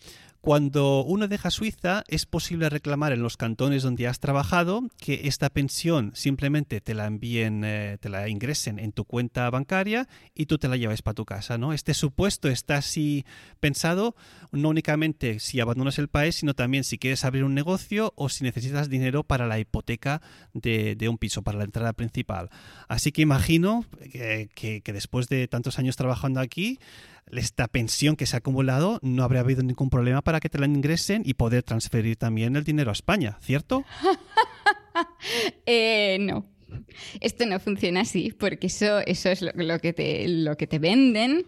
cuando 0.45 1.03
uno 1.05 1.27
deja 1.27 1.51
Suiza 1.51 2.05
es 2.07 2.27
posible 2.27 2.69
reclamar 2.69 3.15
en 3.15 3.23
los 3.23 3.39
cantones 3.39 3.83
donde 3.83 4.07
has 4.07 4.21
trabajado 4.21 4.83
que 4.99 5.23
esta 5.25 5.49
pensión 5.49 6.13
simplemente 6.15 6.83
te 6.83 6.93
la 6.93 7.07
envíen, 7.07 7.63
eh, 7.65 7.97
te 7.99 8.11
la 8.11 8.29
ingresen 8.29 8.79
en 8.79 8.93
tu 8.93 9.07
cuenta 9.07 9.49
bancaria 9.49 10.07
y 10.35 10.45
tú 10.45 10.59
te 10.59 10.69
la 10.69 10.77
lleves 10.77 11.01
para 11.01 11.15
tu 11.15 11.25
casa, 11.25 11.57
¿no? 11.57 11.73
Este 11.73 11.95
supuesto 11.95 12.51
está 12.51 12.77
así 12.77 13.25
pensado 13.59 14.17
no 14.53 14.69
únicamente 14.69 15.41
si 15.41 15.61
abandonas 15.61 15.99
el 15.99 16.09
país, 16.09 16.35
sino 16.35 16.53
también 16.53 16.85
si 16.85 16.99
quieres 16.99 17.25
abrir 17.25 17.43
un 17.45 17.55
negocio 17.55 18.13
o 18.15 18.29
si 18.29 18.45
necesitas 18.45 18.91
dinero 18.91 19.25
para 19.25 19.47
la 19.47 19.59
hipoteca 19.59 20.21
de, 20.53 21.09
un 21.09 21.17
piso, 21.17 21.41
para 21.41 21.57
la 21.57 21.65
entrada 21.65 21.95
principal. 21.95 22.51
Así 22.87 23.13
que 23.13 23.23
imagino 23.23 23.87
que- 24.13 24.51
que 24.55 24.93
después 24.93 25.31
de 25.31 25.49
tantos 25.49 25.79
años 25.79 25.97
trabajando 25.97 26.41
aquí, 26.41 26.79
esta 27.33 27.69
pensión 27.69 28.17
que 28.17 28.27
se 28.27 28.37
ha 28.37 28.39
acumulado 28.39 28.99
no 29.03 29.25
habría 29.25 29.41
habido 29.41 29.63
ningún 29.63 29.91
problema 29.91 30.23
para 30.23 30.41
que 30.41 30.49
te 30.49 30.59
la 30.59 30.67
ingresen 30.67 31.23
y 31.25 31.35
poder 31.35 31.63
transferir 31.63 32.17
también 32.17 32.57
el 32.57 32.65
dinero 32.65 32.91
a 32.91 32.93
España, 32.93 33.39
¿cierto? 33.41 33.85
Eh, 35.67 36.19
no. 36.21 36.47
Esto 37.21 37.47
no 37.47 37.59
funciona 37.59 38.03
así, 38.03 38.33
porque 38.39 38.69
eso, 38.69 39.01
eso 39.01 39.29
es 39.29 39.43
lo 39.43 39.79
que 39.81 39.93
te, 39.93 40.29
lo 40.29 40.57
que 40.57 40.69
te 40.69 40.79
venden, 40.79 41.47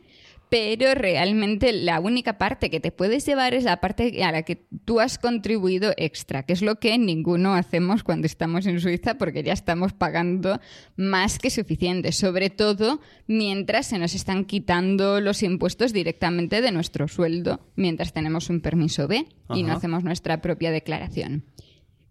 pero 0.48 0.94
realmente 0.94 1.72
la 1.72 1.98
única 1.98 2.38
parte 2.38 2.70
que 2.70 2.80
te 2.80 2.92
puedes 2.92 3.26
llevar 3.26 3.54
es 3.54 3.64
la 3.64 3.80
parte 3.80 4.22
a 4.22 4.30
la 4.30 4.42
que 4.42 4.64
tú 4.84 5.00
has 5.00 5.18
contribuido 5.18 5.92
extra, 5.96 6.44
que 6.44 6.52
es 6.52 6.62
lo 6.62 6.76
que 6.76 6.96
ninguno 6.98 7.54
hacemos 7.54 8.04
cuando 8.04 8.26
estamos 8.26 8.66
en 8.66 8.80
Suiza, 8.80 9.18
porque 9.18 9.42
ya 9.42 9.52
estamos 9.52 9.92
pagando 9.92 10.60
más 10.96 11.38
que 11.38 11.50
suficiente, 11.50 12.12
sobre 12.12 12.50
todo 12.50 13.00
mientras 13.26 13.86
se 13.86 13.98
nos 13.98 14.14
están 14.14 14.44
quitando 14.44 15.20
los 15.20 15.42
impuestos 15.42 15.92
directamente 15.92 16.60
de 16.60 16.70
nuestro 16.70 17.08
sueldo, 17.08 17.60
mientras 17.74 18.12
tenemos 18.12 18.48
un 18.48 18.60
permiso 18.60 19.08
B 19.08 19.26
y 19.54 19.62
no 19.64 19.72
hacemos 19.72 20.04
nuestra 20.04 20.40
propia 20.40 20.70
declaración. 20.70 21.44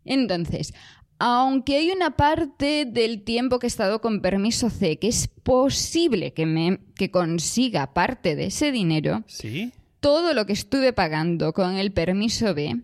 Entonces, 0.06 0.74
aunque 1.20 1.78
hay 1.78 1.91
una 1.91 2.11
parte 2.18 2.86
del 2.86 3.24
tiempo 3.24 3.59
que 3.59 3.68
he 3.68 3.70
estado 3.70 4.01
con 4.01 4.22
permiso 4.22 4.70
C 4.70 4.97
que 4.97 5.07
es 5.07 5.28
posible 5.28 6.34
que 6.34 6.45
me 6.45 6.80
que 6.95 7.11
consiga 7.11 7.93
parte 7.93 8.36
de 8.36 8.45
ese 8.47 8.72
dinero, 8.72 9.24
Sí. 9.28 9.72
todo 9.99 10.34
lo 10.34 10.45
que 10.45 10.53
estuve 10.53 10.93
pagando 10.93 11.53
con 11.53 11.76
el 11.76 11.91
permiso 11.91 12.53
B 12.53 12.82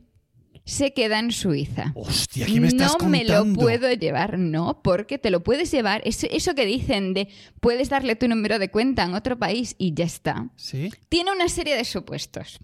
se 0.64 0.94
queda 0.94 1.20
en 1.20 1.32
Suiza. 1.32 1.92
Hostia, 1.96 2.46
¿qué 2.46 2.60
me 2.60 2.68
estás 2.68 2.96
no 3.02 3.10
me 3.10 3.26
lo 3.26 3.52
puedo 3.54 3.92
llevar, 3.94 4.38
no, 4.38 4.82
porque 4.84 5.18
te 5.18 5.32
lo 5.32 5.44
puedes 5.44 5.72
llevar. 5.72 6.02
Eso, 6.06 6.28
eso 6.30 6.54
que 6.54 6.66
dicen 6.66 7.14
de 7.14 7.28
puedes 7.60 7.90
darle 7.90 8.16
tu 8.16 8.28
número 8.28 8.60
de 8.60 8.70
cuenta 8.70 9.04
en 9.04 9.16
otro 9.16 9.38
país 9.40 9.76
y 9.80 9.94
ya 9.94 10.06
está. 10.06 10.50
Sí. 10.56 10.92
Tiene 11.10 11.32
una 11.32 11.50
serie 11.50 11.76
de 11.76 11.84
supuestos. 11.84 12.60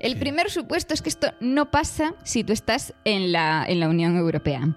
El 0.00 0.18
primer 0.18 0.50
supuesto 0.50 0.94
es 0.94 1.02
que 1.02 1.08
esto 1.10 1.28
no 1.40 1.70
pasa 1.70 2.14
si 2.24 2.42
tú 2.42 2.52
estás 2.52 2.94
en 3.04 3.30
la, 3.30 3.64
en 3.68 3.78
la 3.78 3.88
Unión 3.88 4.16
Europea. 4.16 4.76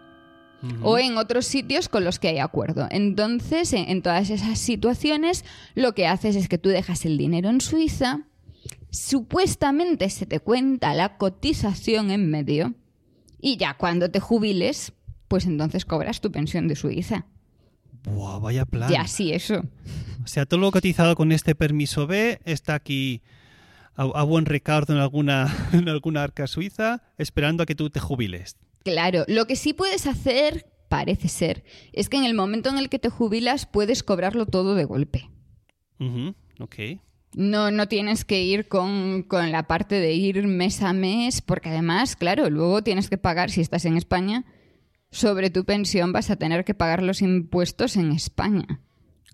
O 0.81 0.97
en 0.97 1.17
otros 1.17 1.45
sitios 1.45 1.89
con 1.89 2.03
los 2.03 2.19
que 2.19 2.29
hay 2.29 2.39
acuerdo. 2.39 2.87
Entonces, 2.91 3.73
en, 3.73 3.89
en 3.89 4.01
todas 4.01 4.29
esas 4.29 4.59
situaciones, 4.59 5.45
lo 5.75 5.93
que 5.93 6.07
haces 6.07 6.35
es 6.35 6.47
que 6.47 6.57
tú 6.57 6.69
dejas 6.69 7.05
el 7.05 7.17
dinero 7.17 7.49
en 7.49 7.61
Suiza, 7.61 8.21
supuestamente 8.91 10.09
se 10.09 10.25
te 10.25 10.39
cuenta 10.39 10.93
la 10.93 11.17
cotización 11.17 12.11
en 12.11 12.29
medio 12.29 12.73
y 13.39 13.57
ya 13.57 13.75
cuando 13.75 14.11
te 14.11 14.19
jubiles, 14.19 14.93
pues 15.27 15.45
entonces 15.45 15.85
cobras 15.85 16.21
tu 16.21 16.31
pensión 16.31 16.67
de 16.67 16.75
Suiza. 16.75 17.25
Buah, 18.03 18.39
vaya 18.39 18.65
plan. 18.65 18.89
Ya, 18.89 19.07
sí, 19.07 19.31
eso. 19.31 19.63
O 20.23 20.27
sea, 20.27 20.45
todo 20.45 20.59
lo 20.59 20.71
cotizado 20.71 21.15
con 21.15 21.31
este 21.31 21.55
permiso 21.55 22.07
B 22.07 22.39
está 22.45 22.75
aquí 22.75 23.21
a, 23.95 24.03
a 24.03 24.23
buen 24.23 24.45
recaudo 24.45 24.93
en 24.93 24.99
alguna, 24.99 25.53
en 25.73 25.89
alguna 25.89 26.23
arca 26.23 26.47
suiza, 26.47 27.03
esperando 27.17 27.63
a 27.63 27.65
que 27.65 27.75
tú 27.75 27.89
te 27.89 27.99
jubiles. 27.99 28.57
Claro, 28.83 29.25
lo 29.27 29.45
que 29.45 29.55
sí 29.55 29.73
puedes 29.73 30.07
hacer, 30.07 30.65
parece 30.89 31.27
ser, 31.27 31.63
es 31.93 32.09
que 32.09 32.17
en 32.17 32.23
el 32.25 32.33
momento 32.33 32.69
en 32.69 32.77
el 32.77 32.89
que 32.89 32.99
te 32.99 33.09
jubilas 33.09 33.65
puedes 33.65 34.03
cobrarlo 34.03 34.45
todo 34.45 34.75
de 34.75 34.85
golpe. 34.85 35.29
Ujú, 35.99 36.33
ok. 36.59 36.75
No, 37.33 37.71
no 37.71 37.87
tienes 37.87 38.25
que 38.25 38.43
ir 38.43 38.67
con, 38.67 39.23
con 39.23 39.51
la 39.51 39.63
parte 39.67 39.95
de 39.95 40.13
ir 40.13 40.45
mes 40.47 40.81
a 40.81 40.91
mes, 40.93 41.41
porque 41.41 41.69
además, 41.69 42.15
claro, 42.15 42.49
luego 42.49 42.83
tienes 42.83 43.09
que 43.09 43.17
pagar, 43.17 43.51
si 43.51 43.61
estás 43.61 43.85
en 43.85 43.95
España, 43.95 44.43
sobre 45.11 45.49
tu 45.49 45.63
pensión 45.63 46.11
vas 46.11 46.29
a 46.29 46.35
tener 46.35 46.65
que 46.65 46.73
pagar 46.73 47.03
los 47.03 47.21
impuestos 47.21 47.95
en 47.97 48.11
España, 48.11 48.81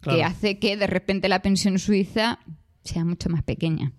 Claro. 0.02 0.18
que 0.20 0.24
hace 0.24 0.60
que 0.60 0.78
de 0.78 0.86
repente 0.88 1.28
la 1.28 1.42
pensión 1.42 1.80
suiza 1.80 2.40
sea 2.84 3.04
mucho 3.04 3.30
más 3.30 3.42
pequeña. 3.44 3.94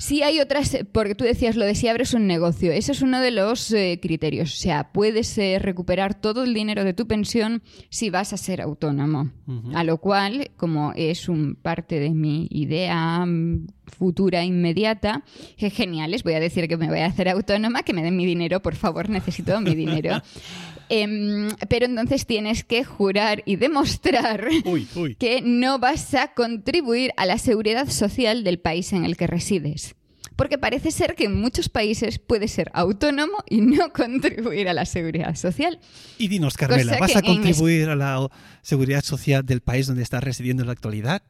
Sí 0.00 0.22
hay 0.22 0.40
otras, 0.40 0.72
eh, 0.72 0.86
porque 0.90 1.14
tú 1.14 1.24
decías 1.24 1.56
lo 1.56 1.66
de 1.66 1.74
si 1.74 1.86
abres 1.86 2.14
un 2.14 2.26
negocio, 2.26 2.72
eso 2.72 2.92
es 2.92 3.02
uno 3.02 3.20
de 3.20 3.30
los 3.30 3.70
eh, 3.70 3.98
criterios. 4.00 4.54
O 4.54 4.56
sea, 4.56 4.92
puedes 4.92 5.36
eh, 5.36 5.58
recuperar 5.58 6.18
todo 6.18 6.42
el 6.42 6.54
dinero 6.54 6.84
de 6.84 6.94
tu 6.94 7.06
pensión 7.06 7.62
si 7.90 8.08
vas 8.08 8.32
a 8.32 8.38
ser 8.38 8.62
autónomo. 8.62 9.30
A 9.74 9.84
lo 9.84 9.98
cual, 9.98 10.52
como 10.56 10.94
es 10.96 11.28
un 11.28 11.54
parte 11.54 12.00
de 12.00 12.10
mi 12.10 12.46
idea 12.50 13.26
mm, 13.26 13.66
futura 13.84 14.42
inmediata, 14.42 15.22
que 15.58 15.68
genial, 15.68 16.12
les 16.12 16.22
voy 16.22 16.32
a 16.32 16.40
decir 16.40 16.66
que 16.66 16.78
me 16.78 16.88
voy 16.88 17.00
a 17.00 17.06
hacer 17.06 17.28
autónoma, 17.28 17.82
que 17.82 17.92
me 17.92 18.02
den 18.02 18.16
mi 18.16 18.24
dinero, 18.24 18.62
por 18.62 18.76
favor, 18.76 19.10
necesito 19.10 19.60
mi 19.60 19.74
dinero. 19.74 20.22
Em, 20.92 21.50
pero 21.68 21.86
entonces 21.86 22.26
tienes 22.26 22.64
que 22.64 22.82
jurar 22.82 23.44
y 23.46 23.54
demostrar 23.54 24.48
Uy, 24.64 24.88
uy. 24.96 25.14
que 25.20 25.40
no 25.40 25.78
vas 25.78 26.14
a 26.14 26.34
contribuir 26.34 27.12
a 27.16 27.26
la 27.26 27.38
seguridad 27.38 27.88
social 27.88 28.42
del 28.42 28.58
país 28.58 28.92
en 28.92 29.04
el 29.04 29.16
que 29.16 29.28
resides. 29.28 29.94
Porque 30.34 30.58
parece 30.58 30.90
ser 30.90 31.14
que 31.14 31.26
en 31.26 31.40
muchos 31.40 31.68
países 31.68 32.18
puedes 32.18 32.50
ser 32.50 32.72
autónomo 32.74 33.44
y 33.48 33.60
no 33.60 33.92
contribuir 33.94 34.68
a 34.68 34.72
la 34.72 34.84
seguridad 34.84 35.36
social. 35.36 35.78
Y 36.18 36.26
dinos, 36.26 36.56
Carmela, 36.56 36.98
¿vas 36.98 37.14
a 37.14 37.20
en 37.20 37.24
contribuir 37.24 37.88
a 37.88 37.94
la 37.94 38.28
seguridad 38.62 39.04
social 39.04 39.46
del 39.46 39.60
país 39.60 39.86
donde 39.86 40.02
estás 40.02 40.24
residiendo 40.24 40.64
en 40.64 40.66
la 40.66 40.72
actualidad? 40.72 41.22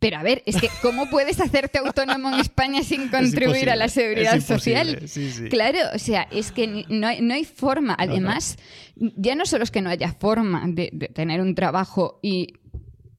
Pero 0.00 0.18
a 0.18 0.22
ver, 0.22 0.42
es 0.46 0.56
que 0.56 0.68
¿cómo 0.82 1.08
puedes 1.10 1.40
hacerte 1.40 1.78
autónomo 1.78 2.32
en 2.32 2.40
España 2.40 2.82
sin 2.82 3.08
contribuir 3.10 3.70
a 3.70 3.76
la 3.76 3.88
seguridad 3.88 4.40
social? 4.40 5.00
sí, 5.06 5.30
sí. 5.30 5.48
Claro, 5.48 5.78
o 5.94 5.98
sea, 5.98 6.28
es 6.30 6.52
que 6.52 6.84
no 6.88 7.06
hay, 7.06 7.20
no 7.20 7.34
hay 7.34 7.44
forma. 7.44 7.94
Además, 7.98 8.56
ya 8.96 9.34
no 9.34 9.46
solo 9.46 9.64
es 9.64 9.70
que 9.70 9.82
no 9.82 9.90
haya 9.90 10.12
forma 10.12 10.64
de, 10.68 10.90
de 10.92 11.08
tener 11.08 11.40
un 11.40 11.54
trabajo 11.54 12.18
y 12.22 12.54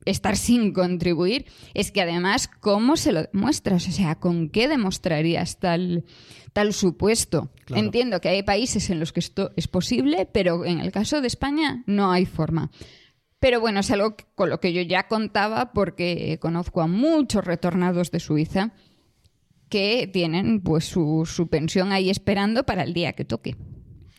estar 0.06 0.38
sin 0.38 0.74
contribuir, 0.74 1.46
es 1.74 1.92
que 1.92 2.02
además, 2.02 2.48
¿cómo 2.48 2.98
se 2.98 3.12
lo 3.12 3.24
demuestras? 3.24 3.88
O 3.88 3.92
sea, 3.92 4.16
¿con 4.16 4.50
qué 4.50 4.68
demostrarías 4.68 5.60
tal, 5.60 6.06
tal 6.54 6.74
supuesto? 6.74 7.52
Claro. 7.66 7.84
Entiendo 7.84 8.22
que 8.22 8.30
hay 8.30 8.44
países 8.44 8.90
en 8.90 9.00
los 9.00 9.14
que 9.14 9.20
esto 9.20 9.52
es 9.56 9.68
posible, 9.68 10.28
pero 10.32 10.66
en 10.66 10.80
el 10.80 10.92
caso 10.92 11.22
de 11.22 11.28
España 11.28 11.84
no 11.86 12.12
hay 12.12 12.26
forma. 12.26 12.72
Pero 13.40 13.60
bueno, 13.60 13.80
es 13.80 13.92
algo 13.92 14.16
con 14.36 14.50
lo 14.50 14.60
que 14.60 14.74
yo 14.74 14.82
ya 14.82 15.08
contaba 15.08 15.72
porque 15.72 16.38
conozco 16.42 16.82
a 16.82 16.88
muchos 16.88 17.46
retornados 17.46 18.12
de 18.12 18.20
Suiza 18.20 18.74
que 19.70 20.10
tienen 20.12 20.62
pues 20.62 20.86
su, 20.86 21.26
su 21.26 21.48
pensión 21.48 21.92
ahí 21.92 22.10
esperando 22.10 22.66
para 22.66 22.84
el 22.84 22.94
día 22.94 23.14
que 23.14 23.24
toque. 23.26 23.56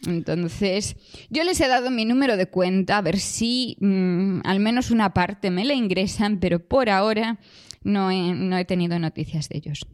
Entonces, 0.07 0.97
yo 1.29 1.45
les 1.45 1.61
he 1.61 1.69
dado 1.69 1.91
mi 1.91 2.07
número 2.07 2.37
de 2.37 2.47
cuenta 2.47 2.99
a 2.99 3.03
ver 3.03 3.19
si 3.19 3.77
mm, 3.81 4.41
al 4.45 4.61
menos 4.61 4.91
una 4.91 5.13
parte 5.13 5.51
me 5.51 5.65
la 5.65 5.75
ingresan, 5.75 6.39
pero 6.41 6.67
por 6.67 6.89
ahora 6.89 7.39
no 7.83 8.11
he, 8.11 8.33
no 8.33 8.57
he 8.57 8.65
tenido 8.65 8.99
noticias 8.99 9.49
de 9.49 9.59
ellos. 9.59 9.87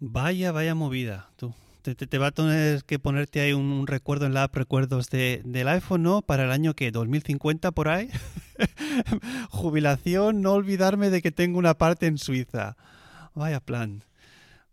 Vaya, 0.00 0.50
vaya 0.50 0.74
movida, 0.74 1.30
tú. 1.36 1.54
Te, 1.84 1.94
te- 1.94 2.18
va 2.18 2.28
a 2.28 2.30
tener 2.32 2.82
que 2.84 2.98
ponerte 2.98 3.40
ahí 3.42 3.52
un, 3.52 3.86
recuerdo 3.86 4.24
en 4.24 4.32
la 4.32 4.44
app 4.44 4.56
recuerdos 4.56 5.10
de, 5.10 5.42
del 5.44 5.68
iPhone, 5.68 6.02
¿no? 6.02 6.22
Para 6.22 6.44
el 6.44 6.50
año 6.50 6.72
que 6.74 6.90
2050 6.90 7.72
por 7.72 7.88
ahí. 7.88 8.08
Jubilación, 9.50 10.40
no 10.40 10.52
olvidarme 10.52 11.10
de 11.10 11.22
que 11.22 11.30
tengo 11.30 11.58
una 11.58 11.74
parte 11.74 12.06
en 12.06 12.18
Suiza. 12.18 12.76
Vaya 13.34 13.60
plan. 13.60 14.02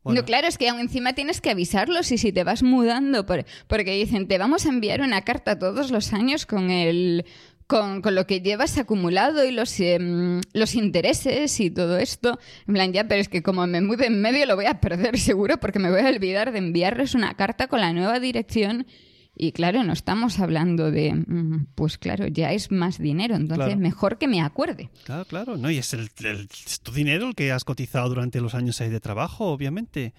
No, 0.03 0.25
claro, 0.25 0.47
es 0.47 0.57
que 0.57 0.67
aún 0.67 0.79
encima 0.79 1.13
tienes 1.13 1.41
que 1.41 1.51
avisarlos 1.51 2.11
y 2.11 2.17
si 2.17 2.31
te 2.31 2.43
vas 2.43 2.63
mudando, 2.63 3.25
por- 3.27 3.45
porque 3.67 3.91
dicen, 3.93 4.27
te 4.27 4.39
vamos 4.39 4.65
a 4.65 4.69
enviar 4.69 5.01
una 5.01 5.21
carta 5.21 5.59
todos 5.59 5.91
los 5.91 6.11
años 6.13 6.47
con 6.47 6.71
el 6.71 7.25
con, 7.71 8.01
con 8.01 8.15
lo 8.15 8.27
que 8.27 8.41
llevas 8.41 8.77
acumulado 8.77 9.45
y 9.45 9.51
los, 9.51 9.79
em, 9.79 10.41
los 10.51 10.75
intereses 10.75 11.57
y 11.61 11.71
todo 11.71 11.97
esto. 11.97 12.37
En 12.67 12.73
plan, 12.73 12.91
ya, 12.91 13.07
pero 13.07 13.21
es 13.21 13.29
que 13.29 13.41
como 13.41 13.65
me 13.65 13.79
mude 13.79 14.07
en 14.07 14.19
medio 14.21 14.45
lo 14.45 14.57
voy 14.57 14.65
a 14.65 14.81
perder 14.81 15.17
seguro 15.17 15.57
porque 15.57 15.79
me 15.79 15.89
voy 15.89 16.01
a 16.01 16.09
olvidar 16.09 16.51
de 16.51 16.57
enviarles 16.57 17.15
una 17.15 17.33
carta 17.35 17.67
con 17.67 17.79
la 17.79 17.93
nueva 17.93 18.19
dirección. 18.19 18.85
Y 19.33 19.53
claro, 19.53 19.85
no 19.85 19.93
estamos 19.93 20.39
hablando 20.39 20.91
de, 20.91 21.13
mm, 21.13 21.67
pues 21.73 21.97
claro, 21.97 22.27
ya 22.27 22.51
es 22.51 22.69
más 22.71 22.99
dinero, 22.99 23.35
entonces 23.35 23.67
Claro. 23.67 23.79
mejor 23.79 24.17
que 24.17 24.27
me 24.27 24.41
acuerde. 24.41 24.89
Claro, 25.05 25.23
claro. 25.23 25.55
No, 25.57 25.71
y 25.71 25.77
es, 25.77 25.93
el, 25.93 26.09
el- 26.25 26.49
es 26.67 26.81
tu 26.81 26.91
dinero 26.91 27.25
el 27.29 27.35
que 27.35 27.53
has 27.53 27.63
cotizado 27.63 28.09
durante 28.09 28.41
los 28.41 28.53
años 28.53 28.81
ahí 28.81 28.89
de 28.89 28.99
trabajo, 28.99 29.45
obviamente. 29.45 30.13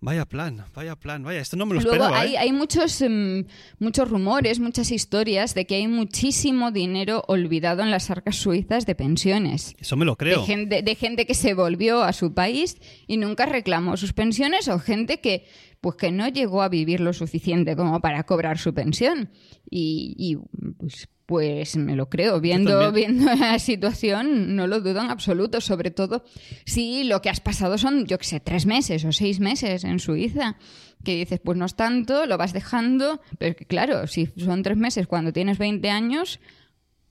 Vaya 0.00 0.26
plan, 0.26 0.64
vaya 0.76 0.94
plan, 0.94 1.24
vaya. 1.24 1.40
Esto 1.40 1.56
no 1.56 1.66
me 1.66 1.74
lo 1.74 1.80
Luego 1.80 1.96
esperaba. 1.96 2.20
hay, 2.20 2.34
¿eh? 2.34 2.38
hay 2.38 2.52
muchos, 2.52 3.00
em, 3.02 3.44
muchos 3.80 4.08
rumores, 4.08 4.60
muchas 4.60 4.92
historias 4.92 5.54
de 5.54 5.66
que 5.66 5.74
hay 5.74 5.88
muchísimo 5.88 6.70
dinero 6.70 7.24
olvidado 7.26 7.82
en 7.82 7.90
las 7.90 8.08
arcas 8.08 8.36
suizas 8.36 8.86
de 8.86 8.94
pensiones. 8.94 9.74
Eso 9.76 9.96
me 9.96 10.04
lo 10.04 10.14
creo. 10.14 10.42
De 10.42 10.46
gente, 10.46 10.82
de 10.82 10.94
gente 10.94 11.26
que 11.26 11.34
se 11.34 11.52
volvió 11.52 12.04
a 12.04 12.12
su 12.12 12.32
país 12.32 12.76
y 13.08 13.16
nunca 13.16 13.46
reclamó 13.46 13.96
sus 13.96 14.12
pensiones 14.12 14.68
o 14.68 14.78
gente 14.78 15.18
que 15.18 15.46
pues 15.80 15.96
que 15.96 16.10
no 16.10 16.28
llegó 16.28 16.62
a 16.62 16.68
vivir 16.68 17.00
lo 17.00 17.12
suficiente 17.12 17.76
como 17.76 18.00
para 18.00 18.24
cobrar 18.24 18.58
su 18.58 18.74
pensión. 18.74 19.30
Y, 19.70 20.14
y, 20.16 20.36
pues, 20.78 21.08
pues 21.26 21.76
me 21.76 21.94
lo 21.94 22.08
creo. 22.08 22.40
Viendo, 22.40 22.90
viendo 22.92 23.32
la 23.34 23.58
situación, 23.58 24.56
no 24.56 24.66
lo 24.66 24.80
dudo 24.80 25.00
en 25.00 25.10
absoluto. 25.10 25.60
Sobre 25.60 25.90
todo 25.90 26.24
si 26.64 27.04
lo 27.04 27.20
que 27.22 27.30
has 27.30 27.40
pasado 27.40 27.78
son, 27.78 28.06
yo 28.06 28.18
que 28.18 28.24
sé, 28.24 28.40
tres 28.40 28.66
meses 28.66 29.04
o 29.04 29.12
seis 29.12 29.40
meses 29.40 29.84
en 29.84 29.98
Suiza. 30.00 30.56
Que 31.04 31.14
dices, 31.14 31.40
pues 31.44 31.56
no 31.56 31.66
es 31.66 31.76
tanto, 31.76 32.26
lo 32.26 32.38
vas 32.38 32.52
dejando. 32.52 33.20
Pero 33.38 33.54
claro, 33.68 34.06
si 34.06 34.26
son 34.36 34.62
tres 34.62 34.76
meses 34.76 35.06
cuando 35.06 35.32
tienes 35.32 35.58
20 35.58 35.90
años, 35.90 36.40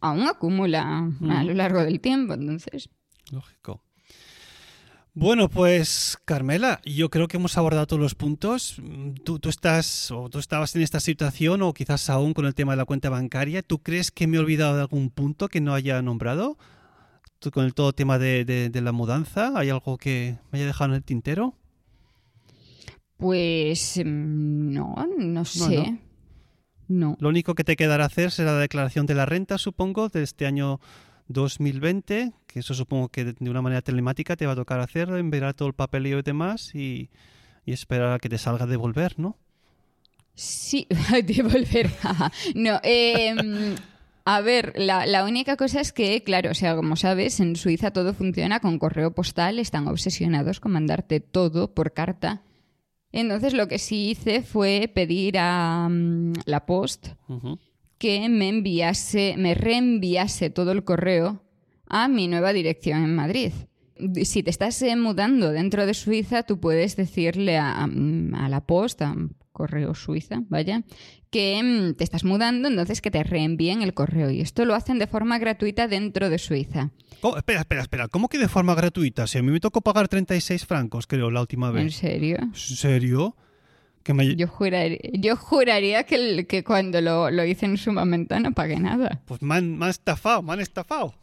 aún 0.01 0.27
acumula 0.27 1.09
a 1.29 1.43
lo 1.43 1.53
largo 1.53 1.83
del 1.83 2.01
tiempo. 2.01 2.33
Entonces, 2.33 2.89
Lógico. 3.31 3.83
Bueno, 5.19 5.49
pues 5.49 6.15
Carmela, 6.25 6.79
yo 6.85 7.09
creo 7.09 7.27
que 7.27 7.37
hemos 7.37 7.57
abordado 7.57 7.87
todos 7.87 7.99
los 7.99 8.13
puntos. 8.13 8.75
Mm, 8.79 9.13
Tú, 9.23 9.39
tú 9.39 9.49
estás 9.49 10.11
o 10.11 10.29
tú 10.29 10.37
estabas 10.37 10.75
en 10.75 10.83
esta 10.83 10.99
situación 10.99 11.63
o 11.63 11.73
quizás 11.73 12.11
aún 12.11 12.35
con 12.35 12.45
el 12.45 12.53
tema 12.53 12.73
de 12.73 12.77
la 12.77 12.85
cuenta 12.85 13.09
bancaria. 13.09 13.63
¿Tú 13.63 13.79
crees 13.79 14.11
que 14.11 14.27
me 14.27 14.37
he 14.37 14.39
olvidado 14.39 14.75
de 14.75 14.81
algún 14.81 15.09
punto 15.09 15.47
que 15.47 15.59
no 15.59 15.73
haya 15.73 15.99
nombrado? 16.03 16.59
¿Tú 17.39 17.49
con 17.49 17.65
el 17.65 17.73
todo 17.73 17.93
tema 17.93 18.19
de, 18.19 18.45
de- 18.45 18.69
de 18.69 18.81
la 18.81 18.91
mudanza? 18.91 19.53
¿Hay 19.55 19.69
algo 19.71 19.97
que 19.97 20.37
me 20.51 20.59
haya 20.59 20.67
dejado 20.67 20.91
en 20.91 20.97
el 20.97 21.03
tintero? 21.03 21.55
Pues 23.17 23.97
mm, 23.97 24.71
no, 24.71 24.95
no 25.17 25.45
sé. 25.45 25.99
No. 26.87 27.17
Lo 27.19 27.29
único 27.29 27.55
que 27.55 27.63
te 27.63 27.75
quedará 27.75 28.05
hacer 28.05 28.29
será 28.29 28.53
la 28.53 28.59
declaración 28.59 29.07
de 29.07 29.15
la 29.15 29.25
renta, 29.25 29.57
supongo, 29.57 30.09
de 30.09 30.21
este 30.21 30.45
año 30.45 30.79
2020, 31.27 32.33
que 32.57 32.61
eso 32.61 32.73
supongo 32.73 33.09
que 33.09 33.23
de 33.23 33.33
de 33.39 33.49
una 33.49 33.61
manera 33.61 33.83
telemática 33.83 34.35
te 34.35 34.47
va 34.47 34.53
a 34.53 34.55
tocar 34.55 34.79
hacer, 34.79 35.09
enviar 35.09 35.53
todo 35.53 35.67
el 35.67 35.75
papeleo 35.75 36.17
y 36.17 36.23
demás 36.23 36.73
y, 36.73 37.11
y 37.65 37.71
esperar 37.71 38.13
a 38.13 38.19
que 38.19 38.29
te 38.29 38.39
salga 38.39 38.65
de 38.65 38.77
volver, 38.77 39.19
¿no? 39.19 39.37
Sí, 40.33 40.87
devolver. 41.23 41.91
no, 42.55 42.79
eh, 42.83 43.75
a 44.25 44.41
ver, 44.41 44.73
la, 44.75 45.05
la 45.05 45.23
única 45.23 45.55
cosa 45.55 45.81
es 45.81 45.93
que, 45.93 46.23
claro, 46.23 46.51
o 46.51 46.53
sea, 46.55 46.75
como 46.75 46.95
sabes, 46.95 47.39
en 47.39 47.55
Suiza 47.55 47.91
todo 47.91 48.13
funciona 48.13 48.59
con 48.59 48.79
correo 48.79 49.13
postal, 49.13 49.59
están 49.59 49.87
obsesionados 49.87 50.59
con 50.59 50.71
mandarte 50.71 51.19
todo 51.19 51.73
por 51.73 51.93
carta. 51.93 52.41
Entonces 53.11 53.53
lo 53.53 53.67
que 53.67 53.77
sí 53.77 54.09
hice 54.09 54.41
fue 54.41 54.91
pedir 54.93 55.37
a 55.37 55.87
mm, 55.89 56.33
la 56.45 56.65
Post 56.65 57.09
que 57.97 58.29
me 58.29 58.49
enviase, 58.49 59.35
me 59.37 59.53
reenviase 59.53 60.49
todo 60.49 60.71
el 60.71 60.83
correo 60.83 61.41
a 61.89 62.07
mi 62.07 62.27
nueva 62.27 62.53
dirección 62.53 63.03
en 63.03 63.15
Madrid. 63.15 63.51
Si 64.23 64.43
te 64.43 64.49
estás 64.51 64.79
eh, 64.83 64.95
mudando 64.95 65.51
dentro 65.51 65.85
de 65.87 65.93
Suiza, 65.93 66.43
tú 66.43 66.59
puedes 66.59 66.95
decirle 66.95 67.57
a, 67.57 67.71
a- 67.83 67.85
a 67.85 68.49
la 68.49 68.61
posta, 68.61 69.15
correo 69.51 69.95
Suiza, 69.95 70.43
vaya, 70.49 70.83
que 71.31 71.59
mm, 71.63 71.95
te 71.95 72.03
estás 72.03 72.23
mudando, 72.23 72.67
entonces 72.67 73.01
que 73.01 73.09
te 73.09 73.23
reenvíen 73.23 73.81
el 73.81 73.95
correo. 73.95 74.29
Y 74.29 74.39
esto 74.41 74.65
lo 74.65 74.75
hacen 74.75 74.99
de 74.99 75.07
forma 75.07 75.39
gratuita 75.39 75.87
dentro 75.87 76.29
de 76.29 76.37
Suiza. 76.37 76.91
Oh, 77.21 77.35
espera, 77.37 77.61
espera, 77.61 77.81
espera. 77.81 78.07
¿Cómo 78.07 78.29
que 78.29 78.37
de 78.37 78.47
forma 78.47 78.75
gratuita? 78.75 79.25
Si 79.25 79.39
a 79.39 79.41
mí 79.43 79.51
me 79.51 79.59
tocó 79.59 79.81
pagar 79.81 80.07
36 80.07 80.65
francos, 80.67 81.07
creo, 81.07 81.31
la 81.31 81.41
última 81.41 81.71
vez. 81.71 81.81
¿En 81.81 81.91
serio? 81.91 82.37
¿En 82.39 82.53
serio? 82.53 83.35
Que 84.03 84.13
me... 84.13 84.35
Yo 84.35 84.47
juraría, 84.47 84.99
yo 85.13 85.35
juraría 85.35 86.03
que, 86.03 86.15
el- 86.15 86.45
que 86.45 86.63
cuando 86.63 87.01
lo, 87.01 87.31
lo 87.31 87.43
hice 87.43 87.65
en 87.65 87.77
su 87.77 87.91
momento 87.91 88.39
no 88.39 88.51
pagué 88.51 88.79
nada. 88.79 89.21
Pues 89.25 89.41
me 89.41 89.55
han, 89.55 89.75
me 89.75 89.85
han 89.85 89.89
estafado, 89.91 90.43
me 90.43 90.53
han 90.53 90.59
estafado. 90.59 91.15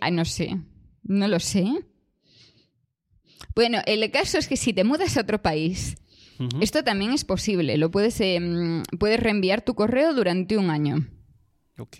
Ah, 0.00 0.10
no 0.10 0.24
sé. 0.24 0.56
No 1.02 1.28
lo 1.28 1.40
sé. 1.40 1.64
Bueno, 3.54 3.78
el 3.86 4.10
caso 4.10 4.38
es 4.38 4.48
que 4.48 4.56
si 4.56 4.72
te 4.72 4.84
mudas 4.84 5.16
a 5.16 5.22
otro 5.22 5.42
país, 5.42 5.96
esto 6.60 6.82
también 6.84 7.12
es 7.12 7.24
posible. 7.24 7.76
Lo 7.76 7.90
puedes, 7.90 8.18
eh, 8.20 8.40
mm, 8.40 8.82
puedes 8.98 9.20
reenviar 9.20 9.62
tu 9.62 9.74
correo 9.74 10.14
durante 10.14 10.56
un 10.56 10.70
año. 10.70 11.06
Ok. 11.78 11.96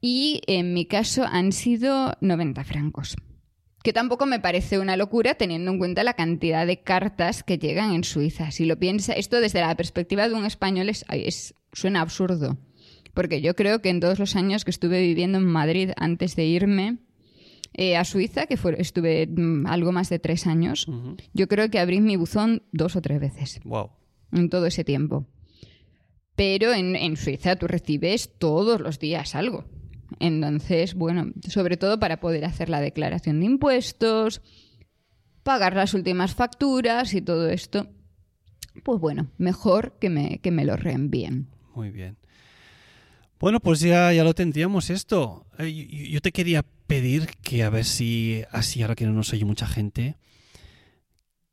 Y 0.00 0.40
en 0.46 0.72
mi 0.72 0.86
caso 0.86 1.24
han 1.24 1.52
sido 1.52 2.14
90 2.20 2.64
francos. 2.64 3.16
Que 3.82 3.92
tampoco 3.92 4.26
me 4.26 4.40
parece 4.40 4.78
una 4.78 4.96
locura 4.96 5.34
teniendo 5.34 5.70
en 5.70 5.78
cuenta 5.78 6.04
la 6.04 6.14
cantidad 6.14 6.66
de 6.66 6.80
cartas 6.82 7.42
que 7.42 7.58
llegan 7.58 7.92
en 7.92 8.04
Suiza. 8.04 8.50
Si 8.50 8.64
lo 8.64 8.78
piensa, 8.78 9.12
esto 9.12 9.40
desde 9.40 9.60
la 9.60 9.74
perspectiva 9.76 10.28
de 10.28 10.34
un 10.34 10.44
español 10.46 10.88
es- 10.88 11.04
suena 11.72 12.00
absurdo. 12.00 12.56
Porque 13.18 13.40
yo 13.40 13.56
creo 13.56 13.82
que 13.82 13.88
en 13.88 13.98
todos 13.98 14.20
los 14.20 14.36
años 14.36 14.64
que 14.64 14.70
estuve 14.70 15.00
viviendo 15.00 15.38
en 15.38 15.44
Madrid 15.44 15.90
antes 15.96 16.36
de 16.36 16.44
irme 16.46 16.98
eh, 17.74 17.96
a 17.96 18.04
Suiza, 18.04 18.46
que 18.46 18.56
fue- 18.56 18.80
estuve 18.80 19.26
mm, 19.26 19.66
algo 19.66 19.90
más 19.90 20.08
de 20.08 20.20
tres 20.20 20.46
años, 20.46 20.86
yo 21.34 21.48
creo 21.48 21.68
que 21.68 21.80
abrí 21.80 22.00
mi 22.00 22.14
buzón 22.14 22.62
dos 22.70 22.94
o 22.94 23.02
tres 23.02 23.18
veces 23.18 23.58
Wow. 23.64 23.90
en 24.30 24.48
todo 24.50 24.66
ese 24.66 24.84
tiempo. 24.84 25.26
Pero 26.36 26.72
en, 26.72 26.94
en 26.94 27.16
Suiza 27.16 27.56
tú 27.56 27.66
recibes 27.66 28.38
todos 28.38 28.80
los 28.80 29.00
días 29.00 29.34
algo. 29.34 29.64
Entonces, 30.20 30.94
bueno, 30.94 31.32
sobre 31.48 31.76
todo 31.76 31.98
para 31.98 32.20
poder 32.20 32.44
hacer 32.44 32.68
la 32.68 32.80
declaración 32.80 33.40
de 33.40 33.46
impuestos, 33.46 34.42
pagar 35.42 35.74
las 35.74 35.92
últimas 35.92 36.36
facturas 36.36 37.14
y 37.14 37.20
todo 37.20 37.48
esto, 37.48 37.88
pues 38.84 39.00
bueno, 39.00 39.32
mejor 39.38 39.98
que 39.98 40.08
me, 40.08 40.38
que 40.38 40.52
me 40.52 40.64
lo 40.64 40.76
reenvíen. 40.76 41.48
Muy 41.74 41.90
bien. 41.90 42.16
Bueno, 43.40 43.60
pues 43.60 43.80
ya, 43.80 44.12
ya 44.12 44.24
lo 44.24 44.34
tendríamos 44.34 44.90
esto. 44.90 45.46
Eh, 45.58 46.08
yo, 46.10 46.20
te 46.20 46.32
quería 46.32 46.64
pedir 46.86 47.28
que 47.42 47.62
a 47.62 47.70
ver 47.70 47.84
si, 47.84 48.42
así 48.50 48.82
ahora 48.82 48.96
que 48.96 49.06
no 49.06 49.12
nos 49.12 49.32
oye 49.32 49.44
mucha 49.44 49.66
gente, 49.66 50.16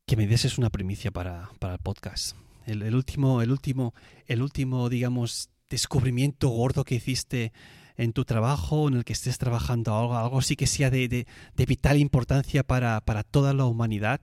que 0.06 0.16
me 0.16 0.26
dieses 0.26 0.58
una 0.58 0.70
primicia 0.70 1.10
para, 1.12 1.50
para 1.60 1.74
el 1.74 1.78
podcast. 1.80 2.36
El, 2.66 2.94
último, 2.94 3.40
el 3.42 3.52
último, 3.52 3.94
el 4.26 4.42
último, 4.42 4.88
digamos, 4.88 5.50
descubrimiento 5.70 6.48
gordo 6.48 6.82
que 6.84 6.96
hiciste 6.96 7.52
en 7.96 8.12
tu 8.12 8.24
trabajo, 8.24 8.88
en 8.88 8.94
el 8.94 9.04
que 9.04 9.12
estés 9.12 9.38
trabajando 9.38 9.96
algo, 9.96 10.16
algo 10.16 10.42
sí 10.42 10.56
que 10.56 10.66
sea 10.66 10.90
de, 10.90 11.06
de- 11.08 11.66
vital 11.66 11.98
importancia 11.98 12.64
para, 12.64 13.00
para 13.00 13.22
toda 13.22 13.54
la 13.54 13.64
humanidad, 13.64 14.20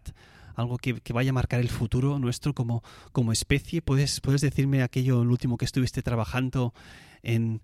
algo 0.55 0.77
que, 0.77 0.99
que 0.99 1.13
vaya 1.13 1.29
a 1.29 1.33
marcar 1.33 1.61
el 1.61 1.69
futuro 1.69 2.19
nuestro 2.19 2.53
como, 2.53 2.83
como 3.13 3.31
especie. 3.31 3.81
¿Puedes, 3.81 4.19
¿Puedes 4.19 4.41
decirme 4.41 4.83
aquello, 4.83 5.21
el 5.21 5.29
último 5.29 5.57
que 5.57 5.65
estuviste 5.65 6.01
trabajando 6.03 6.73
en... 7.23 7.61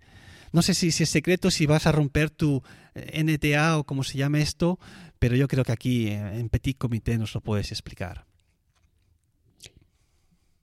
No 0.52 0.64
sé 0.64 0.74
si, 0.74 0.92
si 0.92 1.04
es 1.04 1.10
secreto, 1.10 1.52
si 1.52 1.68
vas 1.68 1.86
a 1.86 1.92
romper 1.92 2.32
tu 2.32 2.64
eh, 2.96 3.24
NTA 3.24 3.78
o 3.78 3.84
como 3.84 4.04
se 4.04 4.18
llama 4.18 4.40
esto, 4.40 4.80
pero 5.20 5.36
yo 5.36 5.48
creo 5.48 5.64
que 5.64 5.72
aquí 5.72 6.08
eh, 6.08 6.40
en 6.40 6.50
Petit 6.50 6.78
Comité 6.78 7.18
nos 7.18 7.36
lo 7.36 7.42
puedes 7.42 7.72
explicar. 7.72 8.26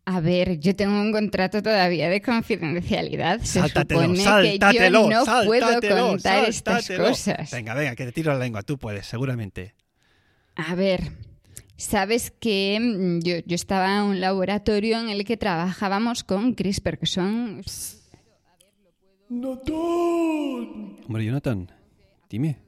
A 0.09 0.21
ver, 0.21 0.61
yo 0.61 0.75
tengo 0.77 1.01
un 1.01 1.11
contrato 1.11 1.63
todavía 1.63 2.09
de 2.09 2.23
confidencialidad. 2.23 3.41
Se 3.41 3.59
Sáltatelo, 3.59 4.03
supone 4.03 4.23
sáltatelo, 4.23 5.09
que 5.09 5.15
yo 5.15 5.25
no 5.25 5.45
puedo 5.45 5.67
sáltatelo, 5.67 6.09
contar 6.09 6.49
estas 6.49 6.89
cosas. 6.89 7.51
Venga, 7.51 7.75
venga, 7.75 7.97
que 7.97 8.07
te 8.07 8.13
tiro 8.13 8.33
la 8.33 8.39
lengua, 8.39 8.63
tú 8.63 8.79
puedes, 8.79 9.07
seguramente. 9.07 9.75
A 10.55 10.77
ver, 10.77 11.11
sabes 11.77 12.31
que 12.31 12.79
mm, 12.81 13.19
yo, 13.27 13.39
yo 13.47 13.57
estaba 13.57 13.99
en 13.99 14.05
un 14.05 14.21
laboratorio 14.21 15.01
en 15.01 15.09
el 15.09 15.25
que 15.25 15.37
trabajábamos 15.37 16.23
con 16.23 16.55
CRISPR, 16.55 16.99
que 16.99 17.07
son... 17.07 17.63
Natán, 19.29 20.97
Hombre, 21.07 21.25
Jonathan, 21.25 21.71
dime. 22.31 22.59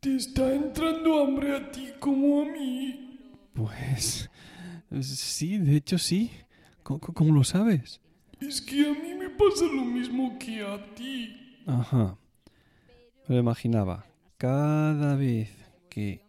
te 0.00 0.16
está 0.16 0.52
entrando 0.54 1.22
hambre 1.22 1.56
a 1.56 1.70
ti 1.70 1.88
como 1.98 2.42
a 2.42 2.44
mí. 2.44 3.18
Pues 3.54 4.28
sí, 5.00 5.58
de 5.58 5.76
hecho 5.76 5.98
sí. 5.98 6.30
¿Cómo, 6.82 7.00
cómo 7.00 7.32
lo 7.34 7.44
sabes? 7.44 8.00
Es 8.40 8.60
que 8.60 8.86
a 8.86 8.92
mí 8.92 9.14
me 9.14 9.30
pasa 9.30 9.64
lo 9.64 9.84
mismo 9.84 10.38
que 10.38 10.62
a 10.64 10.94
ti. 10.94 11.62
Ajá. 11.66 12.18
Me 13.28 13.36
lo 13.36 13.40
imaginaba. 13.40 14.04
Cada 14.36 15.14
vez 15.16 15.50
que 15.88 16.24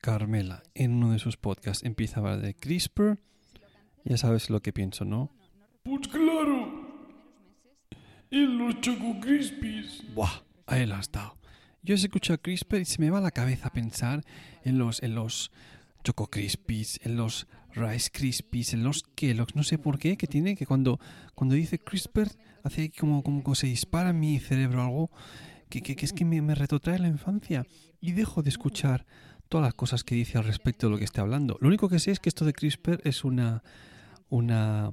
Carmela 0.00 0.62
en 0.74 0.92
uno 0.92 1.12
de 1.12 1.18
sus 1.18 1.36
podcasts 1.36 1.84
empieza 1.84 2.16
a 2.16 2.20
hablar 2.20 2.40
de 2.42 2.54
CRISPR, 2.54 3.18
ya 4.04 4.16
sabes 4.18 4.50
lo 4.50 4.60
que 4.60 4.72
pienso, 4.72 5.04
¿no? 5.04 5.30
Pues 5.84 6.08
claro. 6.08 6.83
En 8.36 8.58
los 8.58 8.80
Choco 8.80 9.20
Crispies. 9.20 10.02
Buah, 10.12 10.42
ahí 10.66 10.84
lo 10.86 10.96
has 10.96 11.12
dado. 11.12 11.36
Yo 11.84 11.94
escucho 11.94 12.32
a 12.32 12.38
CRISPR 12.38 12.80
y 12.80 12.84
se 12.84 13.00
me 13.00 13.08
va 13.08 13.20
la 13.20 13.30
cabeza 13.30 13.70
pensar 13.70 14.24
en 14.64 14.76
los, 14.76 15.00
en 15.04 15.14
los 15.14 15.52
Choco 16.02 16.28
Crispies, 16.28 16.98
en 17.04 17.16
los 17.16 17.46
Rice 17.76 18.10
Krispies, 18.12 18.74
en 18.74 18.82
los 18.82 19.04
Kellogg's, 19.14 19.54
no 19.54 19.62
sé 19.62 19.78
por 19.78 20.00
qué, 20.00 20.16
que 20.16 20.26
tiene 20.26 20.56
que 20.56 20.66
cuando, 20.66 20.98
cuando 21.36 21.54
dice 21.54 21.78
CRISPR 21.78 22.28
hace 22.64 22.90
como, 22.90 23.22
como 23.22 23.44
que 23.44 23.54
se 23.54 23.68
dispara 23.68 24.10
en 24.10 24.18
mi 24.18 24.40
cerebro 24.40 24.82
algo 24.82 25.10
que, 25.68 25.80
que, 25.80 25.94
que 25.94 26.04
es 26.04 26.12
que 26.12 26.24
me, 26.24 26.42
me 26.42 26.56
retrotrae 26.56 26.96
a 26.96 27.02
la 27.02 27.08
infancia 27.08 27.64
y 28.00 28.12
dejo 28.12 28.42
de 28.42 28.50
escuchar 28.50 29.06
todas 29.48 29.64
las 29.64 29.74
cosas 29.74 30.02
que 30.02 30.16
dice 30.16 30.38
al 30.38 30.44
respecto 30.44 30.88
de 30.88 30.90
lo 30.90 30.98
que 30.98 31.04
esté 31.04 31.20
hablando. 31.20 31.56
Lo 31.60 31.68
único 31.68 31.88
que 31.88 32.00
sé 32.00 32.10
es 32.10 32.18
que 32.18 32.30
esto 32.30 32.44
de 32.44 32.52
CRISPR 32.52 33.00
es 33.04 33.22
una, 33.22 33.62
una 34.28 34.90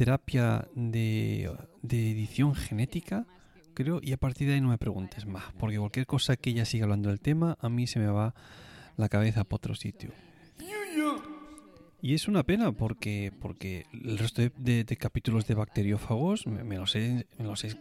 terapia 0.00 0.66
de, 0.74 1.50
edición 1.82 2.54
genética, 2.54 3.26
creo, 3.74 4.00
y 4.02 4.12
a 4.12 4.16
partir 4.16 4.48
de 4.48 4.54
ahí 4.54 4.60
no 4.62 4.70
me 4.70 4.78
preguntes 4.78 5.26
más, 5.26 5.52
porque 5.58 5.78
cualquier 5.78 6.06
cosa 6.06 6.36
que 6.36 6.48
ella 6.48 6.64
siga 6.64 6.84
hablando 6.84 7.10
del 7.10 7.20
tema, 7.20 7.58
a 7.60 7.68
mí 7.68 7.86
se 7.86 7.98
me 7.98 8.06
va 8.06 8.34
la 8.96 9.10
cabeza 9.10 9.44
para 9.44 9.56
otro 9.56 9.74
sitio. 9.74 10.10
Y 12.00 12.14
es 12.14 12.28
una 12.28 12.44
pena 12.44 12.72
porque, 12.72 13.30
porque 13.42 13.84
el 13.92 14.16
resto 14.16 14.40
de, 14.40 14.84
de- 14.84 14.96
capítulos 14.96 15.46
de 15.46 15.54
bacteriófagos 15.54 16.46
me, 16.46 16.64
me 16.64 16.78
los 16.78 16.96
he, 16.96 17.26
me 17.36 17.44
los 17.44 17.62
he 17.64 17.76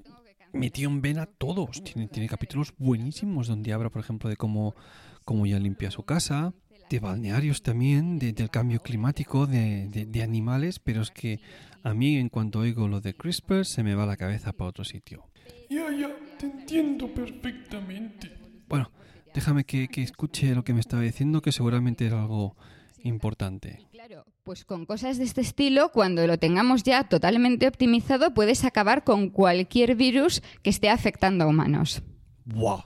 metido 0.52 0.90
en 0.90 1.02
vena 1.02 1.26
todos. 1.26 1.82
Tiene, 1.86 2.10
tiene 2.10 2.28
capítulos 2.28 2.74
buenísimos 2.78 3.48
donde 3.48 3.72
habla, 3.72 3.90
por 3.90 4.02
ejemplo, 4.02 4.30
de 4.30 4.36
cómo, 4.36 4.76
cómo 5.24 5.46
ya 5.46 5.58
limpia 5.58 5.90
su 5.90 6.04
casa, 6.04 6.54
de 6.90 7.00
balnearios 7.00 7.62
también, 7.62 8.18
de- 8.20 8.34
del 8.34 8.50
cambio 8.50 8.80
climático, 8.82 9.46
de, 9.48 9.88
de- 9.88 10.06
de 10.06 10.24
animales, 10.24 10.80
pero 10.80 11.02
es 11.02 11.12
que 11.12 11.40
a 11.84 11.94
mí 11.94 12.18
en 12.18 12.30
cuanto 12.30 12.60
oigo 12.60 12.88
lo 12.88 13.00
de 13.02 13.14
CRISPR 13.14 13.66
se 13.66 13.84
me 13.84 13.96
va 13.96 14.06
la 14.06 14.18
cabeza 14.18 14.52
para 14.54 14.70
otro 14.70 14.84
sitio. 14.84 15.26
Ya, 15.70 15.90
ya. 15.92 16.10
Te 16.40 16.46
entiendo 16.48 17.14
perfectamente. 17.14 18.32
Bueno, 18.68 18.92
déjame 19.34 19.64
que, 19.66 19.88
que 19.88 20.02
escuche 20.04 20.54
lo 20.56 20.64
que 20.64 20.74
me 20.74 20.80
estaba 20.80 21.02
diciendo, 21.04 21.42
que 21.42 21.52
seguramente 21.52 22.06
era 22.06 22.22
algo 22.22 22.56
importante. 23.04 23.80
Claro, 23.92 24.26
pues 24.44 24.66
con 24.66 24.86
cosas 24.86 25.18
de 25.18 25.24
este 25.26 25.42
estilo, 25.42 25.92
cuando 25.92 26.26
lo 26.28 26.38
tengamos 26.38 26.84
ya 26.84 27.04
totalmente 27.08 27.68
optimizado, 27.68 28.34
puedes 28.34 28.64
acabar 28.66 29.04
con 29.04 29.30
cualquier 29.30 29.96
virus 29.96 30.42
que 30.64 30.70
esté 30.70 30.90
afectando 30.90 31.46
a 31.46 31.48
humanos. 31.48 32.02
¡Wow! 32.46 32.84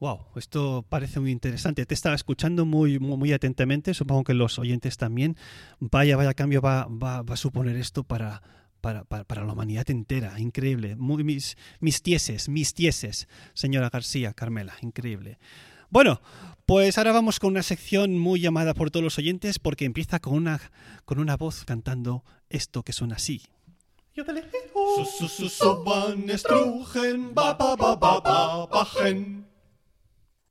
Wow, 0.00 0.26
esto 0.36 0.84
parece 0.88 1.20
muy 1.20 1.30
interesante. 1.30 1.86
Te 1.86 1.94
estaba 1.94 2.14
escuchando 2.14 2.64
muy, 2.64 2.98
muy, 2.98 3.16
muy 3.16 3.32
atentamente, 3.32 3.94
supongo 3.94 4.24
que 4.24 4.34
los 4.34 4.58
oyentes 4.58 4.96
también. 4.96 5.36
Vaya, 5.80 6.16
vaya 6.16 6.34
cambio 6.34 6.60
va, 6.60 6.86
va, 6.86 7.22
va 7.22 7.34
a 7.34 7.36
suponer 7.36 7.76
esto 7.76 8.04
para, 8.04 8.42
para, 8.80 9.04
para, 9.04 9.24
para 9.24 9.44
la 9.44 9.52
humanidad 9.52 9.88
entera. 9.90 10.38
Increíble. 10.38 10.96
Muy, 10.96 11.24
mis, 11.24 11.56
mis 11.80 12.02
tieses, 12.02 12.48
mis 12.48 12.74
tieses, 12.74 13.28
señora 13.54 13.88
García, 13.88 14.34
Carmela, 14.34 14.74
increíble. 14.82 15.38
Bueno, 15.90 16.20
pues 16.66 16.98
ahora 16.98 17.12
vamos 17.12 17.38
con 17.38 17.52
una 17.52 17.62
sección 17.62 18.18
muy 18.18 18.40
llamada 18.40 18.74
por 18.74 18.90
todos 18.90 19.04
los 19.04 19.16
oyentes 19.18 19.58
porque 19.58 19.84
empieza 19.84 20.18
con 20.18 20.34
una, 20.34 20.60
con 21.04 21.18
una 21.20 21.36
voz 21.36 21.64
cantando 21.64 22.24
esto 22.50 22.82
que 22.82 22.92
suena 22.92 23.14
así. 23.14 23.42
Su, 24.16 25.28
su, 25.28 25.48
su, 25.48 25.84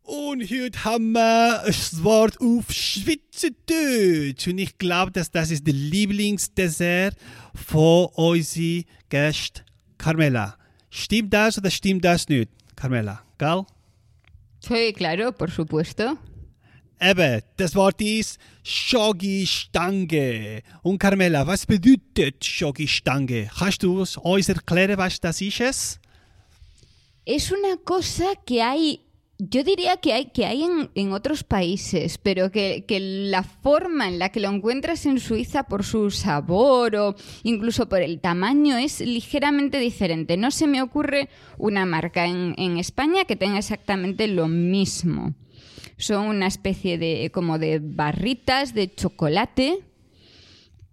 Und 0.03 0.43
heute 0.51 0.83
haben 0.83 1.13
wir 1.13 1.63
das 1.65 2.03
Wort 2.03 2.37
auf 2.41 2.69
Schweizerdeutsch. 2.69 4.47
Und 4.47 4.57
ich 4.57 4.77
glaube, 4.77 5.11
dass 5.11 5.31
das 5.31 5.49
ist 5.49 5.65
der 5.65 5.73
Lieblingsdessert 5.73 7.15
von 7.55 8.07
unserer 8.13 8.83
Gäste 9.07 9.63
Carmela. 9.97 10.57
Stimmt 10.89 11.33
das 11.33 11.57
oder 11.57 11.71
stimmt 11.71 12.03
das 12.03 12.27
nicht, 12.27 12.51
Carmela? 12.75 13.23
Gell? 13.37 13.63
Sí, 14.59 14.91
claro, 14.91 15.31
por 15.31 15.49
supuesto. 15.49 16.17
Eben, 16.99 17.41
das 17.57 17.73
Wort 17.73 18.01
ist 18.01 18.37
Schogistange. 18.61 20.63
Und 20.81 20.99
Carmela, 20.99 21.47
was 21.47 21.65
bedeutet 21.65 22.43
Schogistange? 22.43 23.49
Kannst 23.57 23.83
du 23.83 24.01
uns 24.01 24.49
erklären, 24.49 24.97
was 24.97 25.21
das 25.21 25.39
ist? 25.39 25.99
Es 27.25 27.51
una 27.51 27.77
cosa 27.85 28.25
que 28.45 28.61
hay, 28.61 28.99
yo 29.39 29.63
diría 29.63 29.97
que 29.97 30.13
hay, 30.13 30.25
que 30.27 30.45
hay 30.45 30.63
en, 30.63 30.89
en 30.95 31.11
otros 31.11 31.43
países, 31.43 32.17
pero 32.17 32.51
que, 32.51 32.85
que 32.87 32.99
la 32.99 33.43
forma 33.43 34.07
en 34.07 34.19
la 34.19 34.29
que 34.29 34.39
lo 34.39 34.49
encuentras 34.49 35.05
en 35.05 35.19
Suiza 35.19 35.63
por 35.63 35.83
su 35.83 36.11
sabor 36.11 36.95
o 36.95 37.15
incluso 37.43 37.89
por 37.89 38.01
el 38.01 38.19
tamaño 38.19 38.77
es 38.77 39.01
ligeramente 39.01 39.79
diferente. 39.79 40.37
No 40.37 40.51
se 40.51 40.67
me 40.67 40.81
ocurre 40.81 41.29
una 41.57 41.85
marca 41.85 42.25
en, 42.25 42.53
en 42.57 42.77
España 42.77 43.25
que 43.25 43.35
tenga 43.35 43.57
exactamente 43.57 44.27
lo 44.27 44.47
mismo. 44.47 45.33
Son 45.97 46.27
una 46.27 46.47
especie 46.47 46.97
de 46.97 47.31
como 47.33 47.59
de 47.59 47.79
barritas 47.79 48.73
de 48.73 48.93
chocolate. 48.93 49.79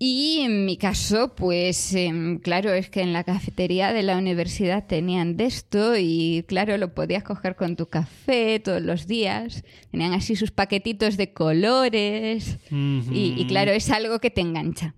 Y 0.02 0.38
en 0.40 0.64
mi 0.64 0.78
caso, 0.78 1.34
pues 1.34 1.92
em, 1.94 2.38
claro, 2.38 2.72
es 2.72 2.88
que 2.88 3.02
en 3.02 3.12
la 3.12 3.22
cafetería 3.22 3.92
de 3.92 4.02
la 4.02 4.16
universidad 4.16 4.86
tenían 4.86 5.36
de 5.36 5.44
esto 5.44 5.94
y 5.94 6.42
claro, 6.48 6.78
lo 6.78 6.94
podías 6.94 7.22
coger 7.22 7.54
con 7.54 7.76
tu 7.76 7.84
café 7.84 8.60
todos 8.60 8.80
los 8.80 9.06
días. 9.06 9.62
Tenían 9.90 10.14
así 10.14 10.36
sus 10.36 10.52
paquetitos 10.52 11.18
de 11.18 11.34
colores 11.34 12.56
y, 12.70 13.34
y 13.36 13.46
claro, 13.46 13.72
es 13.72 13.90
algo 13.90 14.20
que 14.20 14.30
te 14.30 14.40
engancha. 14.40 14.94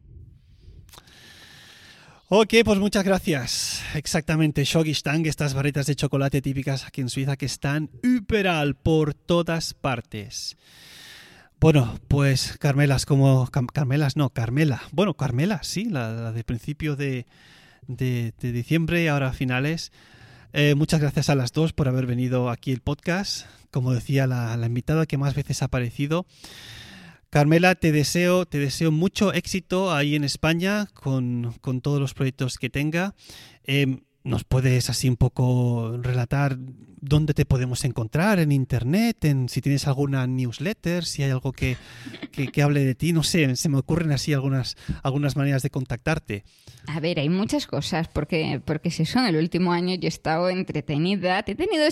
Ok, 2.28 2.54
pues 2.64 2.78
muchas 2.78 3.02
gracias. 3.02 3.82
Exactamente, 3.96 4.62
Shogistang, 4.62 5.26
estas 5.26 5.52
barritas 5.52 5.86
de 5.86 5.96
chocolate 5.96 6.40
típicas 6.40 6.86
aquí 6.86 7.00
en 7.00 7.08
Suiza 7.08 7.36
que 7.36 7.46
están 7.46 7.90
überall, 8.04 8.76
por 8.76 9.14
todas 9.14 9.74
partes. 9.74 10.56
Bueno, 11.62 11.96
pues 12.08 12.58
Carmelas, 12.58 13.06
como 13.06 13.48
Carmelas, 13.72 14.16
no, 14.16 14.30
Carmela. 14.30 14.82
Bueno, 14.90 15.14
Carmela, 15.14 15.60
sí, 15.62 15.84
la, 15.84 16.32
de 16.32 16.42
principio 16.42 16.96
de, 16.96 17.24
de- 17.86 18.34
de 18.40 18.50
diciembre, 18.50 19.08
ahora 19.08 19.32
finales. 19.32 19.92
Eh, 20.52 20.74
muchas 20.74 21.00
gracias 21.00 21.28
a 21.28 21.36
las 21.36 21.52
dos 21.52 21.72
por 21.72 21.86
haber 21.86 22.06
venido 22.06 22.50
aquí 22.50 22.72
el 22.72 22.80
podcast. 22.80 23.46
Como 23.70 23.94
decía 23.94 24.26
la, 24.26 24.58
invitada 24.66 25.06
que 25.06 25.18
más 25.18 25.36
veces 25.36 25.62
ha 25.62 25.66
aparecido. 25.66 26.26
Carmela, 27.30 27.76
te 27.76 27.92
deseo, 27.92 28.44
te 28.44 28.58
deseo 28.58 28.90
mucho 28.90 29.32
éxito 29.32 29.94
ahí 29.94 30.16
en 30.16 30.24
España 30.24 30.88
con, 30.92 31.54
todos 31.80 32.00
los 32.00 32.12
proyectos 32.12 32.58
que 32.58 32.70
tenga. 32.70 33.14
Eh, 33.62 34.02
¿Nos 34.24 34.44
puedes 34.44 34.88
así 34.88 35.08
un 35.08 35.16
poco 35.16 35.98
relatar 36.00 36.56
dónde 37.00 37.34
te 37.34 37.44
podemos 37.44 37.84
encontrar 37.84 38.38
en 38.38 38.52
internet? 38.52 39.24
En, 39.24 39.48
si 39.48 39.60
tienes 39.60 39.88
alguna 39.88 40.26
newsletter, 40.28 41.04
si 41.04 41.24
hay 41.24 41.30
algo 41.32 41.52
que, 41.52 41.76
que, 42.30 42.62
hable 42.62 42.84
de 42.84 42.94
ti, 42.94 43.12
no 43.12 43.24
sé, 43.24 43.56
se 43.56 43.68
me 43.68 43.78
ocurren 43.78 44.12
así 44.12 44.32
algunas, 44.32 44.76
algunas 45.02 45.36
maneras 45.36 45.62
de 45.62 45.70
contactarte. 45.70 46.44
A 46.86 47.00
ver, 47.00 47.18
hay 47.18 47.28
muchas 47.28 47.66
cosas, 47.66 48.06
porque, 48.06 48.60
porque 48.64 48.90
es 48.90 49.00
eso, 49.00 49.18
en 49.18 49.26
el 49.26 49.36
último 49.36 49.72
año 49.72 49.96
yo 49.96 50.06
he 50.06 50.08
estado 50.08 50.48
entretenida, 50.50 51.40
he 51.44 51.54
tenido 51.56 51.84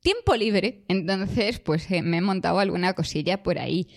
tiempo 0.00 0.36
libre, 0.36 0.84
entonces 0.88 1.60
pues 1.60 1.90
eh, 1.90 2.02
me 2.02 2.18
he 2.18 2.20
montado 2.20 2.58
alguna 2.58 2.92
cosilla 2.92 3.42
por 3.42 3.58
ahí. 3.58 3.88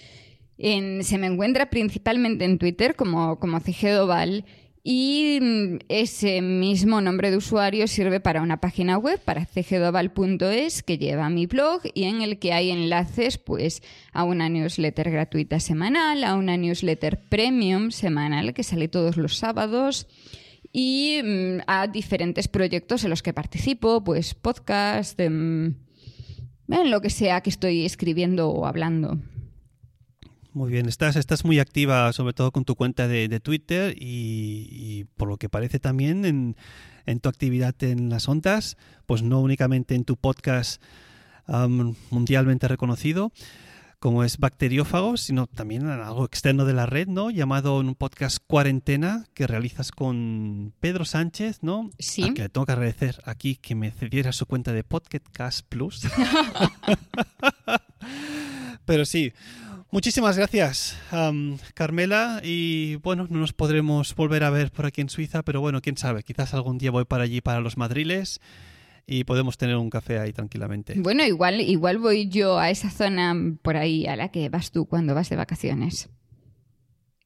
En- 0.58 1.04
se 1.04 1.18
me 1.18 1.28
encuentra 1.28 1.70
principalmente 1.70 2.46
en 2.46 2.60
Twitter 2.60 2.96
como, 2.96 3.40
como 3.40 3.60
CG 3.60 3.90
Doval 3.92 4.46
y 4.88 5.40
mm, 5.42 5.78
ese 5.90 6.44
mismo 6.44 7.02
nombre 7.02 7.32
de 7.32 7.38
usuario 7.38 7.88
sirve 7.88 8.20
para 8.20 8.44
una 8.44 8.62
página 8.62 9.00
web, 9.00 9.20
para 9.20 9.44
cgdoval.es, 9.44 10.84
que 10.84 11.00
lleva 11.00 11.28
mi 11.32 11.48
blog 11.48 11.82
y 11.96 12.04
en 12.04 12.22
el 12.22 12.38
que 12.38 12.54
hay 12.54 12.70
enlaces 12.70 13.40
pues, 13.40 13.82
a 14.14 14.24
una 14.24 14.48
newsletter 14.48 15.10
gratuita 15.10 15.60
semanal, 15.60 16.24
a 16.24 16.36
una 16.36 16.56
newsletter 16.56 17.20
premium 17.20 17.90
semanal 17.90 18.54
que 18.54 18.62
sale 18.62 18.88
todos 18.88 19.18
los 19.18 19.38
sábados 19.38 20.06
y 20.72 21.20
mm, 21.24 21.62
a 21.66 21.88
diferentes 21.88 22.48
proyectos 22.48 23.04
en 23.04 23.10
los 23.10 23.24
que 23.24 23.34
participo, 23.34 24.04
pues 24.04 24.36
podcast, 24.36 25.20
em, 25.20 25.74
en 26.70 26.92
lo 26.92 27.02
que 27.02 27.10
sea 27.10 27.42
que 27.42 27.50
estoy 27.50 27.86
escribiendo 27.86 28.50
o 28.50 28.68
hablando. 28.68 29.18
Muy 30.56 30.72
bien, 30.72 30.88
estás, 30.88 31.18
estás 31.18 31.44
muy 31.44 31.60
activa, 31.60 32.14
sobre 32.14 32.32
todo 32.32 32.54
con 32.54 32.64
tu 32.64 32.76
cuenta 32.76 33.10
de, 33.10 33.28
de 33.28 33.42
Twitter 33.42 33.94
y, 33.98 34.70
y 34.72 35.04
por 35.18 35.28
lo 35.28 35.36
que 35.36 35.50
parece 35.50 35.82
también 35.82 36.24
en, 36.24 36.56
en 37.06 37.20
tu 37.20 37.28
actividad 37.28 37.76
en 37.84 38.10
las 38.10 38.30
ondas, 38.30 38.78
pues 39.06 39.22
no 39.22 39.42
únicamente 39.42 39.96
en 39.96 40.06
tu 40.06 40.16
podcast 40.16 40.82
am, 41.46 41.96
mundialmente 42.10 42.70
reconocido, 42.70 43.34
como 44.00 44.24
es 44.24 44.38
Bacteriófagos, 44.38 45.20
sino 45.20 45.48
también 45.48 45.82
en 45.82 45.90
algo 45.90 46.24
externo 46.24 46.64
de 46.64 46.72
la 46.72 46.86
red, 46.86 47.10
¿no? 47.10 47.32
Llamado 47.32 47.78
un 47.78 47.94
podcast 47.94 48.38
Cuarentena 48.48 49.26
que 49.34 49.48
realizas 49.48 49.92
con 49.92 50.74
Pedro 50.80 51.04
Sánchez, 51.04 51.64
¿no? 51.64 51.90
Sí. 52.00 52.24
Al 52.24 52.34
que 52.34 52.44
le 52.44 52.50
tengo 52.50 52.66
que 52.66 52.72
agradecer 52.72 53.22
aquí 53.26 53.58
que 53.58 53.76
me 53.76 53.92
cediera 53.92 54.32
su 54.32 54.46
cuenta 54.46 54.72
de 54.72 54.86
Podcast 54.86 55.68
Plus. 55.68 56.08
Pero 58.86 59.06
sí, 59.06 59.34
muchísimas 59.96 60.36
gracias, 60.36 60.98
am, 61.10 61.58
Carmela. 61.74 62.42
Y 62.44 62.96
bueno, 62.98 63.28
no 63.30 63.40
nos 63.40 63.54
podremos 63.54 64.14
volver 64.14 64.44
a 64.44 64.50
ver 64.50 64.70
por 64.70 64.86
aquí 64.86 65.00
en 65.00 65.08
Suiza, 65.08 65.42
pero 65.42 65.62
bueno, 65.62 65.82
quién 65.82 65.96
sabe, 65.96 66.22
quizás 66.22 66.54
algún 66.54 66.78
día 66.78 66.92
voy 66.92 67.06
para 67.06 67.24
allí, 67.24 67.40
para 67.40 67.62
los 67.62 67.78
madriles, 67.78 68.42
y 69.08 69.24
podemos 69.24 69.58
tener 69.58 69.78
un 69.78 69.90
café 69.90 70.20
ahí 70.20 70.34
tranquilamente. 70.34 70.96
Bueno, 70.98 71.24
igual, 71.24 71.62
igual 71.62 71.98
voy 71.98 72.28
yo 72.28 72.60
a 72.60 72.72
esa 72.72 72.90
zona 72.90 73.34
por 73.62 73.78
ahí 73.78 74.06
a 74.06 74.18
la 74.18 74.30
que 74.30 74.50
vas 74.50 74.72
tú 74.72 74.86
cuando 74.86 75.16
vas 75.16 75.30
de 75.30 75.38
vacaciones. 75.38 76.10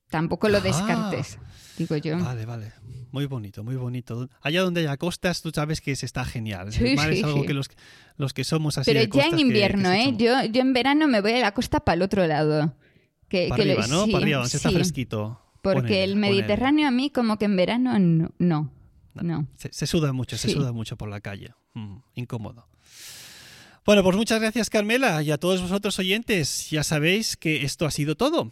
Tampoco 0.09 0.49
lo 0.49 0.57
Ah. 0.57 0.61
descartes, 0.61 1.37
digo 1.77 1.95
yo. 1.97 2.17
Vale, 2.19 2.45
vale. 2.45 2.71
Muy 3.11 3.25
bonito, 3.25 3.63
muy 3.63 3.75
bonito. 3.75 4.29
Allá 4.41 4.61
donde 4.61 4.81
haya 4.81 4.97
costas, 4.97 5.41
tú 5.41 5.51
sabes 5.53 5.81
que 5.81 5.95
se 5.95 6.05
está 6.05 6.25
genial. 6.25 6.71
Sí, 6.71 6.85
el 6.89 6.95
mar 6.95 7.11
sí, 7.11 7.19
es 7.19 7.23
algo 7.23 7.41
sí. 7.41 7.47
que 7.47 7.53
los, 7.53 7.69
los 8.17 8.33
que 8.33 8.43
somos 8.43 8.77
así 8.77 8.91
Pero 8.91 8.99
de 8.99 9.09
ya 9.11 9.23
en 9.25 9.29
que- 9.31 9.35
que 9.37 9.41
invierno, 9.41 9.91
¿eh? 9.91 10.13
Yo, 10.17 10.43
yo 10.45 10.61
en 10.61 10.73
verano 10.73 11.07
me 11.07 11.21
voy 11.21 11.33
a 11.33 11.39
la 11.39 11.53
costa 11.53 11.79
para 11.79 11.95
el 11.95 12.01
otro 12.03 12.25
lado. 12.27 12.75
Que, 13.27 13.47
para 13.49 13.63
que 13.63 13.67
lo- 13.73 13.79
arriba, 13.81 13.87
¿no? 13.87 14.05
para 14.07 14.17
arriba, 14.23 14.39
donde 14.41 14.57
está 14.57 14.71
fresquito. 14.71 15.41
Porque 15.61 15.81
Ponele, 15.81 16.03
el 16.03 16.11
ponele. 16.13 16.29
Mediterráneo 16.31 16.87
a 16.87 16.91
mí 16.91 17.09
como 17.09 17.37
que 17.37 17.45
en 17.45 17.55
verano 17.55 17.97
no. 17.99 18.31
No. 18.39 18.71
no. 19.15 19.47
Se, 19.57 19.69
se 19.73 19.87
suda 19.87 20.13
mucho, 20.13 20.37
se 20.37 20.49
suda 20.49 20.71
mucho 20.71 20.95
por 20.97 21.09
la 21.09 21.19
calle. 21.19 21.51
Mm, 21.73 21.97
incómodo. 22.15 22.67
Bueno, 23.85 24.03
pues 24.03 24.15
muchas 24.15 24.39
gracias 24.39 24.69
Carmela 24.69 25.21
y 25.23 25.31
a 25.31 25.37
todos 25.39 25.61
vosotros 25.61 25.97
oyentes. 25.99 26.69
Ya 26.69 26.83
sabéis 26.83 27.35
que 27.37 27.63
esto 27.65 27.85
ha 27.87 27.91
sido 27.91 28.15
todo. 28.15 28.51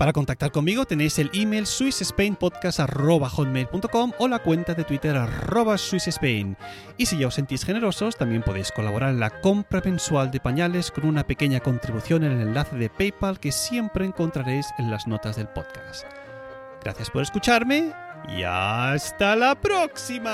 Para 0.00 0.12
contactar 0.14 0.50
conmigo 0.50 0.86
tenéis 0.86 1.18
el 1.18 1.30
email 1.34 1.66
swissspainpodcast.hotmail.com 1.66 4.12
o 4.16 4.28
la 4.28 4.38
cuenta 4.38 4.72
de 4.72 4.84
Twitter 4.84 5.14
arroba 5.14 5.76
swissspain. 5.76 6.56
Y 6.96 7.04
si 7.04 7.18
ya 7.18 7.26
os 7.26 7.34
sentís 7.34 7.66
generosos, 7.66 8.16
también 8.16 8.40
podéis 8.40 8.72
colaborar 8.72 9.10
en 9.10 9.20
la 9.20 9.28
compra 9.28 9.82
mensual 9.84 10.30
de 10.30 10.40
pañales 10.40 10.90
con 10.90 11.04
una 11.04 11.26
pequeña 11.26 11.60
contribución 11.60 12.24
en 12.24 12.32
el 12.32 12.48
enlace 12.48 12.76
de 12.76 12.88
PayPal 12.88 13.38
que 13.38 13.52
siempre 13.52 14.06
encontraréis 14.06 14.68
en 14.78 14.90
las 14.90 15.06
notas 15.06 15.36
del 15.36 15.48
podcast. 15.48 16.06
Gracias 16.82 17.10
por 17.10 17.20
escucharme 17.20 17.92
y 18.26 18.42
hasta 18.42 19.36
la 19.36 19.54
próxima. 19.54 20.30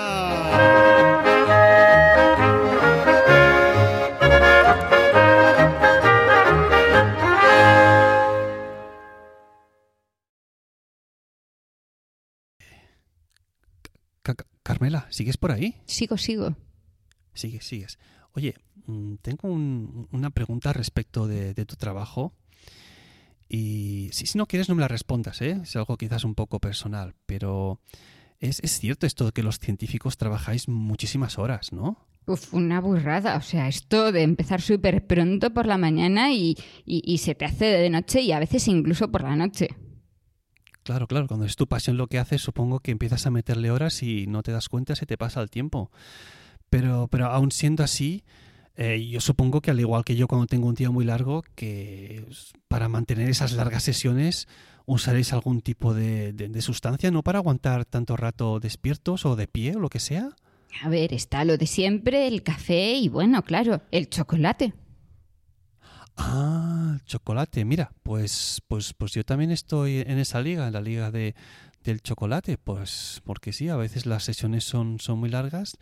Carmela, 14.67 15.07
¿sigues 15.11 15.37
por 15.37 15.53
ahí? 15.53 15.77
Sigo, 15.87 16.19
sigo. 16.19 16.57
Sigues, 17.35 17.65
sigues. 17.65 17.99
Oye, 18.33 18.57
mm, 18.87 19.15
tengo 19.23 19.49
un- 19.49 20.09
una 20.11 20.31
pregunta 20.31 20.73
respecto 20.73 21.29
de, 21.29 21.55
de 21.55 21.65
tu 21.65 21.77
trabajo. 21.77 22.33
Y 23.49 24.09
si, 24.13 24.27
si 24.27 24.37
no 24.39 24.47
quieres, 24.47 24.69
no 24.69 24.75
me 24.75 24.81
la 24.81 24.89
respondas, 24.89 25.41
¿eh? 25.41 25.61
Es 25.63 25.77
algo 25.77 25.97
quizás 25.97 26.25
un 26.25 26.35
poco 26.35 26.59
personal, 26.59 27.15
pero 27.27 27.81
es, 28.41 28.59
es 28.65 28.81
cierto 28.81 29.07
esto 29.07 29.27
de 29.27 29.33
que 29.33 29.43
los 29.45 29.61
científicos 29.61 30.17
trabajáis 30.17 30.69
muchísimas 30.69 31.39
horas, 31.39 31.73
¿no? 31.73 31.97
Uf, 32.27 32.53
una 32.53 32.81
burrada. 32.81 33.37
O 33.37 33.43
sea, 33.43 33.69
esto 33.69 34.11
de 34.11 34.23
empezar 34.23 34.61
súper 34.61 35.07
pronto 35.07 35.55
por 35.55 35.67
la 35.67 35.79
mañana 35.79 36.33
y, 36.33 36.57
y- 36.85 37.03
y 37.05 37.19
se 37.19 37.37
te 37.37 37.45
hace 37.45 37.67
de 37.67 37.89
noche 37.89 38.21
y 38.23 38.33
a 38.33 38.41
veces 38.41 38.67
incluso 38.67 39.13
por 39.13 39.23
la 39.23 39.37
noche. 39.37 39.69
Claro, 40.87 41.09
claro, 41.09 41.27
cuando 41.27 41.47
es 41.47 41.57
tu 41.57 41.67
pasión 41.67 41.97
lo 41.97 42.07
que 42.07 42.21
haces, 42.21 42.41
supongo 42.41 42.79
que 42.79 42.93
empiezas 42.93 43.27
a 43.27 43.31
meterle 43.33 43.73
horas 43.73 44.05
y 44.05 44.29
no 44.29 44.45
te 44.45 44.53
das 44.53 44.69
cuenta, 44.69 44.95
se 44.95 45.05
te 45.05 45.19
pasa 45.19 45.43
el 45.43 45.51
tiempo. 45.51 45.91
Pero, 46.71 47.09
pero 47.11 47.27
aún 47.27 47.51
siendo 47.51 47.83
así, 47.83 48.23
eh, 48.77 49.05
yo 49.11 49.21
supongo 49.21 49.61
que 49.61 49.73
al 49.73 49.81
igual 49.81 50.05
que 50.05 50.15
yo 50.15 50.29
cuando 50.29 50.47
tengo 50.47 50.69
un 50.69 50.77
día 50.77 50.93
muy 50.93 51.05
largo, 51.05 51.43
que 51.57 52.25
para 52.69 52.89
mantener 52.89 53.29
esas 53.29 53.53
largas 53.53 53.83
sesiones 53.83 54.47
usaréis 54.85 55.33
algún 55.33 55.61
tipo 55.61 55.93
de, 55.93 56.33
de- 56.33 56.49
de 56.49 56.63
sustancia, 56.63 57.11
¿no? 57.11 57.25
Para 57.25 57.41
aguantar 57.41 57.85
tanto 57.85 58.17
rato 58.17 58.61
despiertos 58.61 59.27
o 59.27 59.35
de 59.35 59.49
pie 59.49 59.75
o 59.75 59.81
lo 59.81 59.89
que 59.89 59.99
sea. 59.99 60.29
A 60.85 60.89
ver, 60.89 61.13
está 61.13 61.45
lo 61.45 61.57
de 61.59 61.67
siempre, 61.67 62.29
el 62.29 62.45
café 62.45 62.95
y 62.95 63.09
bueno, 63.09 63.43
claro, 63.43 63.83
el 63.91 64.09
chocolate. 64.09 64.73
Ah, 66.17 66.99
chocolate. 67.05 67.65
Mira, 67.65 67.93
pues, 68.03 68.63
pues, 68.69 68.95
pues 68.95 69.13
yo 69.13 69.25
también 69.25 69.51
estoy 69.51 69.99
en 70.01 70.19
esa 70.19 70.41
liga, 70.41 70.67
en 70.67 70.73
la 70.73 70.81
liga 70.81 71.11
de, 71.11 71.35
del 71.85 72.01
chocolate, 72.03 72.59
pues 72.59 73.23
porque 73.25 73.53
sí, 73.53 73.69
a 73.69 73.77
veces 73.77 74.07
las 74.07 74.25
sesiones 74.25 74.65
son, 74.65 74.99
son 74.99 75.19
muy 75.19 75.29
largas. 75.29 75.77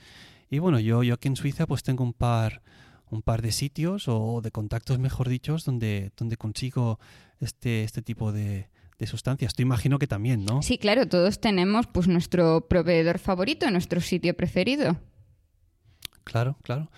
Y 0.50 0.58
bueno, 0.58 0.78
yo, 0.80 1.02
yo 1.02 1.14
aquí 1.14 1.28
en 1.28 1.36
Suiza 1.36 1.66
pues 1.66 1.82
tengo 1.82 2.04
un 2.04 2.12
par, 2.12 2.62
un 3.10 3.22
par 3.22 3.42
de 3.42 3.52
sitios 3.52 4.08
o 4.08 4.40
de 4.42 4.50
contactos, 4.50 4.98
mejor 4.98 5.28
dicho, 5.28 5.56
donde, 5.64 6.12
donde 6.16 6.36
consigo 6.36 6.98
este, 7.40 7.84
este 7.84 8.02
tipo 8.02 8.32
de, 8.32 8.68
de 8.98 9.06
sustancias. 9.06 9.54
Tú 9.54 9.62
imagino 9.62 9.98
que 9.98 10.06
también, 10.06 10.44
¿no? 10.44 10.62
Sí, 10.62 10.78
claro, 10.78 11.06
todos 11.08 11.40
tenemos 11.40 11.86
pues 11.86 12.08
nuestro 12.08 12.66
proveedor 12.68 13.18
favorito, 13.18 13.70
nuestro 13.70 14.00
sitio 14.00 14.36
preferido. 14.36 14.96
Claro, 16.24 16.56
claro. 16.62 16.90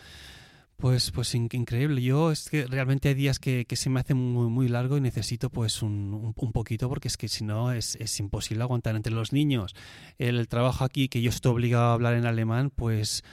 Pues, 0.76 1.10
pues 1.10 1.34
increíble. 1.34 2.02
Yo 2.02 2.30
es 2.30 2.50
que 2.50 2.66
realmente 2.66 3.08
hay 3.08 3.14
días 3.14 3.38
que, 3.38 3.64
que 3.64 3.76
se 3.76 3.88
me 3.88 4.00
hace 4.00 4.12
muy, 4.12 4.48
muy 4.50 4.68
largo 4.68 4.98
y 4.98 5.00
necesito 5.00 5.48
pues 5.48 5.80
un, 5.82 6.34
un, 6.36 6.52
poquito 6.52 6.88
porque 6.90 7.08
es 7.08 7.16
que 7.16 7.28
si 7.28 7.44
no 7.44 7.72
es, 7.72 7.96
es, 7.96 8.20
imposible 8.20 8.62
aguantar 8.62 8.94
entre 8.94 9.12
los 9.12 9.32
niños. 9.32 9.74
El 10.18 10.48
trabajo 10.48 10.84
aquí 10.84 11.08
que 11.08 11.22
yo 11.22 11.30
estoy 11.30 11.52
obligado 11.52 11.86
a 11.86 11.92
hablar 11.94 12.14
en 12.14 12.26
alemán, 12.26 12.70
pues 12.70 13.24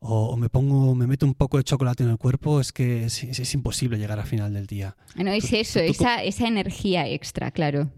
o, 0.00 0.36
me 0.36 0.48
pongo, 0.48 0.94
me 0.94 1.06
meto 1.06 1.26
un 1.26 1.34
poco 1.34 1.58
de 1.58 1.64
chocolate 1.64 2.02
en 2.02 2.10
el 2.10 2.18
cuerpo, 2.18 2.58
es 2.58 2.72
que 2.72 3.04
es, 3.04 3.22
es, 3.22 3.54
imposible 3.54 3.98
llegar 3.98 4.18
al 4.18 4.26
final 4.26 4.52
del 4.52 4.66
día. 4.66 4.96
No, 5.14 5.30
es 5.30 5.52
eso, 5.52 5.78
esa, 5.78 6.24
esa 6.24 6.48
energía 6.48 7.06
extra, 7.06 7.50
claro. 7.50 7.90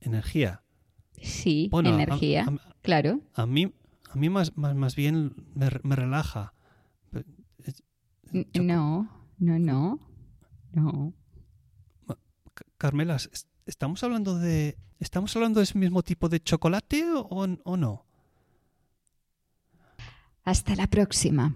¿Energía? 0.00 0.62
Sí, 1.20 1.68
energía, 1.72 2.46
claro. 2.80 3.20
A 3.34 3.44
mí, 3.44 3.72
a 4.08 4.16
mí 4.16 4.30
más, 4.30 4.56
más, 4.56 4.74
más 4.74 4.94
bien 4.94 5.34
me, 5.54 5.68
me 5.82 5.96
relaja 5.96 6.54
no, 8.54 9.08
no, 9.38 9.58
no, 9.58 10.00
no. 10.72 11.14
Carmela, 12.78 13.16
¿estamos 13.66 14.02
hablando 14.02 14.38
de 14.38 14.76
estamos 14.98 15.34
hablando 15.36 15.60
de 15.60 15.64
ese 15.64 15.78
mismo 15.78 16.02
tipo 16.02 16.28
de 16.28 16.40
chocolate 16.40 17.04
o, 17.12 17.28
o 17.64 17.76
no? 17.76 18.06
Hasta 20.44 20.76
la 20.76 20.86
próxima. 20.86 21.54